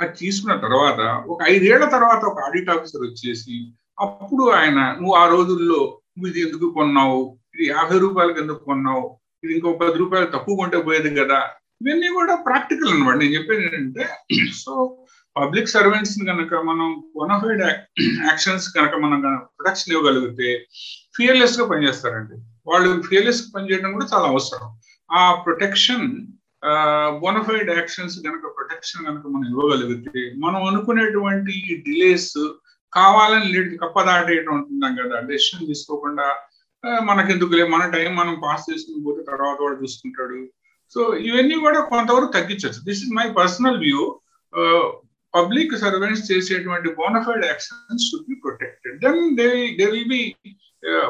అది 0.00 0.12
తీసుకున్న 0.18 0.60
తర్వాత 0.60 1.00
ఒక 1.26 1.38
ఐదేళ్ళ 1.48 1.84
తర్వాత 1.84 2.24
ఒక 2.24 2.40
ఆడిట్ 2.40 2.70
ఆఫీసర్ 2.70 3.02
వచ్చేసి 3.02 3.72
అప్పుడు 4.00 4.50
ఆయన 4.50 4.74
నువ్వు 4.74 5.14
ఆ 5.14 5.28
రోజుల్లో 5.28 6.00
నువ్వు 6.18 6.26
ఇది 6.26 6.40
ఎందుకు 6.40 6.70
కొన్నావు? 6.70 7.38
ఇది 7.54 7.68
యాభై 7.68 7.98
రూపాయలకి 7.98 8.40
ఎందుకు 8.40 8.64
కొన్నావు? 8.64 9.18
ఇది 9.44 9.54
ఇంకో 9.54 9.72
పది 9.72 9.98
రూపాయలు 9.98 10.26
తక్కువ 10.26 10.56
కొంటే 10.56 10.78
పోయేది 10.78 11.14
కదా? 11.14 11.50
ఇవన్నీ 11.82 12.08
కూడా 12.08 12.34
ప్రాక్టికల్ 12.34 12.88
అనమాట 12.88 13.16
నేను 13.16 13.34
చెప్పేది 13.34 13.64
ఏంటంటే 13.64 14.08
సో 14.54 14.98
పబ్లిక్ 15.36 15.68
సర్వెంట్స్ 15.68 16.18
కనుక 16.26 16.54
మనం 16.54 17.02
బొనఫైడ్ 17.16 17.62
యాక్షన్స్ 18.26 18.74
కనుక 18.76 18.94
మనం 18.94 19.20
ప్రొటెక్షన్ 19.58 19.96
ఇవ్వగలిగితే 19.96 20.66
ఫియర్లెస్గా 21.16 21.68
పనిచేస్తారండి. 21.68 22.34
వాళ్ళు 22.66 23.02
ఫియర్లెస్ 23.02 23.42
పనిచేయడం 23.54 23.92
కూడా 23.92 24.06
చాలా 24.14 24.24
అవసరం. 24.28 24.78
ఆ 25.12 25.34
ప్రొటెక్షన్ 25.34 26.26
బోనఫైడ్ 27.22 27.70
యాక్షన్స్ 27.70 28.16
కనుక 28.26 28.46
ప్రొటెక్షన్ 28.56 29.06
కనుక 29.06 29.24
మనం 29.26 29.48
ఇవ్వగలిగితే 29.50 30.22
మనం 30.44 30.60
అనుకునేటువంటి 30.64 31.54
డిలేస్ 31.86 32.38
కావాలని 32.92 33.48
లీడ్ 33.52 33.72
కప్పదాటేయటం 33.80 34.52
ఉంటున్నాం 34.54 34.92
కదా. 34.96 35.20
డెసిషన్ 35.20 35.66
తీసుకోకుండా 35.66 36.28
మనకెందుకులే 36.84 37.68
మన 37.68 37.90
టైం 37.90 38.16
మనం 38.16 38.34
పాస్ 38.44 38.66
చేసుకుని 38.70 39.04
పోతే 39.04 39.22
తర్వాత 39.22 39.58
వాడు 39.60 39.82
చూసుకుంటాడు. 39.82 40.38
సో 40.94 41.00
ఇవన్నీ 41.28 41.54
కూడా 41.54 41.80
కొంతవరకు 41.80 42.32
తగ్గించవచ్చు. 42.32 42.80
This 42.84 43.02
is 43.04 43.14
my 43.18 43.26
personal 43.30 43.78
view 43.78 44.02
public 45.34 45.74
servants 45.76 46.32
చేసేటువంటి 46.32 46.88
bona fide 46.90 47.44
actions 47.44 48.06
should 48.10 48.28
be 48.28 48.34
protected 48.34 48.98
then 49.04 49.36
they 49.36 49.48
they 49.78 49.86
will 49.90 50.08
be 50.08 50.22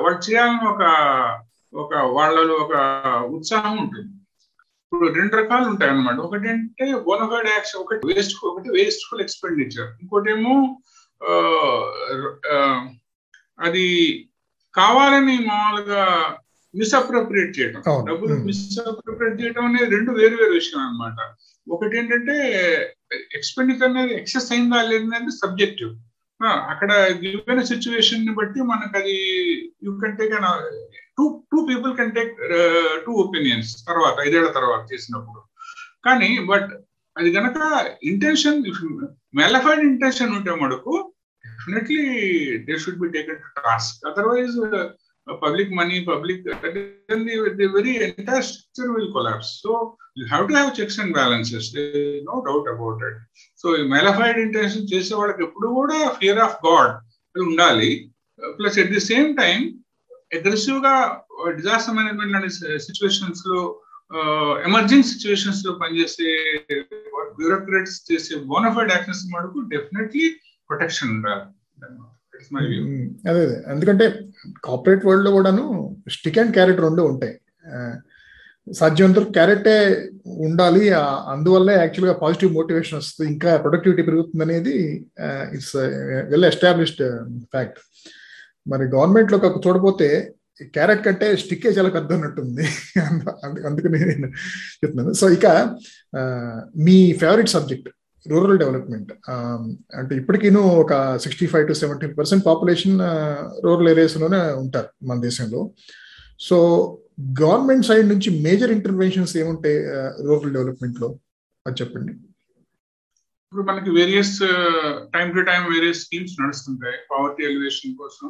వాళ్ళు 0.03 0.19
చేయాలని 0.31 0.67
ఒక 0.69 0.83
ఒక 1.75 1.95
వాళ్ళలో 1.95 2.55
ఒక 2.55 2.75
ఉత్సాహం 3.37 3.75
ఉంటుంది. 3.79 4.18
ఇప్పుడు 4.93 5.11
రెండు 5.13 5.37
రకాలు 5.37 5.67
ఉంటాయి 5.69 5.91
అనమాట 5.91 6.19
ఒకటి 6.19 6.49
అంటే 6.49 6.85
బోనఫైడ్ 6.93 7.49
యాక్షన్ 7.49 7.81
ఒకటి 7.81 8.07
వేస్ట్ 8.07 8.45
ఒకటి 8.45 8.69
వేస్ట్ఫుల్ 8.69 9.21
ఎక్స్పెండిచర్. 9.21 9.89
ఇంకోటేమో 10.03 10.55
అది 13.59 13.87
కావాలని 14.75 15.37
మామూలుగా 15.47 16.03
మిస్అప్రోప్రియేట్ 16.75 17.59
చేయడం 17.59 17.83
డబ్బులు 18.07 18.35
మిస్అప్రోప్రియేట్ 18.45 19.41
చేయడం 19.41 19.65
అనేది 19.65 19.91
రెండు 19.97 20.11
వేరు 20.11 20.37
వేరు 20.37 20.53
విషయం 20.53 20.81
అనమాట 20.81 21.19
ఒకటి 21.67 21.99
ఏంటంటే 21.99 22.37
ఎక్స్పెండిచర్ 23.35 23.91
అనేది 23.91 24.15
ఎక్సెస్ 24.15 24.53
అయిందా 24.53 24.83
లేదనేది 24.83 25.33
సబ్జెక్టివ్ 25.39 25.93
అక్కడ 26.71 26.91
గివెన్ 27.23 27.65
సిచ్యువేషన్ని 27.65 28.35
బట్టి 28.35 28.61
మనకు 28.63 28.97
అది 28.99 29.17
you 29.85 29.93
can 30.01 30.17
take 30.17 30.35
two 31.19 31.25
two 31.53 31.61
people 31.71 31.93
can 31.99 32.13
take 32.19 32.35
two 33.07 33.13
opinions 33.25 33.71
తర్వాత 33.91 34.17
ఐదేళ్ళ 34.27 34.51
తర్వాత 34.59 34.83
చేసినప్పుడు. 34.93 35.41
కానీ 36.07 36.31
బట్ 36.51 36.71
అది 37.17 37.31
గనక 37.37 37.59
ఇంటెన్షన్ 38.11 38.59
మెలఫైడ్ 39.41 39.85
ఇంటెన్షన్ 39.93 40.35
ఉంటే 40.39 40.53
మడుకు 40.63 40.93
definitely 41.45 42.03
they 42.67 42.75
should 42.83 43.01
be 43.03 43.09
taken 43.17 43.41
to 43.45 43.49
task 43.61 44.07
otherwise 44.11 44.57
public 45.27 45.73
money 45.79 45.97
public 46.11 46.45
very 47.77 47.95
entire 48.07 48.45
structure 48.51 48.93
will 48.95 49.11
collapse 49.17 49.51
so 49.65 49.73
you 50.19 50.25
have 50.31 50.45
to 50.51 50.55
have 50.59 50.71
checks 50.79 51.01
and 51.03 51.13
balances 51.19 51.69
no 52.29 52.37
doubt 52.49 52.71
about 52.75 53.03
it 53.09 53.19
so 53.63 53.77
ఈ 53.81 53.83
mala fide 53.97 54.39
intention 54.47 54.89
చేసే 54.95 55.15
వాళ్ళకి 55.21 55.43
ఎప్పుడు 55.49 55.71
కూడా 55.79 55.99
fear 56.21 56.41
of 56.47 56.57
God 56.69 56.95
ఉండాలి. 57.35 57.91
Plus 58.59 58.79
at 58.83 58.93
the 58.95 59.03
same 59.11 59.29
time 59.43 59.59
అగ్రెసివ్గా 60.35 61.17
disaster 61.51 61.95
management 61.95 62.33
లాంటి 62.33 62.51
సిచ్యువేషన్స్లో 62.79 63.81
emergency 64.67 65.09
సిచ్యువేషన్స్లో 65.09 65.73
పనిచేసే 65.73 66.29
బ్యూరోక్రాట్స్ 67.37 68.13
చేసే 68.13 68.37
బోనఫైడ్ 68.37 68.93
యాక్షన్స్ 68.93 69.25
మటుకు 69.35 69.61
డెఫినెట్లీ 69.69 70.31
ప్రొటెక్షన్ 70.71 71.11
ఉండాలి. 71.11 71.45
అదే 73.29 73.41
అదే. 73.43 73.57
ఎందుకంటే 73.67 74.21
కార్పొరేట్ 74.65 75.07
వరల్డ్లో 75.07 75.31
కూడాను 75.31 75.97
స్టిక్ 76.11 76.39
అండ్ 76.39 76.53
క్యారెట్ 76.53 76.81
రెండు 76.81 77.03
ఉంటాయి. 77.03 77.35
సాధ్యమంత 78.73 79.19
క్యారెటే 79.19 80.09
ఉండాలి. 80.27 80.91
అందువల్లే 81.33 81.75
యాక్చువల్గా 81.75 82.19
పాజిటివ్ 82.19 82.53
మోటివేషన్ 82.53 82.99
వస్తుంది. 82.99 83.33
ఇంకా 83.33 83.57
ప్రొడక్టివిటీ 83.57 84.03
పెరుగుతుంది 84.03 84.45
అనేది 84.45 85.07
ఇట్స్ 85.55 85.77
వెల్ 86.31 86.45
ఎస్టాబ్లిష్డ్ 86.45 87.05
ఫ్యాక్ట్ 87.45 87.79
మరి 88.73 88.85
గవర్నమెంట్లో 88.95 89.39
చూడపోతే 89.67 90.09
క్యారెట్ 90.77 91.05
కంటే 91.05 91.27
స్టిక్కే 91.43 91.71
చాలా 91.77 91.91
పెద్ద 91.97 92.11
ఉన్నట్టుంది 92.17 92.65
అందుకని 93.69 93.99
నేను 94.05 94.29
చెప్తున్నాను. 94.81 95.13
సో 95.21 95.27
ఇక 95.37 95.47
మీ 96.87 96.97
ఫేవరెట్ 97.21 97.55
సబ్జెక్ట్ 97.57 97.89
రూరల్ 98.27 98.59
డెవలప్మెంట్ 98.63 99.11
అంటే 99.99 100.13
ఇప్పటికీను 100.21 100.63
ఒక 100.83 100.93
sixty 101.25 101.47
five 101.53 101.67
to 101.69 101.75
seventy 101.83 102.09
percent 102.19 102.47
population 102.49 102.97
rural 103.67 103.91
ఏరియాస్లోనే 103.93 104.41
ఉంటారు 104.63 104.91
మన 105.11 105.19
దేశంలో. 105.29 105.61
సో 106.49 106.57
గవర్నమెంట్ 107.43 107.87
సైడ్ 107.91 108.07
నుంచి 108.13 108.31
మేజర్ 108.47 108.75
ఇంటర్వెన్షన్స్ 108.79 109.35
ఏముంటాయి 109.43 109.79
రూరల్ 110.27 110.55
డెవలప్మెంట్లో 110.57 111.09
అది 111.67 111.79
చెప్పండి. 111.83 112.13
ఇప్పుడు 113.53 113.63
మనకి 113.69 113.91
various 113.91 114.35
time 115.15 115.29
to 115.37 115.41
time 115.41 115.63
various 115.75 116.01
schemes 116.01 116.35
నడుస్తుంటాయి. 116.41 116.97
Poverty 117.13 117.43
alleviation 117.45 117.95
కోసం. 118.01 118.27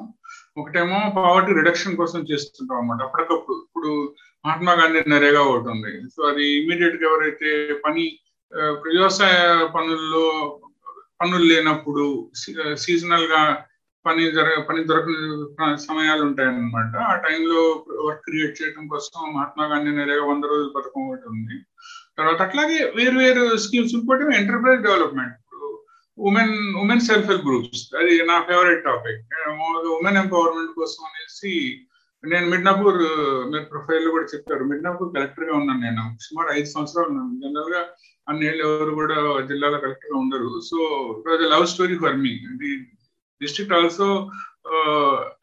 ఒకటేమో 0.57 0.99
పావర్టీ 1.17 1.53
రిడక్షన్ 1.53 1.97
కోసం 1.97 2.21
చేస్తుంటాం 2.31 2.77
అన్నమాట. 2.79 3.01
అప్పటికప్పుడు. 3.03 3.57
ఇప్పుడు 3.67 3.91
మహాత్మా 4.45 4.73
గాంధీ 4.73 5.01
నరేగా 5.11 5.41
ఒకటి 5.43 5.69
ఉంది. 5.69 5.93
సో 6.15 6.21
అది 6.23 6.45
ఇమీడియట్గా 6.61 7.07
ఎవరైతే 7.11 7.51
పని 7.87 8.05
uh, 8.53 8.75
వ్యవసాయ 8.97 9.39
పనుల్లో 9.75 10.27
పనులు 11.21 11.45
లేనప్పుడు 11.45 12.07
సీజనల్ 12.85 13.27
uh, 13.27 13.33
గా 13.35 13.43
పని 14.07 14.25
జరగ 14.33 14.57
పని 14.61 14.81
దొరకని 14.85 15.79
సమయాలు 15.89 16.23
ఉంటాయన్నమాట. 16.23 16.95
ఆ 17.11 17.15
టైంలో 17.27 17.63
వర్క్ 18.07 18.25
క్రియేట్ 18.25 18.59
చేయడం 18.61 18.85
కోసం 18.89 19.19
మహాత్మా 19.35 19.67
గాంధీ 19.67 19.91
నరేగా 19.91 20.25
వంద 20.25 20.45
రోజుల 20.45 20.71
పథకం 20.77 21.03
ఒకటి 21.09 21.29
ఉంది. 21.29 21.59
తర్వాత 22.19 22.43
అట్లాగే 22.43 22.93
వేరు 22.97 23.19
వేరు 23.19 23.57
స్కీమ్స్ 23.57 23.95
ఇంకోటి 23.95 24.37
enterprise 24.37 24.83
development 24.83 25.37
women 26.19 26.77
women 26.77 27.01
self 27.01 27.27
help 27.27 27.47
groups 27.47 27.97
అది 27.99 28.23
నా 28.23 28.41
ఫేవరెట్ 28.41 28.85
టాపిక్ 28.85 29.21
ఉమెన్ 29.91 30.17
ఎంపవర్మెంట్ 30.17 30.73
కోసం 30.73 31.03
అనేసి 31.05 31.81
నేను 32.25 32.47
మిడ్నాపూర్ 32.51 32.97
మీరు 33.53 33.65
ప్రొఫైల్లో 33.65 34.11
కూడా 34.11 34.25
చెప్పారు. 34.25 34.65
మిడ్నాపూర్ 34.65 35.15
కలెక్టర్గా 35.15 35.55
ఉన్నాను 35.57 35.81
నేను. 35.81 36.05
సుమారు 36.21 36.49
ఐదు 36.53 36.69
సంవత్సరాలు 36.69 37.09
ఉన్నాను. 37.09 37.41
జనరల్గా 37.45 37.83
అన్నేళ్ళు 38.29 38.63
ఎవరు 38.65 38.91
కూడా 38.91 39.15
జిల్లాలో 39.47 39.79
కలెక్టర్గా 39.79 40.19
ఉండరు. 40.19 40.61
So 40.61 40.77
it 41.19 41.29
was 41.29 41.53
love 41.53 41.67
story 41.67 41.99
for 41.99 42.17
me 42.17 42.29
the 42.29 42.77
district 43.41 43.75
also 43.75 44.31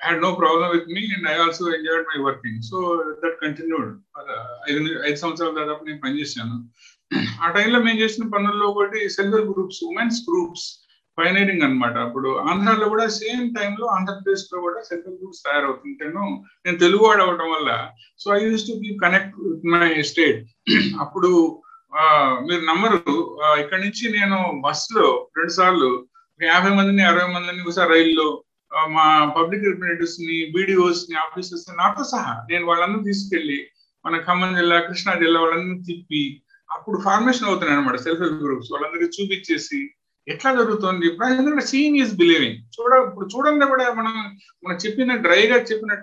had 0.01 0.21
no 0.21 0.31
problem 0.31 0.71
with 0.71 0.87
me 0.87 1.03
and 1.15 1.27
I 1.29 1.35
also 1.35 1.65
enjoyed 1.73 2.07
my 2.07 2.19
working 2.23 2.61
so 2.61 2.77
that 3.23 3.37
continued 3.41 3.89
ఐదు 4.69 4.79
ఐదు 5.03 5.15
సంవత్సరాల 5.15 5.53
దాదాపు 5.53 5.83
నేను 5.83 5.99
పనిచేశాను 5.99 6.57
ఆ 7.43 7.49
టైంలో 7.49 7.79
మేము 7.79 7.99
చేసిన 7.99 8.25
పనుల్లో 8.29 8.67
ఒకటి 8.67 9.09
self 9.09 9.47
groups 9.51 9.81
women's 9.83 10.19
groups 10.29 10.67
pioneering 11.17 11.63
అనమాట 11.63 11.97
అప్పుడు 11.97 12.29
ఆంధ్రాలో 12.51 12.85
కూడా 12.89 13.07
సేమ్ 13.17 13.43
టైంలో 13.55 13.85
ఆంధ్రప్రదేశ్లో 13.87 14.57
కూడా 14.61 14.79
సెల్ఫ్ 14.81 15.07
గ్రూప్స్ 15.19 15.43
తయారవుతుంటాను 15.43 16.23
నేను 16.65 16.77
తెలుగువాడు 16.77 17.21
అవడం 17.23 17.49
వల్ల. 17.51 17.69
So 18.19 18.33
I 18.35 18.39
use 18.43 18.67
to 18.67 18.73
keep 18.73 18.99
connect 19.01 19.35
with 19.45 19.65
my 19.65 19.87
state 20.01 20.41
అప్పుడు 20.99 21.31
మీరు 22.47 22.61
నమ్మరు 22.61 22.97
ఇక్కడ 23.59 23.79
నుంచి 23.79 24.05
నేను 24.11 24.37
బస్సులో 24.61 25.01
లో 25.01 25.11
రెండు 25.37 25.53
సార్లు 25.53 25.89
యాభై 26.39 26.69
మందిని 26.69 27.03
అరవై 27.03 27.27
మందిని 27.33 27.61
ఒకసారి 27.61 27.89
రైల్లో 27.89 28.27
మా 28.71 29.05
పబ్లిక్ 29.37 29.67
రిప్రజెంటేటివ్స్ని 29.67 30.37
బీడీఓస్ని 30.55 31.15
ఆఫీసర్స్ 31.15 31.67
నాతో 31.81 32.03
సహా 32.03 32.33
నేను 32.49 32.65
వాళ్ళందరూ 32.65 33.03
తీసుకెళ్ళి 33.03 33.59
మన 34.05 34.17
ఖమ్మం 34.17 34.55
జిల్లా 34.55 34.79
కృష్ణా 34.79 35.13
జిల్లా 35.15 35.39
వాళ్ళందరినీ 35.41 35.77
తిప్పి 35.83 36.23
అప్పుడు 36.69 36.97
ఫార్మేషన్ 37.01 37.47
అవుతున్నాయి 37.47 37.77
అనమాట 37.77 37.97
సెల్ఫ్ 38.05 38.23
హెల్ప్ 38.23 38.43
గ్రూప్స్ 38.43 38.71
వాళ్ళందరికీ 38.73 39.07
చూపించేసి 39.17 39.79
ఎట్లా 40.27 40.55
జరుగుతుంది? 40.57 41.03
ఇప్పుడు 41.07 41.25
ఎందుకంటే 41.31 41.65
సీయింగ్ 41.65 41.99
ఈజ్ 42.03 42.13
బిలీవింగ్ 42.15 42.57
చూడ 42.75 42.91
ఇప్పుడు 43.07 43.25
చూడండి 43.33 43.65
కూడా 43.65 43.85
మనం 43.93 44.15
మనం 44.63 44.77
చెప్పిన 44.85 45.15
డ్రైగా 45.15 45.57
చెప్పిన 45.71 45.93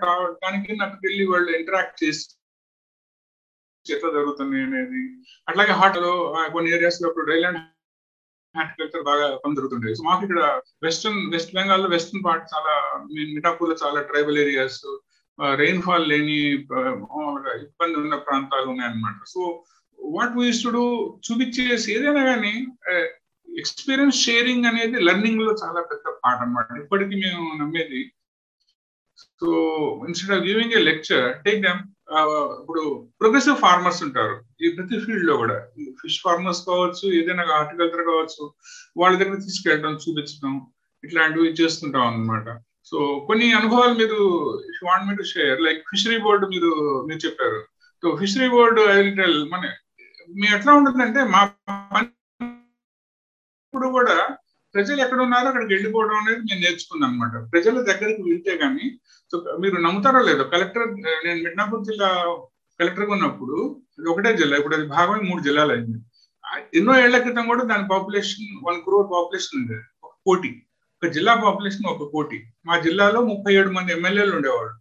దానికి 0.43 0.71
అక్కడికి 0.85 1.05
వెళ్ళి 1.07 1.25
వాళ్ళు 1.31 1.51
ఇంటరాక్ట్ 1.51 2.01
చేసి 2.03 2.23
ఎట్లా 3.85 4.09
జరుగుతుంది 4.17 4.57
అనేది. 4.67 5.01
అట్లాగే 5.47 5.73
హాట్లో 5.81 6.11
కొన్ని 6.53 6.71
ఏరియాస్లో 6.71 7.09
ఇప్పుడు 7.09 7.27
రైలాండ్ 8.57 9.05
బాగా 9.09 9.25
పని 9.43 9.55
జరుగుతుండేది. 9.57 9.95
సో 9.99 10.03
మాకు 10.09 10.23
ఇక్కడ 10.25 10.41
వెస్ట్రన్ 10.85 11.19
వెస్ట్ 11.33 11.53
బెంగాల్లో 11.57 11.87
వెస్ట్రన్ 11.93 12.25
పార్ట్ 12.25 12.45
చాలా 12.53 12.73
మిఠాపూర్లో 13.35 13.75
చాలా 13.83 13.99
ట్రైబల్ 14.09 14.39
ఏరియాస్ 14.43 14.81
రెయిన్ 15.61 15.83
ఫాల్ 15.85 16.09
లేని 16.11 16.39
ఇబ్బంది 17.67 17.95
ఉన్న 18.01 18.15
ప్రాంతాలు 18.27 18.67
ఉన్నాయన్నమాట. 18.73 19.19
సో 19.33 19.41
వాట్ 19.99 20.35
వీస్ 20.39 20.63
టు 20.75 20.83
చూపించేసి 21.25 21.87
ఏదైనా 21.95 22.23
కానీ 22.31 22.53
ఎక్స్పీరియన్స్ 23.47 24.21
షేరింగ్ 24.25 24.67
అనేది 24.71 24.97
లెర్నింగ్లో 25.07 25.51
చాలా 25.63 25.81
పెద్ద 25.91 26.05
పాట 26.23 26.37
అనమాట 26.45 26.67
ఇప్పటికీ 26.83 27.15
మేము 27.23 27.43
నమ్మేది. 27.61 28.01
So 29.39 29.49
instead 30.07 30.35
of 30.37 30.45
giving 30.49 30.75
a 30.77 30.81
lecture 30.89 31.25
take 31.45 31.61
them 31.65 31.81
ఇప్పుడు 32.61 33.09
ప్రోగ్రెసివ్ 33.21 33.55
ఫార్మర్స్ 33.55 34.03
ఉంటారు. 34.03 34.65
ఈ 34.65 34.69
ప్రతి 34.69 34.99
ఫీల్డ్లో 34.99 35.37
కూడా. 35.37 35.59
ఫిష్ 36.01 36.21
ఫార్మర్స్ 36.23 36.65
కావచ్చు 36.67 37.13
ఏదైనా 37.13 37.43
హార్టికల్చర్ 37.43 38.03
కావచ్చు 38.05 38.53
వాళ్ళ 38.97 39.17
దగ్గర 39.17 39.35
తీసుకెళ్ళడం 39.35 39.93
చూపించడం 39.95 40.61
ఇట్లాంటివి 41.03 41.49
చేస్తుంటాం 41.49 42.07
అనమాట 42.07 42.57
సో 42.85 43.23
కొన్ని 43.27 43.53
అనుభవాలు 43.53 43.93
మీరు 43.93 44.17
want 44.83 45.07
me 45.07 45.15
to 45.15 45.23
share 45.23 45.61
like 45.61 45.83
fishery 45.91 46.17
board 46.17 46.45
మీరు 46.47 46.71
మీరు 47.07 47.19
చెప్పారు. 47.25 47.59
సో 48.03 48.15
ఫిషరీ 48.15 48.49
బోర్డు 48.49 48.81
ఐ 48.81 49.13
మన 49.45 49.73
మీ 50.29 50.47
ఎట్లా 50.55 50.73
ఉంటుందంటే 50.73 51.23
మా 51.23 51.41
ఇప్పుడు 53.65 53.87
కూడా 53.87 54.37
ప్రజలు 54.75 54.99
ఎక్కడ 55.05 55.19
ఉన్నారో 55.25 55.47
అక్కడికి 55.49 55.71
వెళ్ళిపోవడం 55.73 56.17
అనేది 56.21 56.41
నేను 56.49 56.61
నేర్చుకున్నాను 56.65 57.07
అనమాట 57.09 57.35
ప్రజల 57.53 57.81
దగ్గరికి 57.89 58.21
వెళ్తే 58.29 58.53
కానీ 58.63 58.85
సో 59.31 59.37
మీరు 59.63 59.77
నమ్ముతారో 59.85 60.21
లేదో 60.29 60.43
కలెక్టర్ 60.53 60.87
నేను 61.25 61.39
మిడ్నాపూర్ 61.45 61.87
జిల్లా 61.89 62.09
కలెక్టర్ 62.79 63.13
ఉన్నప్పుడు 63.15 63.57
ఒకటే 64.11 64.31
జిల్లా 64.41 64.55
ఇప్పుడు 64.59 64.75
అది 64.77 64.85
భాగమే 64.95 65.23
మూడు 65.29 65.41
జిల్లాలు 65.47 65.71
అయింది. 65.75 65.97
ఎన్నో 66.77 66.93
ఏళ్ళ 67.03 67.17
క్రితం 67.25 67.45
కూడా 67.51 67.63
దాని 67.71 67.85
పాపులేషన్ 67.91 68.47
వన్ 68.67 68.79
క్రోర్ 68.85 69.07
పాపులేషన్ 69.13 69.57
ఉండేది. 69.59 69.85
ఒక 70.05 70.13
కోటి. 70.27 70.51
ఒక 70.97 71.09
జిల్లా 71.15 71.33
పాపులేషన్ 71.43 71.87
ఒక 71.93 72.07
కోటి. 72.13 72.39
మా 72.67 72.75
జిల్లాలో 72.85 73.19
ముప్పై 73.31 73.53
ఏడు 73.59 73.71
మంది 73.77 73.91
ఎమ్మెల్యేలు 73.97 74.33
ఉండేవాడు 74.37 74.73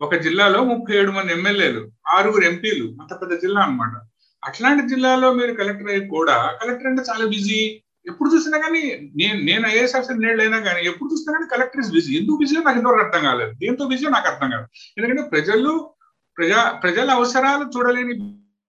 ఒక 0.00 0.14
జిల్లాలో 0.26 0.60
ముప్పై 0.72 0.94
ఏడు 1.00 1.12
మంది 1.16 1.32
ఎమ్మెల్యేలు 1.38 1.82
ఆరుగురు 2.16 2.44
ఎంపీలు 2.50 2.86
అంత 3.02 3.12
పెద్ద 3.20 3.34
జిల్లా 3.44 3.60
అనమాట 3.66 3.94
అట్లాంటి 4.42 4.82
జిల్లాలో 4.92 5.28
మీరు 5.38 5.52
కలెక్టర్ 5.60 5.90
అయ్యి 5.94 6.04
కూడా 6.16 6.36
కలెక్టర్ 6.60 6.88
అంటే 6.90 7.02
చాలా 7.10 7.24
బిజీ. 7.34 7.60
ఎప్పుడు 8.06 8.34
చూసినా 8.34 8.58
కానీ 8.58 9.10
నేను 9.16 9.44
నేను 9.44 9.68
ఐఏఎస్ 9.68 9.96
ఆఫీసర్ 9.96 10.20
నేళ్ళు 10.20 10.50
కానీ 10.50 10.86
ఎప్పుడు 10.86 11.12
చూసినా 11.12 11.32
కానీ 11.32 11.48
కలెక్టర్ 11.52 11.80
ఇస్ 11.80 11.92
బిజీ 11.92 12.18
ఎందుకు 12.18 12.36
బిజీ 12.36 12.56
నాకు 12.56 12.78
ఇంతవరకు 12.78 13.06
అర్థం 13.06 13.22
కాలేదు. 13.22 13.52
దేంతో 13.52 13.86
బిజీ 13.86 14.06
నాకు 14.06 14.28
అర్థం 14.28 14.50
కాదు. 14.50 14.66
ఎందుకంటే 14.98 15.22
ప్రజలు 15.22 15.90
ప్రజా 16.38 16.80
ప్రజల 16.82 17.10
అవసరాలు 17.10 17.78
చూడలేని 17.78 18.18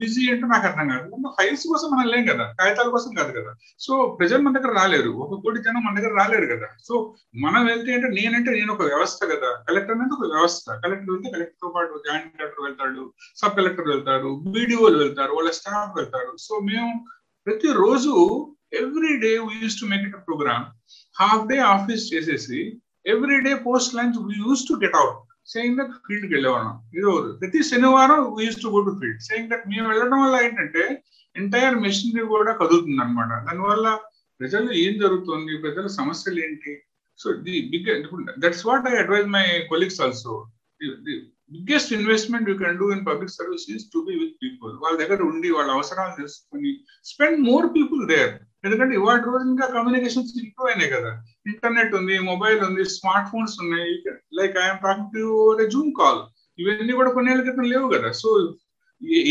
బిజీ 0.02 0.32
అంటే 0.32 0.48
నాకు 0.48 0.68
అర్థం 0.68 0.88
కాదు. 0.88 1.34
ఫైల్స్ 1.42 1.68
కోసం 1.68 1.98
మనం 1.98 2.10
లేం 2.10 2.26
కదా. 2.26 2.56
కాగితాల 2.60 2.90
కోసం 2.90 3.16
కాదు 3.18 3.40
కదా. 3.40 3.56
సో 3.80 4.18
ప్రజలు 4.20 4.42
మన 4.42 4.60
దగ్గర 4.60 4.76
రాలేరు. 4.76 5.10
ఒక 5.10 5.42
కోటి 5.44 5.62
జనం 5.62 5.84
మన 5.86 6.00
దగ్గర 6.00 6.16
రాలేరు 6.16 6.56
కదా. 6.56 6.68
సో 6.88 7.16
మనం 7.36 7.66
వెళ్తే 7.66 7.94
అంటే 7.94 8.08
నేనంటే 8.08 8.52
నేను 8.52 8.74
ఒక 8.74 8.82
వ్యవస్థ 8.82 9.26
కదా. 9.26 9.64
కలెక్టర్ 9.70 9.98
అంటే 9.98 10.26
ఒక 10.26 10.34
వ్యవస్థ. 10.36 10.72
కలెక్టర్ 10.72 11.10
వెళ్తే 11.10 11.30
కలెక్టర్తో 11.30 11.74
పాటు 11.76 12.04
జాయింట్ 12.08 12.38
కలెక్టర్ 12.38 12.64
వెళ్తాడు 12.64 13.14
సబ్ 13.36 13.56
కలెక్టర్ 13.56 13.88
వెళ్తారు 13.88 14.44
బీడీఓలు 14.48 14.98
వెళ్తారు 14.98 15.32
వాళ్ళ 15.32 15.52
స్టాఫ్ 15.52 15.98
వెళ్తారు. 15.98 16.38
సో 16.40 16.60
మేము 16.60 17.06
ప్రతి 17.48 17.68
రోజు 17.74 18.14
every 18.82 19.18
day 19.24 19.32
we 19.48 19.56
use 19.64 19.80
to 19.82 19.86
make 19.86 20.04
it 20.08 20.16
program 20.28 20.66
half 21.22 21.48
day 21.48 21.58
office 21.76 22.14
చేసేసి 22.14 22.60
every 23.06 23.38
day 23.48 23.54
post 23.68 23.96
lunch 23.96 24.20
use 24.42 24.64
to 24.70 24.74
get 24.84 24.96
out 24.96 25.18
saying 25.54 25.78
that 25.80 25.92
ఫీల్డ్కి 26.08 26.34
వెళ్ళేవాళ్ళం. 26.34 26.76
ఇది 26.94 27.06
ప్రతి 27.40 27.64
శనివారం 27.64 28.22
use 28.46 28.62
to 28.62 28.68
go 28.68 28.82
to 28.82 28.94
field 29.00 29.22
saying 29.22 29.50
that 29.50 29.66
మేము 29.68 29.88
వెళ్ళడం 29.90 30.20
వల్ల 30.24 30.36
ఏంటంటే 30.46 30.84
ఎంటైర్ 31.36 31.76
మెషినరీ 31.76 32.26
కూడా 32.28 32.52
కదులుతుంది 32.62 33.02
అనమాట 33.02 33.32
దానివల్ల 33.48 33.88
ప్రజలు 34.40 34.72
ఏం 34.84 34.94
జరుగుతుంది 35.00 35.54
ప్రజల 35.58 35.88
సమస్యలు 36.00 36.40
ఏంటి? 36.40 36.72
So 37.20 37.34
the 37.46 37.56
big 37.72 37.90
that's 38.44 38.66
what 38.68 38.88
I 38.88 38.96
advise 39.04 39.28
my 39.28 39.46
colleagues 39.72 40.02
also 40.02 40.34
biggest 41.52 41.92
investment 41.98 42.50
you 42.50 42.56
can 42.62 42.80
do 42.82 42.88
in 42.96 43.06
public 43.10 43.34
service 43.38 43.66
is 43.76 43.86
to 43.94 44.00
be 44.08 44.14
with 44.22 44.36
people 44.44 44.74
వాళ్ళ 44.84 44.96
దగ్గర 45.02 45.20
ఉండి 45.32 45.50
వాళ్ళ 45.58 45.70
అవసరాలు 45.78 46.14
తెలుసుకుని 46.20 46.72
స్పెండ్ 47.12 47.42
మోర్ 47.50 47.68
పీపుల్ 47.78 48.04
దేర్ 48.14 48.34
ఎందుకంటే 48.66 48.94
ఇవాళ 49.00 49.18
రోజు 49.30 49.46
ఇంకా 49.54 49.66
కమ్యూనికేషన్స్ 49.76 50.34
ఇంప్రూవ్ 50.44 50.70
అయినాయి 50.72 50.94
కదా 50.96 51.12
ఇంటర్నెట్ 51.52 51.96
ఉంది 52.00 52.18
మొబైల్ 52.32 52.60
ఉంది 52.68 52.84
స్మార్ట్ 52.98 53.32
ఫోన్స్ 53.32 53.56
ఉన్నాయి 53.64 53.94
like 54.40 54.58
I'm 54.66 54.84
talking 54.86 55.14
to 55.18 55.68
Zoom 55.76 55.92
call 56.02 56.22
ఇవన్నీ 56.60 56.94
కూడా 57.00 57.12
కొన్నేళ్ళ 57.16 57.44
క్రితం 57.46 57.68
లేవు 57.74 57.88
కదా. 57.96 58.10
సో 58.22 58.30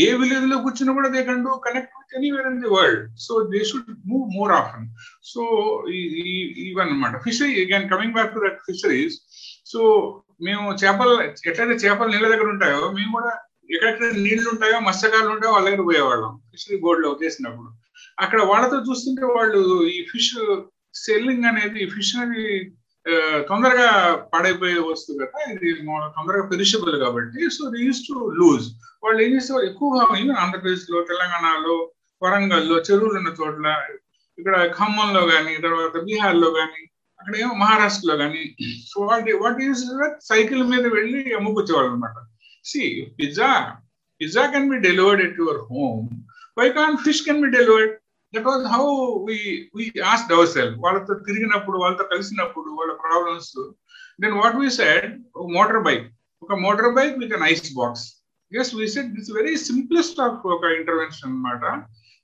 ఏ 0.05 0.09
విలేజ్లో 0.21 0.57
కూర్చున్నా 0.63 0.93
కూడా 0.97 1.09
they 1.13 1.19
can 1.27 1.43
do 1.45 1.51
connect 1.67 1.93
with 1.99 2.15
anywhere 2.17 2.47
in 2.49 2.59
the 2.63 2.69
world 2.73 3.05
so 3.25 3.33
they 3.53 3.59
should 3.69 3.93
move 4.11 4.25
more 4.37 4.51
often 4.57 4.85
so 5.31 5.41
ఇవన్నమాట. 6.67 7.13
Fishery 7.25 7.53
again 7.63 7.87
coming 7.93 8.15
back 8.17 8.33
to 8.35 8.41
that 8.45 8.59
fisheries 8.67 9.15
so 9.73 9.81
మేము 10.41 10.65
చేపలు 10.81 11.15
ఎట్లయితే 11.49 11.75
చేపలు 11.83 12.11
నీళ్ళ 12.13 12.27
దగ్గర 12.27 12.47
ఉంటాయో 12.47 12.81
మేము 12.97 13.11
కూడా 13.11 13.31
ఎక్కడెక్కడ 13.69 14.07
నీళ్ళు 14.25 14.47
ఉంటాయో 14.53 14.77
మత్స్యకారులు 14.79 15.31
ఉంటాయో 15.35 15.53
వాళ్ళ 15.53 15.65
దగ్గర 15.67 15.83
పోయేవాళ్ళం 15.89 16.31
ఫిషరీ 16.51 16.77
బోర్డులో 16.77 17.11
చేసినప్పుడు. 17.23 17.69
అక్కడ 18.17 18.39
వాళ్ళతో 18.43 18.77
చూస్తుంటే 18.87 19.25
వాళ్ళు 19.35 19.61
ఈ 19.89 19.99
ఫిష్ 20.11 20.33
సెల్లింగ్ 20.95 21.47
అనేది 21.51 21.83
ఫిష్ 21.93 22.15
అనేది 22.15 22.47
తొందరగా 23.49 23.87
పాడైపోయే 24.33 24.77
వస్తువు 24.81 25.17
కదా 25.21 25.39
ఇది 25.53 25.69
తొందరగా 26.17 26.43
పెరిషబుల్ 26.51 26.95
కాబట్టి 26.99 27.49
సో 27.49 27.63
యూస్ 27.85 28.01
టు 28.07 28.15
లూజ్ 28.39 28.67
వాళ్ళు 29.03 29.19
ఏం 29.23 29.31
చేస్తారు 29.35 29.65
ఎక్కువగా 29.65 30.03
ఆంధ్రప్రదేశ్లో 30.43 30.99
తెలంగాణలో 31.09 31.75
వరంగల్లో 32.21 32.75
చెరువులు 32.87 33.17
ఉన్న 33.17 33.31
చోట్ల 33.39 33.67
ఇక్కడ 34.37 34.55
ఖమ్మంలో 34.77 35.21
కానీ 35.25 35.53
తర్వాత 35.57 35.95
బీహార్లో 36.05 36.49
కానీ 36.51 36.81
అక్కడ 37.23 37.35
ఏమో 37.37 37.53
మహారాష్ట్రలో 37.55 38.15
కానీ 38.17 38.41
సో 38.87 39.01
వాటి 39.09 39.33
వాట్ 39.41 39.59
ఈస్ 39.63 39.81
సైకిల్ 40.25 40.61
మీద 40.71 40.85
వెళ్ళి 40.95 41.21
అమ్ముకొచ్చేవాళ్ళు 41.37 41.89
అనమాట 41.91 42.17
see 42.65 42.81
pizza 43.19 43.51
pizza 44.21 44.43
can 44.51 44.67
be 44.69 44.77
delivered 44.79 45.21
at 45.21 45.39
your 45.39 45.61
home 45.69 46.01
why 46.57 46.65
can 46.79 46.97
fish 47.05 47.21
can 47.27 47.39
be 47.41 47.49
delivered 47.55 47.93
that 48.33 48.47
was 48.49 48.65
how 48.73 48.83
we 49.27 49.37
we 49.77 49.85
asked 50.11 50.33
our 50.33 50.51
cell 50.55 50.73
వాళ్ళతో 50.83 51.15
తిరిగినప్పుడు 51.21 51.79
వాళ్ళతో 51.83 52.07
కలిసినప్పుడు 52.11 52.71
వాళ్ళ 52.79 52.93
problems 53.05 53.53
then 54.19 54.35
what 54.41 54.59
we 54.59 54.69
said 54.79 55.07
motorbike 55.87 56.05
ఒక 56.41 56.59
motorbike 56.99 57.15
with 57.23 57.35
an 57.39 57.47
ice 57.51 57.71
box 57.79 58.05
as 58.51 58.73
we 58.75 58.87
said 58.95 59.11
this 59.15 59.31
very 59.31 59.55
simplest 59.69 60.19
of 60.19 60.47
ఒక 60.55 60.73
intervention 60.79 61.31
అనమాట 61.31 61.63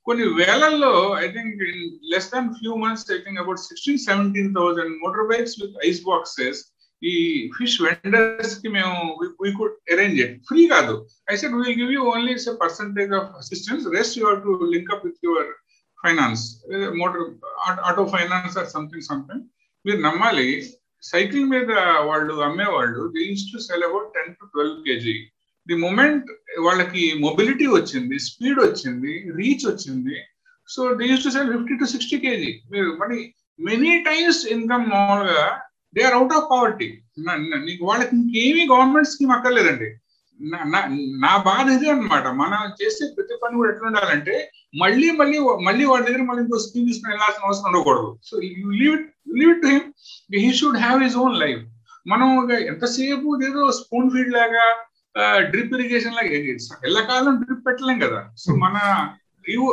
కొన్ని 0.09 0.25
వేలల్లో 0.37 0.91
I 1.23 1.27
think 1.33 1.61
in 1.69 1.81
less 2.11 2.29
than 2.33 2.49
few 2.55 2.73
months 2.83 3.05
I 3.11 3.19
think 3.25 3.39
about 3.41 3.61
sixteen 3.65 4.01
seventeen 4.05 4.51
thousand 4.55 4.93
motorbikes 5.31 5.55
with 5.61 5.75
ice 5.87 6.01
boxes 6.07 6.61
ఈ 7.01 7.13
fish 7.57 7.75
వెండర్స్కి 7.81 8.69
మేము 8.69 8.95
we 9.43 9.49
could 9.51 9.75
arrange 9.93 10.17
it 10.23 10.33
free 10.47 10.61
కాదు. 10.67 10.93
I 11.31 11.35
said 11.35 11.53
will 11.57 11.77
give 11.77 11.91
you 11.95 12.01
only 12.13 12.33
percentage 12.63 13.13
of 13.13 13.29
assistance 13.41 13.85
rest 13.97 14.17
you 14.19 14.33
to 14.45 14.53
link 14.73 14.91
up 14.95 15.05
with 15.07 15.21
your 15.23 15.49
finance 15.99 16.43
motor 16.99 17.23
auto 17.89 18.05
finance 18.15 18.57
or 18.57 18.69
something 18.75 19.07
something 19.11 19.43
మీరు 19.85 19.99
నమ్మాలి 20.01 20.49
cycle 21.03 21.45
మీద 21.45 21.71
వాళ్ళు 22.09 22.33
అమ్మేవాళ్ళు 22.41 23.03
they 23.13 23.21
use 23.23 23.45
to 23.51 23.59
sell 23.67 23.85
about 23.89 24.09
ten 24.15 24.33
to 24.33 24.45
twelve 24.53 24.79
KG 24.87 25.15
the 25.69 25.77
moment 25.85 26.27
వాళ్ళకి 26.65 27.03
mobility 27.25 27.67
వచ్చింది 27.77 28.17
speed 28.27 28.59
వచ్చింది 28.65 29.13
reach 29.39 29.65
వచ్చింది 29.71 30.17
so 30.69 30.81
they 30.99 31.05
use 31.11 31.25
to 31.27 31.31
sell 31.35 31.51
fifty 31.55 31.75
to 31.81 31.85
sixty 31.93 32.17
KG 32.25 32.51
మీరు 32.73 32.89
మరి 33.01 33.19
మెనీ 33.59 33.93
టైమ్స్ 34.09 34.41
ఇన్కమ్ 34.55 34.85
మామూలుగా 34.93 35.45
they 35.95 36.01
are 36.09 36.17
out 36.19 36.35
of 36.37 36.49
poverty 36.51 36.89
నీకు 37.67 37.83
వాళ్ళకి 37.89 38.13
ఇంకేమీ 38.19 38.63
గవర్నమెంట్ 38.73 39.11
స్కీమ్ 39.13 39.33
అక్కర్లేదండి. 39.37 39.89
నా 41.23 41.31
బాధ 41.47 41.65
ఇదే 41.75 41.87
అనమాట 41.93 42.25
మనం 42.41 42.59
చేసే 42.81 43.05
ప్రతి 43.15 43.35
పని 43.41 43.57
కూడా 43.59 43.71
ఎట్లా 43.71 43.87
ఉండాలంటే 43.89 44.35
మళ్ళీ 44.81 45.07
మళ్ళీ 45.21 45.37
మళ్ళీ 45.67 45.83
వాడి 45.89 46.05
దగ్గర 46.07 46.23
మళ్ళీ 46.29 46.41
ఇంకో 46.43 46.59
స్కీమ్ 46.65 46.85
తీసుకుని 46.89 47.11
వెళ్ళాల్సిన 47.13 47.47
అవసరం 47.47 47.67
ఉండకూడదు. 47.69 48.09
So 48.29 48.35
you 48.59 48.69
leave 48.81 48.93
it 48.97 49.09
leave 49.39 49.51
it 49.55 49.63
to 49.65 49.71
him 49.73 49.87
he 50.45 50.51
should 50.59 50.79
have 50.85 50.97
his 51.05 51.17
own 51.23 51.35
life 51.43 51.63
మనం 52.05 52.29
ఎంతసేపు 52.71 53.29
ఏదో 53.49 53.63
స్పూన్ 53.79 54.11
ఫీడ్ 54.13 54.31
లాగా 54.37 54.65
డ్రిప్ 55.51 55.73
ఇరిగేషన్ 55.77 56.15
లాగా 56.15 56.29
ఎల్లకాలం 56.89 57.35
డ్రిప్ 57.43 57.65
పెట్టలేం 57.67 57.99
కదా. 57.99 58.21
సో 58.37 58.55
మన 58.55 58.77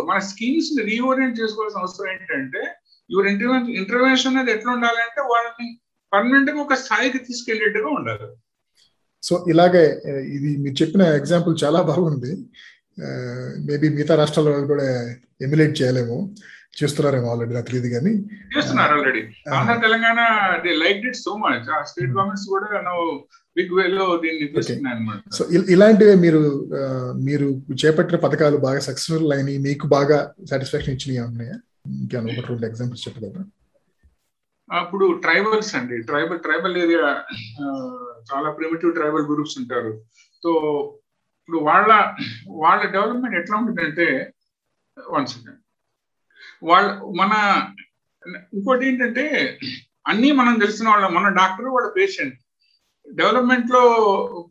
మన 0.08 0.18
స్కీమ్స్ని 0.18 0.82
రీఓరియంట్ 0.82 1.40
చేసుకోవాల్సిన 1.40 1.80
అవసరం 1.80 2.08
ఏంటంటే 2.12 2.62
యువర్ 3.10 3.26
ఇంటర్వెన్ 3.26 3.66
ఇంటర్వెన్షన్ 3.80 4.36
అనేది 4.36 4.50
ఎట్లా 4.56 4.72
ఉండాలంటే 4.72 5.20
వాళ్ళని 5.32 5.66
పర్మనెంట్గా 6.12 6.58
ఒక 6.60 6.74
స్థాయికి 6.74 7.18
తీసుకెళ్ళేట్టుగా 7.18 7.88
ఉండాలి. 7.88 8.28
సో 9.22 9.44
ఇలాగే 9.52 9.84
ఇది 10.36 10.56
మీరు 10.62 10.76
చెప్పిన 10.82 11.02
ఎగ్జాంపుల్ 11.20 11.56
చాలా 11.64 11.82
బాగుంది. 11.82 12.32
మేబీ 13.68 13.86
మిగతా 13.88 14.14
రాష్ట్రాల 14.14 14.48
వాళ్ళు 14.50 14.66
కూడా 14.66 14.86
ఎమ్యులేట్ 15.46 15.82
చేయలేము. 15.82 16.18
చేస్తున్నారేమో 16.74 17.28
ఆల్రెడీ 17.32 17.52
నాకు 17.54 17.68
తెలియదు 17.68 17.90
కానీ. 17.94 18.12
చేస్తున్నారు 18.54 18.92
already 18.96 19.22
Andhra 19.56 19.76
Telangana 19.84 20.20
they 20.64 20.72
like 20.82 21.02
it 21.10 21.18
so 21.22 21.32
much 21.44 21.68
ఆ 21.70 21.80
స్టేట్ 21.90 22.12
గవర్నమెంట్స్ 22.12 22.46
కూడా 22.46 22.92
బిగ్ 23.56 23.72
వేలో 23.76 24.06
దీన్ని 24.22 24.46
తీసుకున్నాయి 24.48 25.20
సో 25.36 25.42
ఇలాంటివే 25.74 26.14
మీరు 26.24 26.40
మీరు 27.28 27.46
చేపట్టిన 27.82 28.18
పథకాలు 28.24 28.58
బాగా 28.66 28.80
సక్సెస్ఫుల్ 28.88 29.32
అయినాయి 29.32 29.58
మీకు 29.68 29.86
బాగా 29.94 30.18
సాటిస్ఫాక్షన్ 30.50 30.94
ఇచ్చినాయి 30.96 31.22
ఉన్నాయా? 31.28 31.56
ఇంకేమైనా 31.96 32.32
ఒకటి 32.34 32.50
రెండు 32.52 32.66
ఎగ్జాంపుల్స్ 32.70 33.04
చెప్పగలరా? 33.06 33.44
అప్పుడు 34.70 35.06
ట్రైబల్స్ 35.24 35.72
అండి. 35.78 35.96
ట్రైబల్ 36.02 36.40
ట్రైబల్ 36.40 36.76
ఏరియా 36.84 37.02
చాలా 38.30 38.48
ప్రిమిటివ్ 38.58 38.94
ట్రైబల్ 38.94 39.26
గ్రూప్స్ 39.30 39.58
ఉంటారు. 39.60 39.92
సో 40.42 40.50
ఇప్పుడు 41.40 41.58
వాళ్ళ 41.68 41.90
వాళ్ళ 42.62 42.80
డెవలప్మెంట్ 42.94 43.38
ఎట్లా 43.40 43.56
ఉంటుందంటే 43.60 44.06
వన్ 44.96 45.26
సెకండ్ 45.26 45.60
వాళ్ళ 46.62 47.00
మన 47.16 47.62
ఇంకోటి 48.54 48.86
ఏంటంటే 48.86 49.58
అన్నీ 50.06 50.32
మనం 50.32 50.58
తెలిసిన 50.58 50.88
వాళ్ళ 50.88 51.06
మన 51.06 51.28
డాక్టర్ 51.28 51.66
వాళ్ళ 51.66 51.90
పేషెంట్. 51.96 52.34
డెవలప్మెంట్లో 53.12 53.82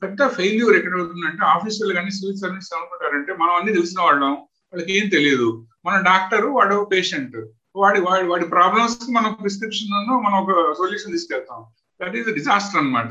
పెద్ద 0.03 0.27
ఫెయిల్యూర్ 0.27 0.77
ఎక్కడ 0.77 0.97
అవుతుందంటే 0.97 1.45
ఆఫీసులు 1.45 1.93
కానీ 1.93 2.11
సివిల్ 2.11 2.37
సర్వీస్ 2.37 2.75
అనుకుంటారంటే 2.75 3.33
మనం 3.33 3.55
అన్ని 3.55 3.73
తెలిసిన 3.73 4.01
వాళ్ళం. 4.01 4.31
వాళ్ళకి 4.73 4.97
ఏం 4.97 5.09
తెలియదు. 5.09 5.67
మన 5.85 6.01
డాక్టర్ 6.01 6.45
వాడు 6.45 6.89
పేషెంట్. 6.91 7.37
వాడి 7.75 8.01
వాడి 8.01 8.27
వాడి 8.27 8.45
ప్రాబ్లమ్స్కి 8.45 9.11
మనం 9.11 9.33
ప్రిస్క్రిప్షన్ 9.33 10.23
మనం 10.23 10.37
ఒక 10.37 10.73
సొల్యూషన్ 10.77 11.11
తీసుకెళ్తాం. 11.11 11.65
దట్ 12.01 12.15
ఈస్ 12.15 12.27
డిజాస్టర్ 12.27 12.81
అనమాట 12.81 13.09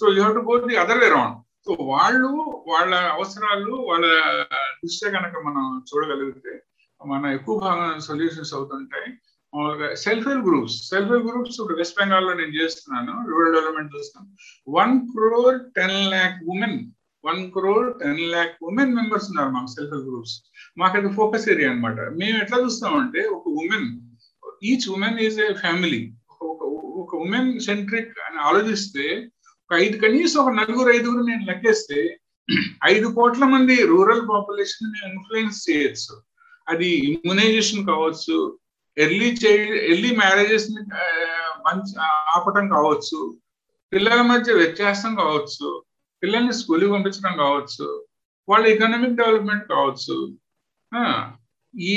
so 0.00 0.12
you 0.12 0.22
have 0.22 0.34
to 0.34 0.40
go 0.40 0.68
the 0.68 0.76
other 0.76 0.98
way 0.98 1.08
round 1.08 1.36
so 1.66 1.76
వాళ్ళు 1.80 2.26
వాళ్ళ 2.66 2.94
అవసరాలు 2.94 3.72
వాళ్ళ 3.72 4.06
దృష్ట్యా 4.84 5.20
కనుక 5.20 5.42
మనం 5.42 5.82
చూడగలిగితే 5.88 6.62
మన 7.10 7.32
ఎక్కువ 7.36 7.54
భాగం 7.64 8.00
సొల్యూషన్స్ 8.06 8.54
అవుతుంటాయి. 8.56 9.08
మామూలుగా 9.52 9.88
self 10.04 10.26
help 10.28 10.46
groups 10.48 10.76
self 10.90 11.10
help 11.12 11.28
groups 11.30 11.56
ఇప్పుడు 11.60 11.76
వెస్ట్ 11.80 11.98
బెంగాల్లో 11.98 12.32
నేను 12.34 12.52
చేస్తున్నాను 12.60 13.14
రూరల్ 13.30 13.54
డెవలప్మెంట్ 13.56 13.94
చూస్తాను 13.96 14.28
one 14.68 14.94
crore 15.12 15.58
ten 15.78 15.98
lakh 16.12 16.38
women 16.54 16.78
one 17.24 17.42
crore 17.56 17.88
ten 17.98 18.22
lakh 18.34 18.54
women 18.68 18.94
members 18.94 19.28
ఉన్నారు 19.30 19.50
మాకు 19.50 19.66
సెల్ఫ్ 19.66 19.92
హెల్ప్ 19.94 20.08
గ్రూప్స్ 20.10 20.36
మాకు 20.78 20.96
అది 20.98 21.10
ఫోకస్ 21.18 21.46
ఏరియా 21.54 21.70
అనమాట 21.70 22.00
మేము 22.20 22.38
ఎట్లా 22.38 22.60
చూస్తామంటే 22.64 23.22
ఒక 23.36 23.44
women 23.62 23.88
each 24.70 24.88
women 24.94 25.20
is 25.26 25.38
a 25.40 25.50
family 25.54 26.02
ఒక 27.02 27.14
ఉమెన్ 27.24 27.52
సెంట్రిక్ 27.60 28.16
అని 28.26 28.40
ఆలోచిస్తే 28.48 29.06
ఒక 29.64 29.74
ఐదు 29.84 29.96
కనీసం 29.96 30.38
ఒక 30.40 30.52
నలుగురు 30.54 30.90
ఐదుగురు 30.96 31.22
నేను 31.22 31.44
లెక్కేస్తే 31.44 32.00
ఐదు 32.84 33.06
కోట్ల 33.14 33.44
మంది 33.44 33.74
రూరల్ 33.86 34.28
పాపులేషన్ 34.28 34.92
ఇన్ఫ్లుయెన్స్ 35.08 35.70
చేయొచ్చు. 35.70 36.14
అది 36.66 36.88
ఇమ్యునైజేషన్ 37.08 37.86
కావచ్చు 37.86 38.36
ఎర్లీ 38.96 39.28
చైల్డ్ 39.42 39.76
ఎర్లీ 39.90 40.10
మ్యారేజెస్ని 40.16 40.80
ఆపటం 42.36 42.68
కావచ్చు 42.68 43.18
పిల్లల 43.92 44.20
మధ్య 44.22 44.52
వ్యత్యాసం 44.52 45.12
కావచ్చు 45.16 45.68
పిల్లల్ని 46.22 46.52
స్కూల్కి 46.52 46.90
పంపించడం 46.92 47.34
కావచ్చు 47.36 47.86
వాళ్ళ 48.48 48.64
ఎకనామిక్ 48.66 49.18
డెవలప్మెంట్ 49.20 49.66
కావచ్చు 49.72 50.16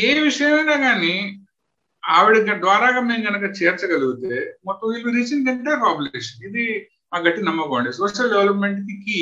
ఏ 0.01 0.11
విషయమైనా 0.19 0.75
కానీ 0.85 1.15
ఆవిడ 2.03 2.35
ద్వారా 2.65 2.87
మేము 3.01 3.23
కనుక 3.27 3.45
చేర్చగలిగితే 3.59 4.35
మొత్తం 4.67 4.87
వీళ్ళు 4.91 5.11
రీచింగ్ 5.17 5.49
ఎంటైర్ 5.49 5.81
పాపులేషన్ 5.81 6.43
ఇది 6.49 6.65
మా 7.11 7.17
గట్టి 7.19 7.41
నమ్మకం 7.41 7.75
అండి. 7.75 7.91
సోషల్ 7.93 8.31
డెవలప్మెంట్కి 8.33 8.95
కీ 9.05 9.19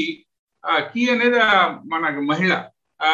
కీ 0.90 1.02
అనేది 1.10 1.40
మన 1.86 2.04
మహిళ. 2.32 2.52
ఆ 3.04 3.12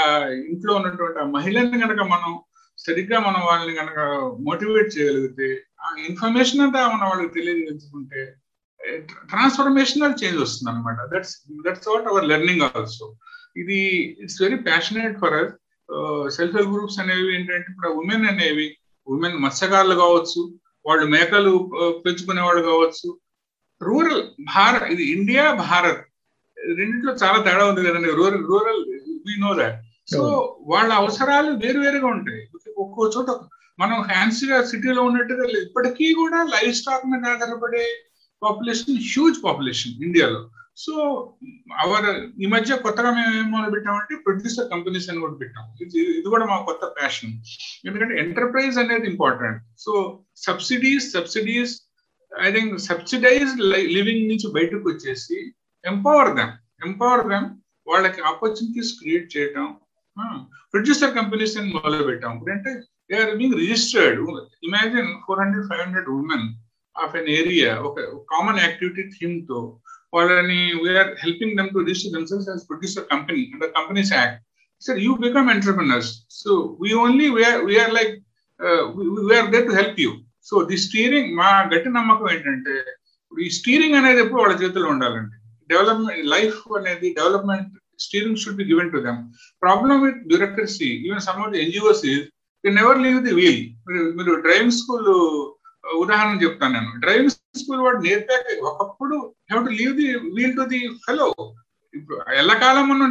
ఇంట్లో 0.49 0.71
ఉన్నటువంటి 0.75 1.19
ఆ 1.19 1.27
మహిళని 1.35 1.79
కనుక 1.83 2.01
మనం 2.13 2.31
సరిగ్గా 2.77 3.17
మనం 3.19 3.41
వాళ్ళని 3.45 3.73
కనుక 3.75 3.99
మోటివేట్ 4.39 4.93
చేయగలిగితే 4.95 5.47
ఆ 5.81 5.89
ఇన్ఫర్మేషన్ 6.09 6.61
అంతా 6.61 6.81
మనం 6.87 7.05
వాళ్ళకి 7.09 7.33
తెలియజేసుకుంటే 7.37 8.21
ట్రాన్స్ఫర్మేషనల్ 9.31 10.19
చేంజ్ 10.21 10.39
వస్తుంది 10.41 10.69
అనమాట 10.71 10.99
that's 11.13 11.33
that's 11.65 11.89
what 11.89 12.07
our 12.07 12.27
learning 12.27 12.63
also 12.69 13.07
ఇది 13.55 13.79
it's 14.23 14.41
very 14.41 14.59
passionate 14.61 15.15
for 15.19 15.35
us 15.39 15.53
self 16.35 16.55
help 16.55 16.73
groups 16.73 16.99
అనేవి 16.99 17.29
ఏంటంటే 17.35 17.67
ఇప్పుడు 17.71 17.89
ఉమెన్ 17.93 18.27
అనేవి 18.27 18.67
ఉమెన్ 19.07 19.37
మత్స్యకారులు 19.39 19.95
కావచ్చు 19.95 20.41
వాళ్ళు 20.85 21.05
మేకలు 21.07 21.53
పెంచుకునే 22.05 22.41
వాళ్ళు 22.41 22.63
కావచ్చు 22.63 23.09
రూరల్ 23.81 24.21
భారత్ 24.53 24.87
ఇది 24.91 25.03
ఇండియా 25.11 25.43
భారత్ 25.63 26.01
రెండింటిలో 26.57 27.13
చాలా 27.13 27.37
తేడా 27.39 27.65
ఉంది 27.65 27.81
కదండి. 27.83 28.09
Rural 28.11 28.43
rural 28.43 28.81
we 29.29 29.37
know 29.45 29.53
that 29.61 29.77
so 30.13 30.19
వాళ్ళ 30.73 30.91
అవసరాలు 31.01 31.49
వేరు 31.63 31.79
వేరుగా 31.85 32.07
ఉంటాయి. 32.17 32.43
ఒక్కో 32.83 33.03
చోట 33.15 33.29
మనం 33.81 33.97
ఫ్యాన్సీగా 34.11 34.57
సిటీలో 34.69 35.01
ఉన్నట్టుగా 35.09 35.43
ఇప్పటికీ 35.65 36.07
కూడా 36.21 36.39
లైఫ్ 36.53 36.77
స్టాక్ 36.79 37.09
మీద 37.11 37.25
ఆధారపడే 37.33 37.83
పాపులేషన్ 38.41 38.97
హ్యూజ్ 39.11 39.37
పాపులేషన్ 39.45 39.93
ఇండియాలో. 40.07 40.41
సో 40.83 40.93
అవర్ 41.83 42.07
ఈ 42.43 42.45
మధ్య 42.53 42.77
కొత్తగా 42.83 43.09
మేము 43.15 43.31
ఏం 43.39 43.47
మొదలు 43.53 43.71
పెట్టామంటే 43.75 44.15
ప్రొడ్యూసర్ 44.25 44.69
కంపెనీస్ 44.73 45.07
అని 45.11 45.23
కూడా 45.23 45.35
పెట్టాం. 45.41 45.65
ఇది 45.83 45.99
ఇది 46.19 46.27
కూడా 46.33 46.45
మా 46.51 46.57
కొత్త 46.69 46.85
ప్యాషన్. 46.99 47.33
ఎందుకంటే 47.87 48.15
ఎంటర్ప్రైజ్ 48.23 48.77
అనేది 48.83 49.07
important. 49.13 49.59
So 49.85 49.93
subsidies 50.47 51.07
subsidies 51.15 51.73
I 52.47 52.51
think 52.55 52.73
subsidize 52.89 53.51
living 53.97 54.29
నుంచి 54.31 54.49
బయటకు 54.57 54.85
వచ్చేసి 54.91 55.39
ఎంపవర్ 55.83 56.31
దెమ్. 56.39 56.53
ఎంపవర్ 56.87 57.25
దెమ్ 57.33 57.49
వాళ్ళకి 57.89 58.21
ఆపర్చునిటీస్ 58.31 58.91
క్రియేట్ 58.99 59.27
చేయటం 59.35 59.67
ప్రొడ్యూసర్ 60.73 61.13
కంపెనీస్ 61.19 61.55
అని 61.59 61.69
మొదలు 61.77 62.05
పెట్టాం 62.09 62.31
ఇప్పుడంటే 62.35 62.71
they 63.09 63.17
are 63.23 63.35
being 63.37 63.57
registered 63.63 64.19
imagine 64.67 65.11
four 65.25 65.41
hundred 65.43 65.67
five 65.69 65.81
hundred 65.85 66.09
women 66.17 66.47
of 66.95 67.15
an 67.15 67.29
area 67.39 67.71
ఒక 67.89 67.99
కామన్ 68.33 68.59
యాక్టివిటీ 68.59 69.03
థీమ్తో 69.15 69.59
వాళ్ళని 70.13 70.59
we are 70.83 71.11
helping 71.23 71.57
them 71.57 71.71
to 71.73 71.79
register 71.79 72.13
themselves 72.17 72.47
as 72.49 72.63
producer 72.69 73.05
company 73.05 73.43
and 73.53 73.65
companies 73.79 74.13
act 74.13 74.39
sir 74.81 74.99
you 74.99 75.13
become 75.25 75.49
entrepreneurs 75.49 76.11
so 76.41 76.51
we 76.81 76.91
only 77.03 77.27
we are 77.67 77.93
like 77.93 78.13
we are 79.27 79.49
there 79.55 79.67
to 79.67 79.75
help 79.81 79.99
you 80.05 80.11
so 80.49 80.57
the 80.71 80.77
steering 80.77 81.31
మా 81.37 81.49
గట్టి 81.73 81.89
నమ్మకం 81.89 82.27
ఏంటంటే 82.35 82.75
ఇప్పుడు 83.23 83.41
ఈ 83.41 83.49
steering 83.49 83.97
అనేది 83.97 84.19
ఎప్పుడు 84.21 84.41
వాళ్ళ 84.41 84.55
చేతిలో 84.61 84.87
ఉండాలండి. 84.89 85.35
డెవలప్మెంట్ 85.69 86.29
లైఫ్ 86.35 86.61
అనేది 86.77 87.07
development 87.19 87.73
steering 88.07 88.41
should 88.43 88.59
be 88.61 88.67
given 88.71 88.91
to 88.95 89.01
them 89.07 89.21
problem 89.63 90.01
with 90.07 90.19
bureaucracy 90.31 90.89
even 91.05 91.23
some 91.27 91.39
of 91.43 91.53
the 91.55 91.61
NGOs 91.65 92.03
is 92.13 92.25
never 92.63 92.99
leave 93.05 93.19
the 93.27 93.33
wheel 93.39 93.61
మీరు 94.19 94.35
డ్రైవింగ్ 94.47 94.77
స్కూల్ 94.81 95.09
uh, 95.15 95.39
ఉదాహరణ 96.03 96.35
చెప్తాను 96.43 96.73
నేను. 96.75 96.89
డ్రైవింగ్ 97.03 97.31
స్కూల్ 97.61 97.81
వాడు 97.83 97.99
నేర్పాక 98.07 98.45
ఒకప్పుడు 98.71 99.15
have 99.49 99.61
to 99.67 99.71
leave 99.79 99.93
the 99.99 100.07
wheel 100.37 100.55
to 100.57 100.63
the 100.73 100.79
fellow 101.05 101.27
ఇప్పుడు 101.93 102.17
ఎల్లకాలం 102.41 102.87
ఉన్న 102.93 103.05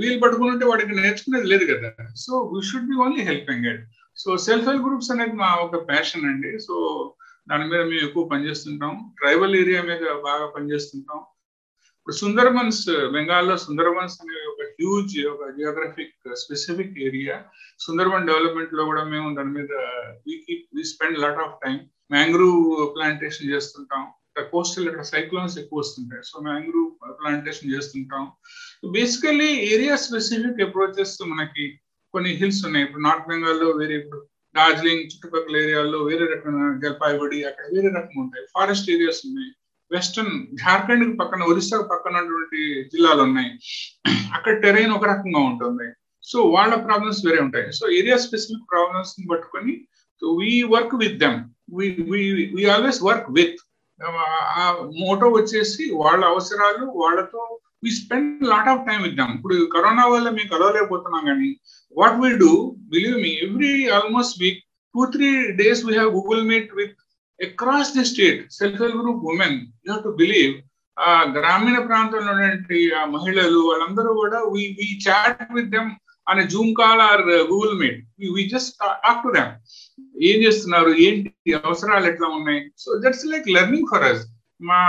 వీల్ 0.00 0.18
పట్టుకుని 0.22 0.50
ఉంటే 0.54 0.66
వాడికి 0.70 0.92
నేర్చుకునేది 1.00 1.48
లేదు 1.52 1.64
కదా. 1.72 1.90
So 2.24 2.32
we 2.52 2.60
should 2.70 2.88
be 2.90 2.96
only 3.04 3.22
helping 3.30 3.66
it 3.72 3.82
so 4.22 4.36
self 4.46 4.68
help 4.70 4.86
groups 4.86 5.12
అనేది 5.14 5.36
మా 5.42 5.50
ఒక 5.66 5.80
ప్యాషన్ 5.90 6.26
అండి. 6.30 6.52
సో 6.66 6.74
దాని 7.50 7.66
మీద 7.72 7.82
మేము 7.90 8.02
ఎక్కువ 8.06 8.24
పనిచేస్తుంటాం. 8.32 8.94
ట్రైబల్ 9.20 9.54
ఏరియా 9.60 9.82
మీద 9.90 10.02
బాగా 10.28 10.46
పనిచేస్తుంటాం. 10.56 11.20
ఇప్పుడు 12.08 12.20
సుందర్బన్స్ 12.20 12.84
బెంగాల్లో 13.14 13.54
సుందర్బన్స్ 13.64 14.14
అనే 14.22 14.36
ఒక 14.50 14.60
హ్యూజ్ 14.76 15.14
ఒక 15.30 15.48
జియోగ్రఫిక్ 15.56 16.14
స్పెసిఫిక్ 16.42 16.94
ఏరియా 17.08 17.34
సుందర్బన్ 17.86 18.26
డెవలప్మెంట్లో 18.26 18.84
కూడా 18.90 19.02
మేము 19.04 19.26
దాని 19.36 19.52
మీద 19.56 19.72
we 20.76 20.84
spend 20.92 21.18
lot 21.24 21.40
of 21.44 21.58
time 21.64 21.76
mangrove 22.14 22.94
plantation 22.94 23.50
చేస్తుంటాం. 23.50 24.04
కోస్టల్ 24.54 24.88
ఇక్కడ 24.88 25.04
సైక్లోన్స్ 25.10 25.58
ఎక్కువ 25.58 25.78
వస్తుంటాయి. 25.78 26.22
సో 26.30 26.40
మ్యాంగ్రూవ్ 26.48 26.88
ప్లాంటేషన్ 27.20 27.72
చేస్తుంటాం. 27.74 28.24
బేసికలీ 28.96 29.50
ఏరియా 29.74 29.96
స్పెసిఫిక్ 30.06 30.64
అప్రోచెస్ 30.68 31.14
మనకి 31.34 31.66
కొన్ని 32.14 32.32
హిల్స్ 32.40 32.64
ఉన్నాయి. 32.66 32.86
ఇప్పుడు 32.86 33.02
నార్త్ 33.02 33.28
బెంగాల్లో 33.28 33.70
వేరే 33.70 33.96
ఇప్పుడు 33.96 34.20
డార్జిలింగ్ 34.54 35.06
చుట్టుపక్కల 35.10 35.56
ఏరియాల్లో 35.64 36.00
వేరే 36.10 36.26
రకమైన 36.34 36.72
జల్పాయిగుడి 36.86 37.44
అక్కడ 37.44 37.66
వేరే 37.76 37.88
రకం 38.00 38.18
ఉంటాయి. 38.24 38.46
ఫారెస్ట్ 38.56 38.90
ఏరియాస్ 38.96 39.22
ఉన్నాయి. 39.26 39.52
వెస్టర్న్ 39.90 40.34
జార్ఖండ్ 40.62 41.18
పక్కన 41.20 41.42
ఒరిస్సా 41.42 41.78
పక్కన 41.92 42.14
ఉన్నటువంటి 42.16 42.60
జిల్లాలు 42.92 43.22
ఉన్నాయి. 43.22 43.50
అక్కడ 44.36 44.54
టెరైన్ 44.64 44.92
ఒక 44.92 45.04
రకంగా 45.04 45.42
ఉంటుంది. 45.50 45.88
సో 46.24 46.38
వాళ్ళ 46.54 46.74
ప్రాబ్లమ్స్ 46.86 47.22
వేరే 47.26 47.40
ఉంటాయి. 47.42 47.66
సో 47.72 47.84
ఏరియా 47.98 48.18
స్పెసిఫిక్ 48.26 48.68
ప్రాబ్లమ్స్ 48.74 49.14
పట్టుకొని 49.32 49.74
we 50.22 50.62
work 50.74 50.94
with 50.94 51.18
them 51.18 51.38
we 52.56 52.64
always 52.74 53.00
work 53.02 53.28
with 53.30 53.58
ఆ 54.58 54.64
మోటో 55.00 55.28
వచ్చేసి 55.28 55.84
వాళ్ళ 55.94 56.22
అవసరాలు 56.24 56.84
వాళ్ళతో 57.02 57.42
we 57.84 57.90
spend 57.90 58.44
lot 58.44 58.68
of 58.68 58.84
time 58.88 59.00
with 59.02 59.16
them 59.16 59.32
ఇప్పుడు 59.34 59.56
కరోనా 59.74 60.04
వల్ల 60.06 60.28
మేము 60.30 60.50
కలవలేకపోతున్నాం 60.54 61.24
కానీ 61.26 61.50
what 61.96 62.18
we 62.20 62.30
do 62.44 62.52
believe 62.88 63.18
me 63.22 63.32
every 63.46 63.88
almost 63.88 64.36
week 64.42 64.60
two 64.94 65.04
three 65.06 65.28
days 65.52 65.82
we 65.86 65.94
have 65.94 66.10
Google 66.12 66.44
Meet 66.44 66.70
with 66.74 66.96
across 67.40 67.94
the 67.96 68.04
state 68.10 68.40
self 68.58 68.80
help 68.82 69.00
group 69.02 69.24
women 69.32 69.58
you 69.88 69.96
to 70.06 70.12
believe 70.22 70.54
ఆ 70.96 71.10
గ్రామీణ 71.36 71.78
ప్రాంతంలో 71.88 72.30
ఉన్నటువంటి 72.34 72.78
ఆ 73.00 73.02
మహిళలు 73.16 73.60
వాళ్ళందరూ 73.68 74.12
కూడా 74.22 74.38
we 74.54 74.62
we 74.78 74.88
chat 75.06 75.42
with 75.56 75.70
them 75.76 75.90
అనే 76.26 76.42
Zoom 76.54 76.72
call 76.80 77.02
or 77.10 77.22
Google 77.52 77.76
Meet 77.82 78.00
we 78.36 78.42
just 78.54 78.72
talk 79.04 79.22
to 79.26 79.30
them 79.36 79.52
ఏం 80.28 80.36
చేస్తున్నారు? 80.44 80.90
ఏంటి? 81.06 81.30
అవసరాలు 81.68 82.06
ఎట్లా 82.10 82.28
ఉన్నాయి? 82.38 82.60
So 82.82 82.88
that's 83.04 83.26
like 83.32 83.46
learning 83.56 83.90
for 83.92 84.06
us 84.10 84.24
మా 84.60 84.80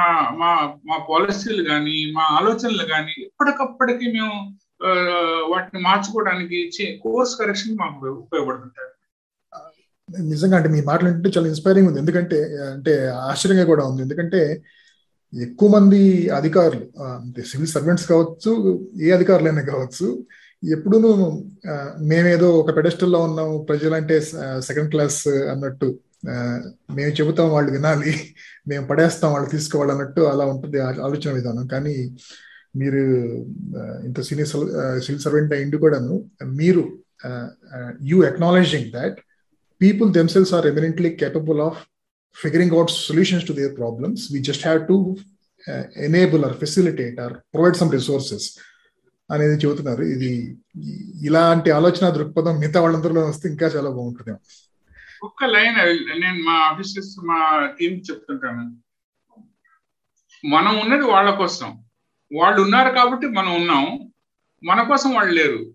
మా 0.41 0.51
మా 0.89 0.95
పాలసీలు 1.09 1.63
కానీ 1.71 1.97
మా 2.15 2.23
ఆలోచనలు 2.37 2.85
కానీ 2.93 3.13
ఎప్పటికప్పటికి 3.27 4.05
మేము 4.15 4.35
వాటిని 5.51 5.79
మార్చుకోవడానికి 5.83 6.59
కోర్స్ 7.03 7.33
కరెక్షన్ 7.39 7.79
మాకు 7.81 7.97
ఉపయోగపడుతుంటాయి. 8.25 8.89
నిజంగా 10.31 10.55
అంటే 10.59 10.69
మీ 10.75 10.81
మాటలు 10.89 11.07
అంటే 11.11 11.29
చాలా 11.35 11.47
ఇన్స్పైరింగ్ 11.53 11.87
ఉంది. 11.89 11.99
ఎందుకంటే 12.03 12.39
అంటే 12.73 12.93
ఆశ్చర్యంగా 13.29 13.65
కూడా 13.71 13.83
ఉంది. 13.91 14.01
ఎందుకంటే 14.07 14.41
ఎక్కువ 15.33 15.69
మంది 15.77 16.01
అధికారులు 16.39 16.85
సివిల్ 17.49 17.71
సర్వెంట్స్ 17.75 18.05
కావచ్చు 18.11 18.51
ఏ 19.05 19.09
అధికారులైనా 19.17 19.63
కావచ్చు 19.71 20.07
ఎప్పుడూ 20.63 20.99
మేమేదో 22.11 22.47
ఒక 22.61 22.71
పెడెస్టల్లో 22.77 23.19
ఉన్నాం 23.27 23.49
ప్రజలంటే 23.69 24.15
సెకండ్ 24.67 24.91
క్లాస్ 24.93 25.19
అన్నట్టు 25.53 25.89
మేము 26.97 27.11
చెబుతాం 27.19 27.49
వాళ్ళు 27.55 27.69
వినాలి 27.75 28.13
మేము 28.69 28.85
పడేస్తాం 28.87 29.31
వాళ్ళు 29.35 29.49
తీసుకోవాలి 29.55 29.91
అన్నట్టు 29.93 30.21
అలా 30.31 30.45
ఉంటుంది 30.53 30.79
ఆలోచన 31.05 31.31
విధానం. 31.39 31.65
కానీ 31.73 31.95
మీరు 32.79 33.03
ఇంత 34.07 34.19
సీనియర్ 34.29 34.49
సివిల్ 35.05 35.23
సర్వెంట్ 35.25 35.53
అయింది 35.57 35.77
కూడాను 35.83 36.15
మీరు 36.59 36.83
you 38.09 38.17
acknowledging 38.31 38.91
that 38.97 39.17
people 39.81 40.13
themselves 40.13 40.53
are 40.53 40.67
eminently 40.67 41.15
capable 41.15 41.61
of 41.61 41.85
figuring 42.45 42.71
out 42.71 42.89
solutions 43.09 43.43
to 43.43 43.53
their 43.53 43.71
problems. 43.77 44.19
We 44.33 44.39
just 44.49 44.61
have 44.67 44.81
to 44.87 44.95
uh, 45.69 45.85
enable 46.07 46.41
or 46.47 46.53
facilitate 46.53 47.15
or 47.19 47.29
provide 47.29 47.77
some 47.81 47.91
resources. 47.91 48.57
అనేది 49.31 49.65
చెబుతున్నారు. 49.65 50.03
ఇది 50.03 50.57
ఇలాంటి 51.23 51.71
ఆలోచన 51.71 52.09
దృక్పథం 52.09 52.59
మిగతా 52.59 52.81
వాళ్ళందరిలో 52.81 53.25
వస్తే 53.25 53.49
ఇంకా 53.49 53.65
చాలా 53.65 53.89
బాగుంటుంది. 53.89 54.37
ఒక్క 55.23 55.43
లైన్ 55.43 55.75
నేను 56.21 56.43
మా 56.43 56.53
ఆఫీసర్స్ 56.53 57.25
మా 57.25 57.65
టీం 57.79 57.91
చెప్తుంటాను. 57.91 58.77
మనం 60.47 60.79
ఉన్నది 60.79 61.01
వాళ్ళ 61.01 61.35
కోసం. 61.35 61.83
వాళ్ళు 62.35 62.61
ఉన్నారు 62.61 62.95
కాబట్టి 62.95 63.27
మనం 63.27 63.55
ఉన్నాం. 63.55 64.11
మన 64.63 64.83
కోసం 64.83 65.13
వాళ్ళు 65.13 65.33
లేరు. 65.33 65.73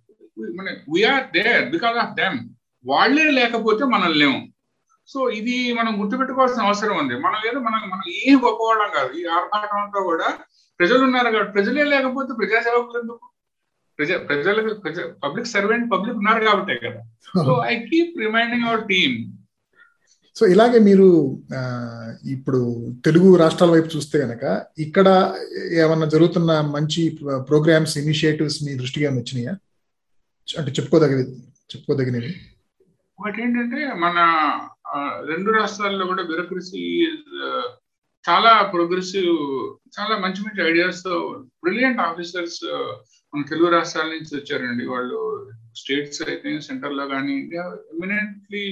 We are 0.95 1.25
there 1.25 1.71
because 1.71 1.97
of 1.97 2.15
them 2.15 2.54
వాళ్ళే 2.85 3.31
లేకపోతే 3.31 3.85
మనం 3.85 4.13
లేము 4.13 4.41
సో 5.09 5.31
ఇది 5.31 5.73
మనం 5.73 6.01
గుర్తుపెట్టుకోవాల్సిన 6.01 6.63
అవసరం 6.63 6.97
ఉంది. 6.99 7.15
మనం 7.15 7.39
ఏదో 7.49 7.61
మనం 7.61 7.81
మనం 7.91 8.07
ఏం 8.23 8.37
గొప్పవాళ్ళం 8.37 8.91
కాదు. 8.97 9.11
ఈ 9.21 9.25
ఆర్భాటం 9.25 9.79
అంతా 9.83 10.01
కూడా 10.01 10.29
ప్రజలు 10.81 10.99
ఉన్నారు 10.99 11.31
కాబట్టి 11.31 11.53
ప్రజలే 11.53 11.85
లేకపోతే 11.85 12.33
ప్రజాసేవకులు 12.33 12.99
ఎందుకు? 13.01 13.25
ప్రజ 13.99 14.13
ప్రజలకు 14.29 14.71
పబ్లిక్ 15.25 15.47
సర్వెంట్ 15.47 15.91
పబ్లిక్ 15.93 16.17
ఉన్నారు 16.17 16.41
కాబట్టే 16.45 16.77
కదా. 16.77 17.01
So 17.47 17.53
I 17.73 17.75
keep 17.81 18.15
reminding 18.21 18.65
our 18.65 18.85
team. 18.85 19.17
So 20.37 20.47
ఇలాగే 20.47 20.79
మీరు 20.79 21.09
ఇప్పుడు 22.25 22.61
తెలుగు 23.05 23.37
రాష్ట్రాల 23.37 23.71
వైపు 23.71 23.97
చూస్తే 23.97 24.19
కనుక 24.19 24.45
ఇక్కడ 24.79 25.09
ఏమన్నా 25.83 26.07
జరుగుతున్న 26.07 26.61
మంచి 26.61 27.03
ప్రోగ్రామ్స్ 27.49 27.99
ఇనిషియేటివ్స్ 27.99 28.59
మీ 28.65 28.75
దృష్టిగా 28.75 29.11
వచ్చినాయా? 29.11 29.55
అంటే 30.49 30.71
చెప్పుకోదగినది 30.71 31.35
చెప్పుకోదగినవి. 31.71 32.33
ఒకటి 33.19 33.39
ఏంటంటే 33.43 33.81
మన 34.05 34.19
రెండు 35.25 35.51
రాష్ట్రాల్లో 35.51 36.05
కూడా 36.07 36.23
బ్యూరోక్రసీ 36.23 36.83
చాలా 38.25 38.53
ప్రోగ్రెసివ్ 38.73 39.33
చాలా 39.97 40.15
మంచి 40.19 40.41
మంచి 40.43 40.61
ఐడియాస్ 40.63 41.03
బ్రిలియంట్ 41.63 42.01
ఆఫీసర్స్ 42.01 42.61
మన 43.33 43.43
తెలుగు 43.43 43.69
రాష్ట్రాల 43.69 44.09
నుంచి 44.09 44.33
వచ్చారండి. 44.37 44.85
వాళ్ళు 44.87 45.19
స్టేట్స్ 45.77 46.21
అయితే 46.29 46.51
సెంటర్లో 46.61 47.05
కానీ 47.07 47.35
ఎమినెంట్లీ 47.95 48.63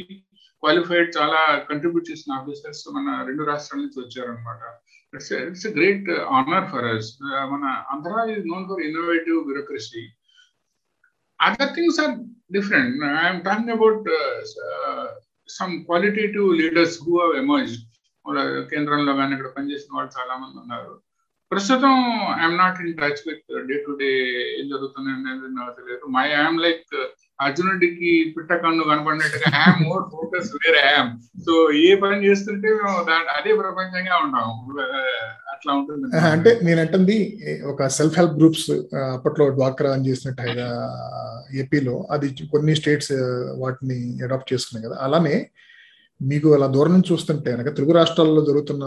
క్వాలిఫైడ్ 0.62 1.10
చాలా 1.16 1.40
కంట్రిబ్యూట్ 1.70 2.10
చేసిన 2.10 2.32
ఆఫీసర్స్ 2.32 2.84
మన 2.88 3.14
రెండు 3.28 3.44
రాష్ట్రాల 3.44 3.80
నుంచి 3.82 4.00
వచ్చారనమాట 4.00 4.62
it's 5.12 5.32
it's 5.40 5.66
great 5.76 6.10
honour 6.36 6.68
for 6.72 6.88
us 6.92 7.10
మన 7.52 7.64
Andhra 7.94 8.12
is 8.34 8.46
known 8.46 8.66
for 8.68 8.82
innovative 8.82 9.40
bureaucracy 9.44 10.02
other 11.46 11.72
things 11.76 12.00
are 12.00 12.12
different 12.52 12.96
I'm 13.22 13.40
talking 13.48 13.74
about 13.76 14.04
some 15.48 15.72
qualitative 15.84 16.48
leaders 16.60 16.96
who 17.04 17.12
have 17.20 17.34
emerge 17.36 17.72
కేంద్రంలో 18.72 19.12
కానీ 19.20 19.32
ఇక్కడ 19.36 19.50
పనిచేసిన 19.56 19.90
వాళ్ళు 19.96 20.12
చాలా 20.18 20.34
మంది 20.42 20.56
ఉన్నారు. 20.62 20.92
ప్రస్తుతం 21.52 21.96
I'm 22.42 22.60
not 22.60 22.78
in 22.84 22.94
touch 23.00 23.22
with 23.28 23.48
day 23.70 23.74
to 23.86 23.92
day 24.02 24.10
ఏం 24.58 24.66
జరుగుతుంది 24.72 25.10
అనేది 25.14 25.48
నాకు 25.58 25.72
తెలియదు. 25.78 26.04
మై 26.16 26.24
ఐఎమ్ 26.38 26.60
లైక్ 26.64 26.94
అర్జునుడికి 27.38 28.10
పిట్ట 28.34 28.52
కన్ను 28.62 28.82
కనపడినట్టుగా 28.90 29.48
I'm 29.60 29.82
more 29.88 30.04
focus 30.14 30.50
where 30.56 30.78
I'm 30.82 31.10
so 31.46 31.54
ఏ 31.86 31.90
పని 32.02 32.18
చేస్తుంటే 32.26 32.68
మేము 32.78 32.94
దాని 33.08 33.30
అదే 33.38 33.52
ప్రపంచంగా 33.62 34.16
ఉంటాం. 34.24 34.48
అట్లా 35.54 35.72
ఉంటుంది. 35.80 36.06
అంటే 36.34 36.52
నేను 36.66 36.80
అంటుంది 36.84 37.16
ఒక 37.72 37.88
సెల్ఫ్ 37.98 38.16
హెల్ప్ 38.20 38.38
గ్రూప్స్ 38.40 38.68
అప్పట్లో 39.16 39.46
డ్వాక్రా 39.58 39.92
అని 39.96 40.08
చేసినట్టు 40.10 40.68
ఏపీలో 41.62 41.96
అది 42.14 42.28
కొన్ని 42.54 42.74
స్టేట్స్ 42.80 43.12
వాటిని 43.64 43.98
అడాప్ట్ 44.26 44.52
చేసుకున్నాయి 44.52 44.86
కదా. 44.88 44.98
అలానే 45.06 45.36
మీకు 46.20 46.48
అలా 46.54 46.66
దూరం 46.66 46.92
నుంచి 46.92 47.10
చూస్తుంటే 47.12 47.50
కనుక 47.52 47.70
తెలుగు 47.74 47.92
రాష్ట్రాల్లో 47.92 48.42
జరుగుతున్న 48.42 48.84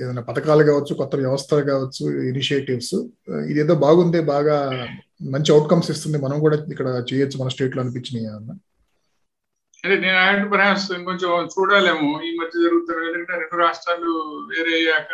ఏదైనా 0.00 0.22
పథకాలు 0.28 0.64
కావచ్చు 0.64 0.92
కొత్త 0.94 1.14
వ్యవస్థలు 1.16 1.62
కావచ్చు 1.62 2.04
ఇనిషియేటివ్స్ 2.22 2.96
ఇదేదో 3.48 3.74
బాగుంది 3.76 4.20
బాగా 4.28 4.56
మంచి 5.34 5.52
అవుట్కమ్స్ 5.52 5.90
ఇస్తుంది 5.90 6.18
మనం 6.18 6.38
కూడా 6.40 6.58
ఇక్కడ 6.70 6.88
చేయొచ్చు 7.10 7.38
మన 7.38 7.48
స్టేట్లో 7.48 7.82
అనిపించినాయి 7.82 8.28
అన్న 8.34 8.52
అదే 9.84 9.96
నేను 9.96 10.18
ఆయన 10.18 10.44
పర్హాప్స్ 10.46 10.88
కొంచెం 11.04 11.30
చూడాలేమో 11.54 12.08
ఈ 12.20 12.30
మధ్య 12.36 12.54
జరుగుతున్న 12.62 13.06
ఎందుకంటే 13.06 13.36
రెండు 13.38 13.58
రాష్ట్రాలు 13.62 14.12
వేరే 14.48 14.72
అయ్యాక 14.74 15.12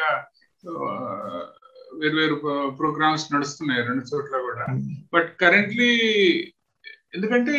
వేరు 2.00 2.16
వేరు 2.16 2.36
ప్రోగ్రామ్స్ 2.78 3.26
నడుస్తున్నాయి 3.34 3.82
రెండు 3.82 4.02
చోట్ల 4.02 4.36
కూడా. 4.40 4.64
బట్ 5.12 5.30
కరెంట్లీ 5.40 5.90
ఎందుకంటే 7.12 7.56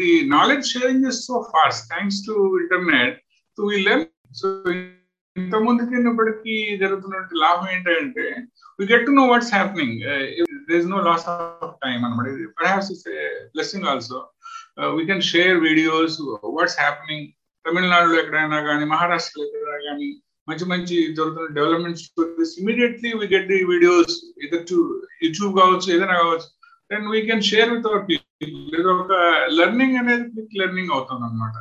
the 0.00 0.10
knowledge 0.34 0.70
sharing 0.72 1.06
is 1.08 1.20
so 1.26 1.36
fast 1.54 1.84
thanks 1.88 2.20
to 2.26 2.34
internet 2.62 3.16
to 3.58 3.62
we 3.70 3.78
learn 3.82 4.06
so 4.32 4.48
ఇంత 5.36 5.56
ముందుకి 5.66 5.94
ఇప్పటికీ 6.10 6.54
జరుగుతున్నటువంటి 6.76 7.36
లాభం 7.44 7.68
ఏంటంటే 7.68 8.24
we 8.78 8.86
get 8.86 9.06
to 9.06 9.12
know 9.12 9.24
what's 9.26 9.52
happening 9.54 9.96
there 10.70 10.88
no 10.94 11.00
loss 11.02 11.26
of 11.28 11.76
time 11.82 11.98
అనమాట 12.04 12.26
perhaps 12.58 12.90
is 12.92 13.04
blessing 13.54 13.88
also 13.88 14.18
we 14.96 15.04
can 15.06 15.24
share 15.32 15.56
videos 15.60 16.18
what's 16.56 16.78
happening 16.80 17.26
తమిళనాడులో 17.64 18.16
ఎక్కడైనా 18.20 18.58
కానీ 18.62 18.84
మహారాష్ట్రలో 18.84 19.44
ఎక్కడైనా 19.48 19.80
కానీ 19.88 20.08
మంచి 20.48 20.64
మంచి 20.64 20.96
జరుగుతున్న 21.18 21.54
development 21.54 21.98
stories 21.98 22.54
immediately 22.62 23.10
we 23.20 23.26
get 23.26 23.48
the 23.48 23.58
videos 23.64 24.14
either 24.46 24.64
to 24.68 24.78
YouTube 25.24 25.52
కావచ్చు 25.60 25.88
ఏదైనా 25.96 26.16
కావచ్చు. 26.22 26.48
Then 26.92 27.06
we 27.14 27.20
can 27.28 27.44
share 27.50 27.70
with 27.74 27.88
our 27.90 28.04
people 28.10 28.50
ఇది 28.78 28.88
ఒక 28.96 29.12
లెర్నింగ్ 29.58 29.96
అనేది 30.02 30.24
క్విక్ 30.32 30.58
లెర్నింగ్ 30.62 30.92
అవుతుంది 30.96 31.24
అనమాట 31.28 31.54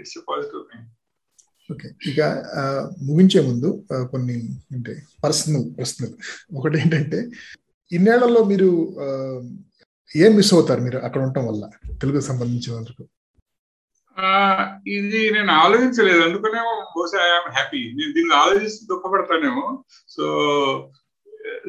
ఇట్స్ 0.00 0.18
పాజిటివ్ 0.30 0.64
థింగ్ 0.70 0.88
ఓకే 1.70 1.88
ఇక 2.10 2.20
ముగించే 3.06 3.40
ముందు 3.48 3.68
కొన్ని 4.12 4.36
అంటే 4.76 4.92
పర్సనల్ 5.24 5.66
ప్రశ్నలు. 5.78 6.14
ఒకటి 6.58 6.76
ఏంటంటే 6.82 7.18
ఇన్నేళ్ళలో 7.92 8.40
మీరు 8.52 8.68
ఏం 10.10 10.32
మిస్ 10.38 10.52
అవుతారు 10.56 10.80
మీరు 10.86 10.98
అక్కడ 11.06 11.20
ఉండటం 11.26 11.44
వల్ల? 11.48 11.64
తెలుగుకు 12.02 12.26
సంబంధించిన 12.30 12.74
వరకు. 12.78 13.04
ఇది 14.96 15.20
నేను 15.34 15.52
ఆలోచించలేదు. 15.64 16.20
అందుకనేమో 16.28 16.72
బహుశా 16.94 17.18
ఐఎమ్ 17.26 17.50
హ్యాపీ 17.56 17.82
నేను 17.98 18.12
దీన్ని 18.16 18.34
ఆలోచిస్తూ 18.42 18.82
దుఃఖపడతానేమో. 18.92 19.66
సో 20.14 20.24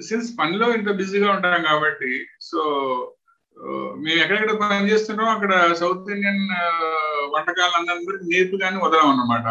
సిన్స్ 0.02 0.30
పనిలో 0.40 0.68
ఇంత 0.74 0.90
బిజీగా 0.92 1.30
ఉంటాం 1.32 1.64
కాబట్టి 1.64 2.12
సో 2.50 2.60
uh, 3.58 3.90
మేము 4.04 4.20
ఎక్కడెక్కడ 4.22 4.54
పని 4.62 4.90
చేస్తున్నాం 4.92 5.30
అక్కడ 5.30 5.54
సౌత్ 5.74 6.12
ఇండియన్ 6.12 6.44
వంటకాలు 7.34 7.76
అందరికీ 7.78 8.26
నేర్పుగానే 8.26 8.80
వదలం 8.84 9.10
అన్నమాట. 9.12 9.46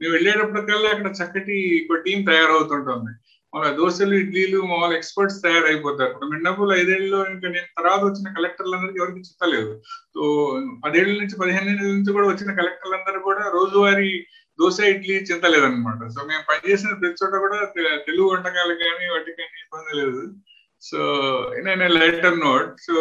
మేము 0.00 0.12
వెళ్ళేటప్పటికల్లా 0.12 0.90
అక్కడ 0.90 1.08
చక్కటి 1.20 1.56
ఒక 1.84 1.98
టీం 2.00 2.18
తయారవుతుంటుంది. 2.24 3.12
మళ్ళీ 3.52 3.70
దోశలు 3.76 4.14
ఇడ్లీలు 4.14 4.58
మామూలు 4.62 4.94
ఎక్స్పర్ట్స్ 4.94 5.42
తయారైపోతారు. 5.42 6.10
ఇప్పుడు 6.10 6.30
మిన్నపూలు 6.30 6.72
ఐదేళ్ళలో 6.72 7.20
ఇంకా 7.30 7.48
నేను 7.48 7.68
తర్వాత 7.76 8.02
వచ్చిన 8.04 8.34
కలెక్టర్లందరికీ 8.36 9.00
ఎవరికి 9.00 9.20
చిత్తలేదు 9.20 9.72
సో 10.14 10.20
పదేళ్ళ 10.84 11.14
నుంచి 11.22 11.36
పదిహేను 11.36 11.72
నుంచి 11.94 12.12
కూడా 12.12 12.28
వచ్చిన 12.28 12.52
కలెక్టర్లందరూ 12.52 13.20
కూడా 13.20 13.44
రోజువారీ 13.48 14.12
దోశ 14.60 14.78
ఇడ్లీ 14.92 15.16
చింతలేదన్నమాట 15.28 16.08
సో 16.14 16.20
మేము 16.30 16.42
పనిచేసిన 16.50 16.92
ప్రతి 17.00 17.18
చోట 17.20 17.34
కూడా 17.44 17.58
తెలుగు 18.08 18.28
వంటకాలు 18.32 18.74
కానీ 18.84 19.06
వాటికి 19.12 19.38
కానీ 19.40 19.56
ఇబ్బంది 19.64 19.92
లేదు. 20.00 20.22
సో 20.82 21.00
నేను 21.66 21.88
letter 21.98 22.38
note 22.44 22.70
so 22.86 22.94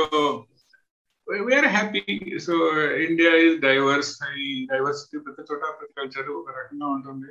we're 1.50 1.70
happy 1.76 2.04
so 2.48 2.54
India 3.08 3.32
is 3.46 3.58
diverse 3.68 4.14
ఈ 4.46 4.50
డైవర్సిటీ 4.72 5.18
ప్రతి 5.26 5.44
చోట 5.50 5.62
ప్రతి 5.80 5.94
కల్చర్ 6.00 6.30
ఒక 6.40 6.50
రకంగా 6.60 6.88
ఉంటుంది. 6.96 7.30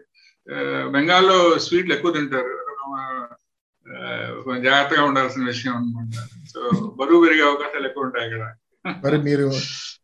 బెంగాల్లో 0.94 1.38
స్వీట్లు 1.66 1.94
ఎక్కువ 1.96 2.12
తింటారు. 2.18 2.54
కొంచెం 4.44 4.62
జాగ్రత్తగా 4.64 5.02
ఉండాల్సిన 5.08 5.44
విషయం 5.50 5.74
అనమాట 5.76 6.24
సో 6.52 6.60
బరువు 6.98 7.20
పెరిగే 7.24 7.44
అవకాశాలు 7.50 7.86
ఎక్కువ 7.88 8.06
ఉంటాయి 8.06 8.26
ఇక్కడ 8.28 8.44
మరి 9.04 9.16
మీరు 9.28 9.46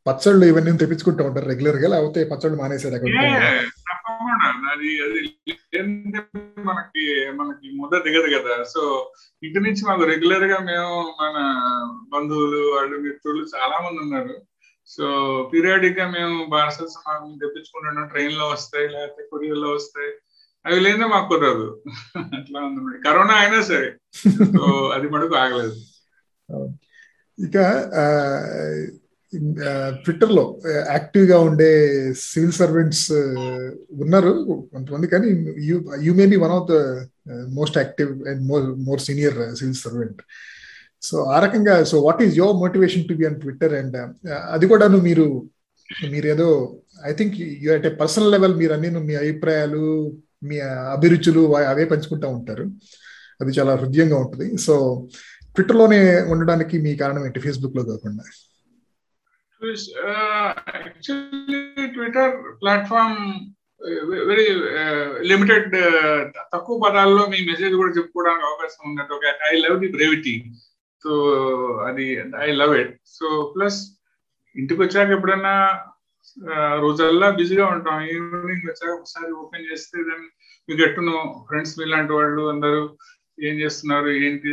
పచ్చళ్ళు 0.09 0.45
ఇవన్నీ 0.51 0.73
తెప్పించుకుంటూ 0.83 1.23
ఉంటారు 1.29 1.47
రెగ్యులర్గా 1.51 1.89
లేకపోతే 1.95 2.23
పచ్చళ్ళు 2.31 2.57
మానేసారు 2.61 2.95
తప్పకుండా 2.95 3.51
అది 4.75 4.91
అది 5.05 5.21
మనకి 6.65 7.05
మనకి 7.31 7.67
ముద్ద 7.77 8.03
దిగదు 8.03 8.29
కదా. 8.37 8.65
సో 8.65 9.13
ఇంటి 9.43 9.61
నుంచి 9.61 9.83
మాకు 9.87 10.03
రెగ్యులర్గా 10.03 10.59
మేము 10.59 11.15
మన 11.21 11.37
బంధువులు 12.13 12.61
వాళ్ళు 12.75 12.99
మిత్రులు 12.99 13.47
చాలా 13.57 13.79
మంది 13.79 14.01
ఉన్నారు. 14.01 14.37
సో 14.87 15.07
పీరియాడిక్గా 15.55 16.07
మేము 16.11 16.51
పార్సల్స్ 16.53 16.97
మాకు 17.09 17.39
తెప్పించుకుంటున్నాం 17.41 18.09
ట్రైన్లో 18.09 18.49
వస్తాయి 18.49 18.89
లేకపోతే 18.89 19.29
కొరియర్లో 19.31 19.71
వస్తాయి. 19.71 20.13
అవి 20.67 20.81
లేదా 20.81 21.07
మాకు 21.07 21.29
కుదరదు. 21.29 21.83
అట్లా 22.19 22.61
ఉంది 22.61 23.03
కరోనా 23.03 23.35
అయినా 23.35 23.63
సరే. 23.63 23.89
సో 24.59 24.89
అది 24.95 25.09
మటుకు 25.09 25.35
ఆగలేదు. 25.35 25.77
ఇక 27.47 27.57
ట్విట్టర్లో 30.05 30.61
యాక్టివ్గా 30.93 31.39
ఉండే 31.39 31.69
సివిల్ 32.15 32.53
సర్వెంట్స్ 32.53 33.13
ఉన్నారు 33.93 34.33
కొంతమంది 34.73 35.07
కానీ 35.07 35.29
you 36.03 36.15
may 36.15 36.27
be 36.27 36.37
one 36.37 36.53
of 36.53 36.69
the 36.73 36.75
most 37.49 37.79
active 37.79 38.29
and 38.29 38.43
more 38.49 38.67
more 38.79 39.01
senior 39.01 39.55
civil 39.57 39.75
servant 39.75 40.23
so 41.03 41.23
ఆ 41.23 41.41
రకంగా 41.41 41.85
so 41.85 42.01
what 42.01 42.23
is 42.23 42.37
your 42.37 42.57
motivation 42.57 43.09
to 43.09 43.15
be 43.15 43.25
on 43.25 43.41
Twitter 43.41 43.75
and 43.75 43.97
అది 44.51 44.67
కూడాను 44.67 44.99
మీరు 44.99 45.27
మీరు 46.11 46.27
ఏదో 46.27 46.49
I 47.07 47.13
think 47.13 47.35
you 47.35 47.73
at 47.73 47.87
a 47.87 47.91
personal 47.91 48.33
level 48.33 48.55
మీరు 48.57 48.73
అన్ని 48.73 48.91
మీ 48.91 49.15
అభిప్రాయాలు 49.15 50.13
మీ 50.45 50.61
అభిరుచులు 50.93 51.57
అవే 51.57 51.85
పంచుకుంటూ 51.85 52.29
ఉంటారు. 52.29 52.65
అది 53.41 53.51
చాలా 53.51 53.75
హృదయంగా 53.75 54.17
ఉంటుంది. 54.17 54.59
సో 54.59 54.75
ట్విట్టర్లోనే 55.55 56.23
ఉండడానికి 56.23 56.79
మీ 56.79 56.97
కారణం 56.97 57.27
ఏంటి? 57.27 57.41
ఫేస్బుక్లో 57.41 57.83
కాకుండా. 57.85 58.25
Actually 59.67 61.87
Twitter 61.87 62.63
platform 62.63 63.45
very 64.29 64.49
limited 65.31 65.77
తక్కువ 66.53 66.81
పదాల్లో 66.85 67.27
మీ 67.27 67.51
మెసేజ్ 67.51 67.75
కూడా 67.75 67.93
చెప్పుకోవడానికి 67.93 68.47
అవకాశం 68.47 68.91
ఉన్నట్టు 68.91 69.15
ఒక 69.15 69.25
I 69.51 69.57
love 69.57 69.81
the 69.81 69.87
brevity 69.87 70.45
so 71.05 71.11
అది 71.89 72.23
I 72.39 72.53
love 72.53 72.81
it 72.81 73.01
so 73.07 73.53
plus 73.57 73.99
ఇంటికి 74.57 74.83
వచ్చాక 74.83 75.09
ఎప్పుడన్నా 75.09 75.81
రోజల్లా 76.79 77.31
బిజీగా 77.31 77.67
ఉంటాం. 77.67 78.03
ఈవినింగ్ 78.03 78.69
వచ్చాక 78.69 78.99
ఒకసారి 78.99 79.33
ఓపెన్ 79.33 79.73
చేస్తే 79.73 79.99
దెన్ 79.99 80.29
మీ 80.69 80.83
గెట్ 80.83 81.01
నో 81.01 81.45
ఫ్రెండ్స్ 81.49 81.79
మీలాంటి 81.79 82.13
వాళ్ళు 82.13 82.49
అందరూ. 82.49 82.99
ఏం 83.39 83.55
చేస్తున్నారు 83.61 84.09
ఏంటి 84.25 84.51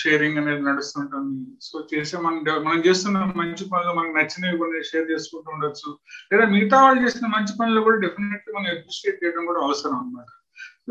షేరింగ్ 0.00 0.38
అనేది 0.40 0.62
నడుస్తుంటుంది. 0.68 1.34
సో 1.66 1.76
చేసే 1.92 2.16
మనం 2.24 2.38
మనం 2.68 2.80
చేస్తున్న 2.86 3.18
మంచి 3.40 3.64
పనులు 3.72 3.92
మనకు 3.98 4.14
నచ్చినవి 4.18 4.60
కొన్ని 4.62 4.80
షేర్ 4.90 5.06
చేసుకుంటూ 5.12 5.50
ఉండొచ్చు. 5.56 5.90
లేదా 6.30 6.46
మిగతా 6.54 6.78
వాళ్ళు 6.84 7.00
చేసిన 7.04 7.28
మంచి 7.36 7.52
పనులు 7.60 7.82
కూడా 7.86 7.98
డెఫినెట్లీ 8.06 8.50
మనం 8.56 8.68
అప్రిషియేట్ 8.74 9.20
చేయడం 9.22 9.46
కూడా 9.50 9.60
అవసరం 9.66 9.96
అనమాట 10.00 10.28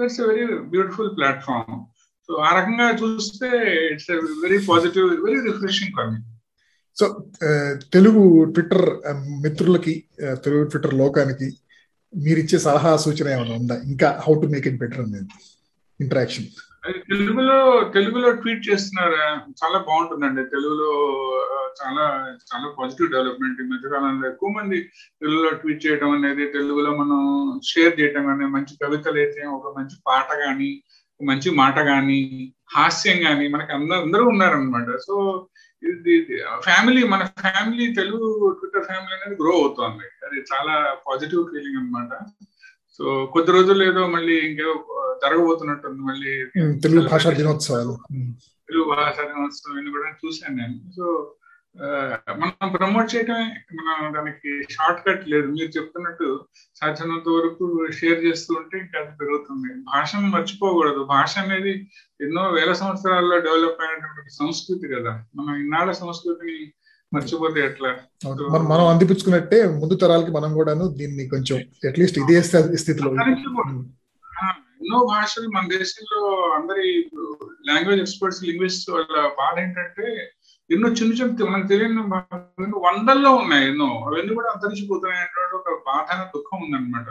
it's 0.06 0.22
very 0.30 0.46
beautiful 0.74 1.12
platform 1.18 1.76
so 2.30 2.34
ఆ 2.48 2.52
రకంగా 2.60 2.88
చూస్తే 3.02 3.50
it's 3.92 4.10
very 4.46 4.58
positive 4.70 5.08
very 5.26 5.42
refreshing 5.50 5.94
for 5.98 6.10
me 6.14 6.20
so 6.98 7.06
Telugu 7.96 8.24
Twitter 8.54 8.86
మిత్రులకి 9.46 9.94
తెలుగు 10.46 10.64
ట్విట్టర్ 10.72 10.96
లోకానికి 11.02 11.48
మీరు 12.14 12.40
ఇచ్చే 12.44 12.58
సలహా 12.66 12.92
సూచన 13.06 13.28
ఏమైనా 13.36 13.56
ఉందా? 13.62 13.76
ఇంకా 13.92 14.10
how 14.26 14.34
to 14.42 14.48
make 14.54 14.68
it 14.70 14.80
better 14.84 15.04
అనేది 15.06 15.28
ఇంటరాక్షన్ 16.00 16.48
తెలుగులో 16.86 17.58
తెలుగులో 17.96 18.32
ట్వీట్ 18.32 18.70
చేస్తున్నారు? 18.70 19.16
చాలా 19.62 19.78
బాగుంటుందండి. 19.88 20.44
తెలుగులో 20.46 20.90
చాలా 21.82 22.04
చాలా 22.50 22.68
పాజిటివ్ 22.80 23.12
డెవలప్మెంట్ 23.12 23.62
ఈ 23.62 23.66
మధ్యకాలంలో 23.72 24.28
ఎక్కువ 24.30 24.50
మంది 24.50 24.78
తెలుగులో 25.22 25.50
ట్వీట్ 25.50 25.86
చేయడం 25.86 26.12
అనేది 26.12 26.46
తెలుగులో 26.48 26.92
మనం 26.96 27.22
షేర్ 27.64 28.00
చేయడం 28.00 28.28
అనేది 28.28 28.52
మంచి 28.52 28.74
కవితలు 28.84 29.20
అయితే 29.20 29.42
ఒక 29.58 29.74
మంచి 29.78 29.96
పాట 30.08 30.30
కానీ 30.46 30.84
మంచి 31.20 31.50
మాట 31.52 31.78
కానీ 31.92 32.22
హాస్యం 32.76 33.18
కానీ 33.24 33.48
మనకి 33.48 33.72
అందరూ 33.74 34.00
అందరూ 34.02 34.24
ఉన్నారనమాట 34.26 34.98
సో 35.08 35.16
ఇది 35.84 36.14
ఫ్యామిలీ 36.68 37.04
మన 37.08 37.24
ఫ్యామిలీ 37.46 37.94
తెలుగు 37.94 38.28
ట్విట్టర్ 38.60 38.88
ఫ్యామిలీ 38.90 39.14
అనేది 39.16 39.36
గ్రో 39.44 39.52
అవుతుంది. 39.52 40.06
అది 40.26 40.38
చాలా 40.52 40.76
పాజిటివ్ 41.08 41.44
ఫీలింగ్ 41.52 41.80
అనమాట 41.82 42.12
సో 42.98 43.30
కొద్ది 43.34 43.52
రోజులు 43.52 43.84
ఏదో 43.84 44.08
మళ్ళీ 44.08 44.40
ఇంకేదో 44.40 45.02
జరగబోతున్నట్టుంది 45.26 46.02
మళ్ళీ. 46.02 46.46
తెలుగు 46.80 47.08
భాషా 47.08 47.30
దినోత్సవాలు. 47.30 47.98
తెలుగు 48.68 48.84
భాషా 48.84 49.24
దినోత్సవం 49.24 49.92
కూడా 49.92 50.10
చూశాను 50.26 50.56
నేను. 50.56 50.92
సో 50.96 51.34
మనం 52.30 52.72
ప్రమోట్ 52.72 53.16
చేయడమే 53.16 53.44
మనం 53.74 54.14
దానికి 54.14 54.64
షార్ట్ 54.74 55.08
కట్ 55.08 55.30
లేదు. 55.30 55.48
మీరు 55.48 55.78
చెప్తున్నట్టు 55.78 56.46
సాధ్యమైనంత 56.76 57.30
వరకు 57.30 57.88
షేర్ 57.92 58.26
చేస్తూ 58.26 58.54
ఉంటే 58.54 58.78
ఇంకా 58.78 59.00
అది 59.00 59.18
పెరుగుతుంది. 59.18 59.74
భాషను 59.74 60.28
మర్చిపోకూడదు. 60.28 61.04
భాష 61.04 61.40
అనేది 61.40 61.92
ఎన్నో 62.22 62.50
వేల 62.50 62.74
సంవత్సరాల్లో 62.74 63.40
డెవలప్ 63.40 63.82
అయినటువంటి 63.82 64.30
సంస్కృతి 64.30 64.96
కదా. 64.96 65.24
మనం 65.36 65.56
ఇన్నాళ్ళ 65.56 65.92
సంస్కృతిని 65.92 66.74
మర్చిపోతే 67.12 67.60
ఎట్లా 67.66 67.90
మనం 68.54 68.66
మనం 68.66 68.86
అందిపుచ్చుకున్నట్టే 68.88 69.68
ముందు 69.82 69.96
తరాలకి 69.96 70.32
మనం 70.32 70.54
కూడాను 70.54 70.88
దీన్ని 70.88 71.30
కొంచెం 71.30 71.58
అట్లీస్ట్ 71.88 72.20
ఇదే 72.20 72.42
స్థితిలో 72.76 73.12
ఎన్నో 74.80 75.06
భాషలు 75.06 75.48
మన 75.48 75.68
దేశంలో 75.68 76.22
అందరి 76.56 76.88
లాంగ్వేజ్ 77.68 78.02
ఎక్స్పర్ట్స్ 78.02 78.44
లింగ్విస్ట్ 78.44 78.90
వాళ్ళ 78.92 79.28
బాధ 79.38 79.60
ఏంటంటే 79.60 80.08
ఎన్నో 80.70 80.88
చిన్న 80.90 81.14
చిన్న 81.14 81.50
మనకు 81.50 81.68
తెలియని 81.68 82.02
వందల్లో 82.78 83.32
ఉన్నాయి 83.36 83.68
ఎన్నో. 83.68 83.88
అవన్నీ 84.08 84.36
కూడా 84.36 84.50
అంతరించిపోతున్నాయి 84.52 85.22
అనేటువంటి 85.22 85.56
ఒక 85.56 85.82
బాధ 85.86 86.08
దుఃఖం 86.36 86.60
ఉందన్నమాట. 86.64 87.10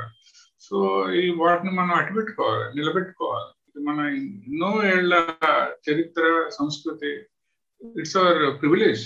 సో 0.61 0.76
ఈ 1.12 1.34
వాటిని 1.38 1.70
మనం 1.70 1.92
అటుపెట్టుకోవాలి 1.92 2.64
నిలబెట్టుకోవాలి. 2.76 3.51
మన 3.80 3.99
ఎన్నో 4.14 4.84
ఏళ్ళ 4.84 5.14
చరిత్ర 5.88 6.24
సంస్కృతి. 6.59 7.12
It's 7.97 8.16
our 8.16 8.61
privilege 8.61 9.05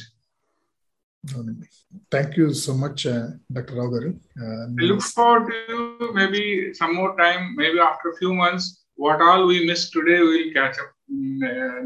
అవునండి 1.23 1.67
thank 2.13 2.33
you 2.39 2.45
so 2.65 2.71
much 2.83 3.03
doctor 3.55 3.77
Rao 3.79 3.91
గారు 3.95 4.11
look 4.89 5.07
forward 5.17 5.51
to 6.01 6.07
maybe 6.19 6.43
some 6.81 6.93
more 7.01 7.13
time 7.23 7.43
maybe 7.61 7.79
after 7.89 8.15
few 8.19 8.31
months 8.43 8.67
what 8.99 9.23
all 9.27 9.45
we 9.53 9.57
miss 9.71 9.85
today 9.95 10.17
will 10.29 10.51
catch 10.57 10.79
up 10.83 10.93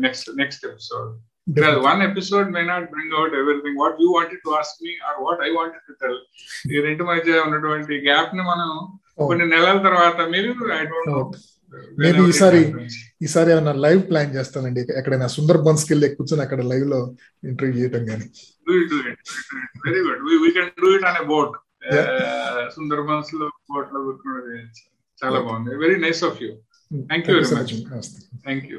next 0.05 0.29
next 0.41 0.65
episode 0.71 1.09
Because 1.47 1.81
one 1.81 2.01
episode 2.01 2.47
may 2.49 2.65
not 2.65 2.91
bring 2.91 3.09
out 3.15 3.33
everything. 3.33 3.75
What 3.77 3.99
you 3.99 4.11
wanted 4.11 4.39
to 4.45 4.55
ask 4.55 4.81
me 4.81 4.93
or 5.07 5.23
what 5.25 5.39
I 5.39 5.51
wanted 5.57 5.83
to 5.87 5.93
tell. 6.01 6.15
ఈ 6.71 6.81
రెండు 6.87 7.03
మధ్య 7.03 7.37
ఉన్నటువంటి 7.39 7.93
gap 8.07 8.33
ని 8.35 8.43
మనం 8.49 8.71
కొన్ని 9.21 9.45
నెలల 9.53 9.77
తర్వాత 9.85 10.19
మీరు 10.33 10.49
ఐ 10.79 10.81
డోంట్ 10.91 11.09
నో 11.11 11.21
మేబీ 11.98 12.22
ఈసారి 12.28 12.60
ఈసారి 13.22 13.50
ఏమైనా 13.52 13.72
లైవ్ 13.84 14.02
ప్లాన్ 14.10 14.34
చేస్తానండి. 14.36 14.80
ఎక్కడైనా 14.98 15.26
సుందర్ 15.26 15.58
బన్స్కి 15.58 15.92
వెళ్ళి 15.94 16.08
కూర్చొని 16.14 16.42
అక్కడ 16.42 16.60
లైవ్లో 16.62 17.00
ఇంటర్వ్యూ 17.44 17.76
చేయటం 17.80 18.04
కానీ 18.06 18.26
very 19.86 20.00
good 20.00 20.42
we 20.44 20.50
can 20.50 20.70
do 20.82 20.90
it 20.96 21.04
on 21.04 21.20
a 21.22 21.26
boat 21.26 21.54
Sundar 22.74 23.02
బన్స్లో 23.02 23.46
బోట్లో 23.72 24.00
చాలా 25.22 25.38
బాగుంది. 25.40 25.76
Very 25.76 25.96
nice 26.00 26.24
of 26.24 26.38
you 26.42 26.50
thank 26.90 27.30
you 27.30 27.34
very 27.36 27.54
much 27.56 27.74
thank 28.44 28.66
you 28.72 28.78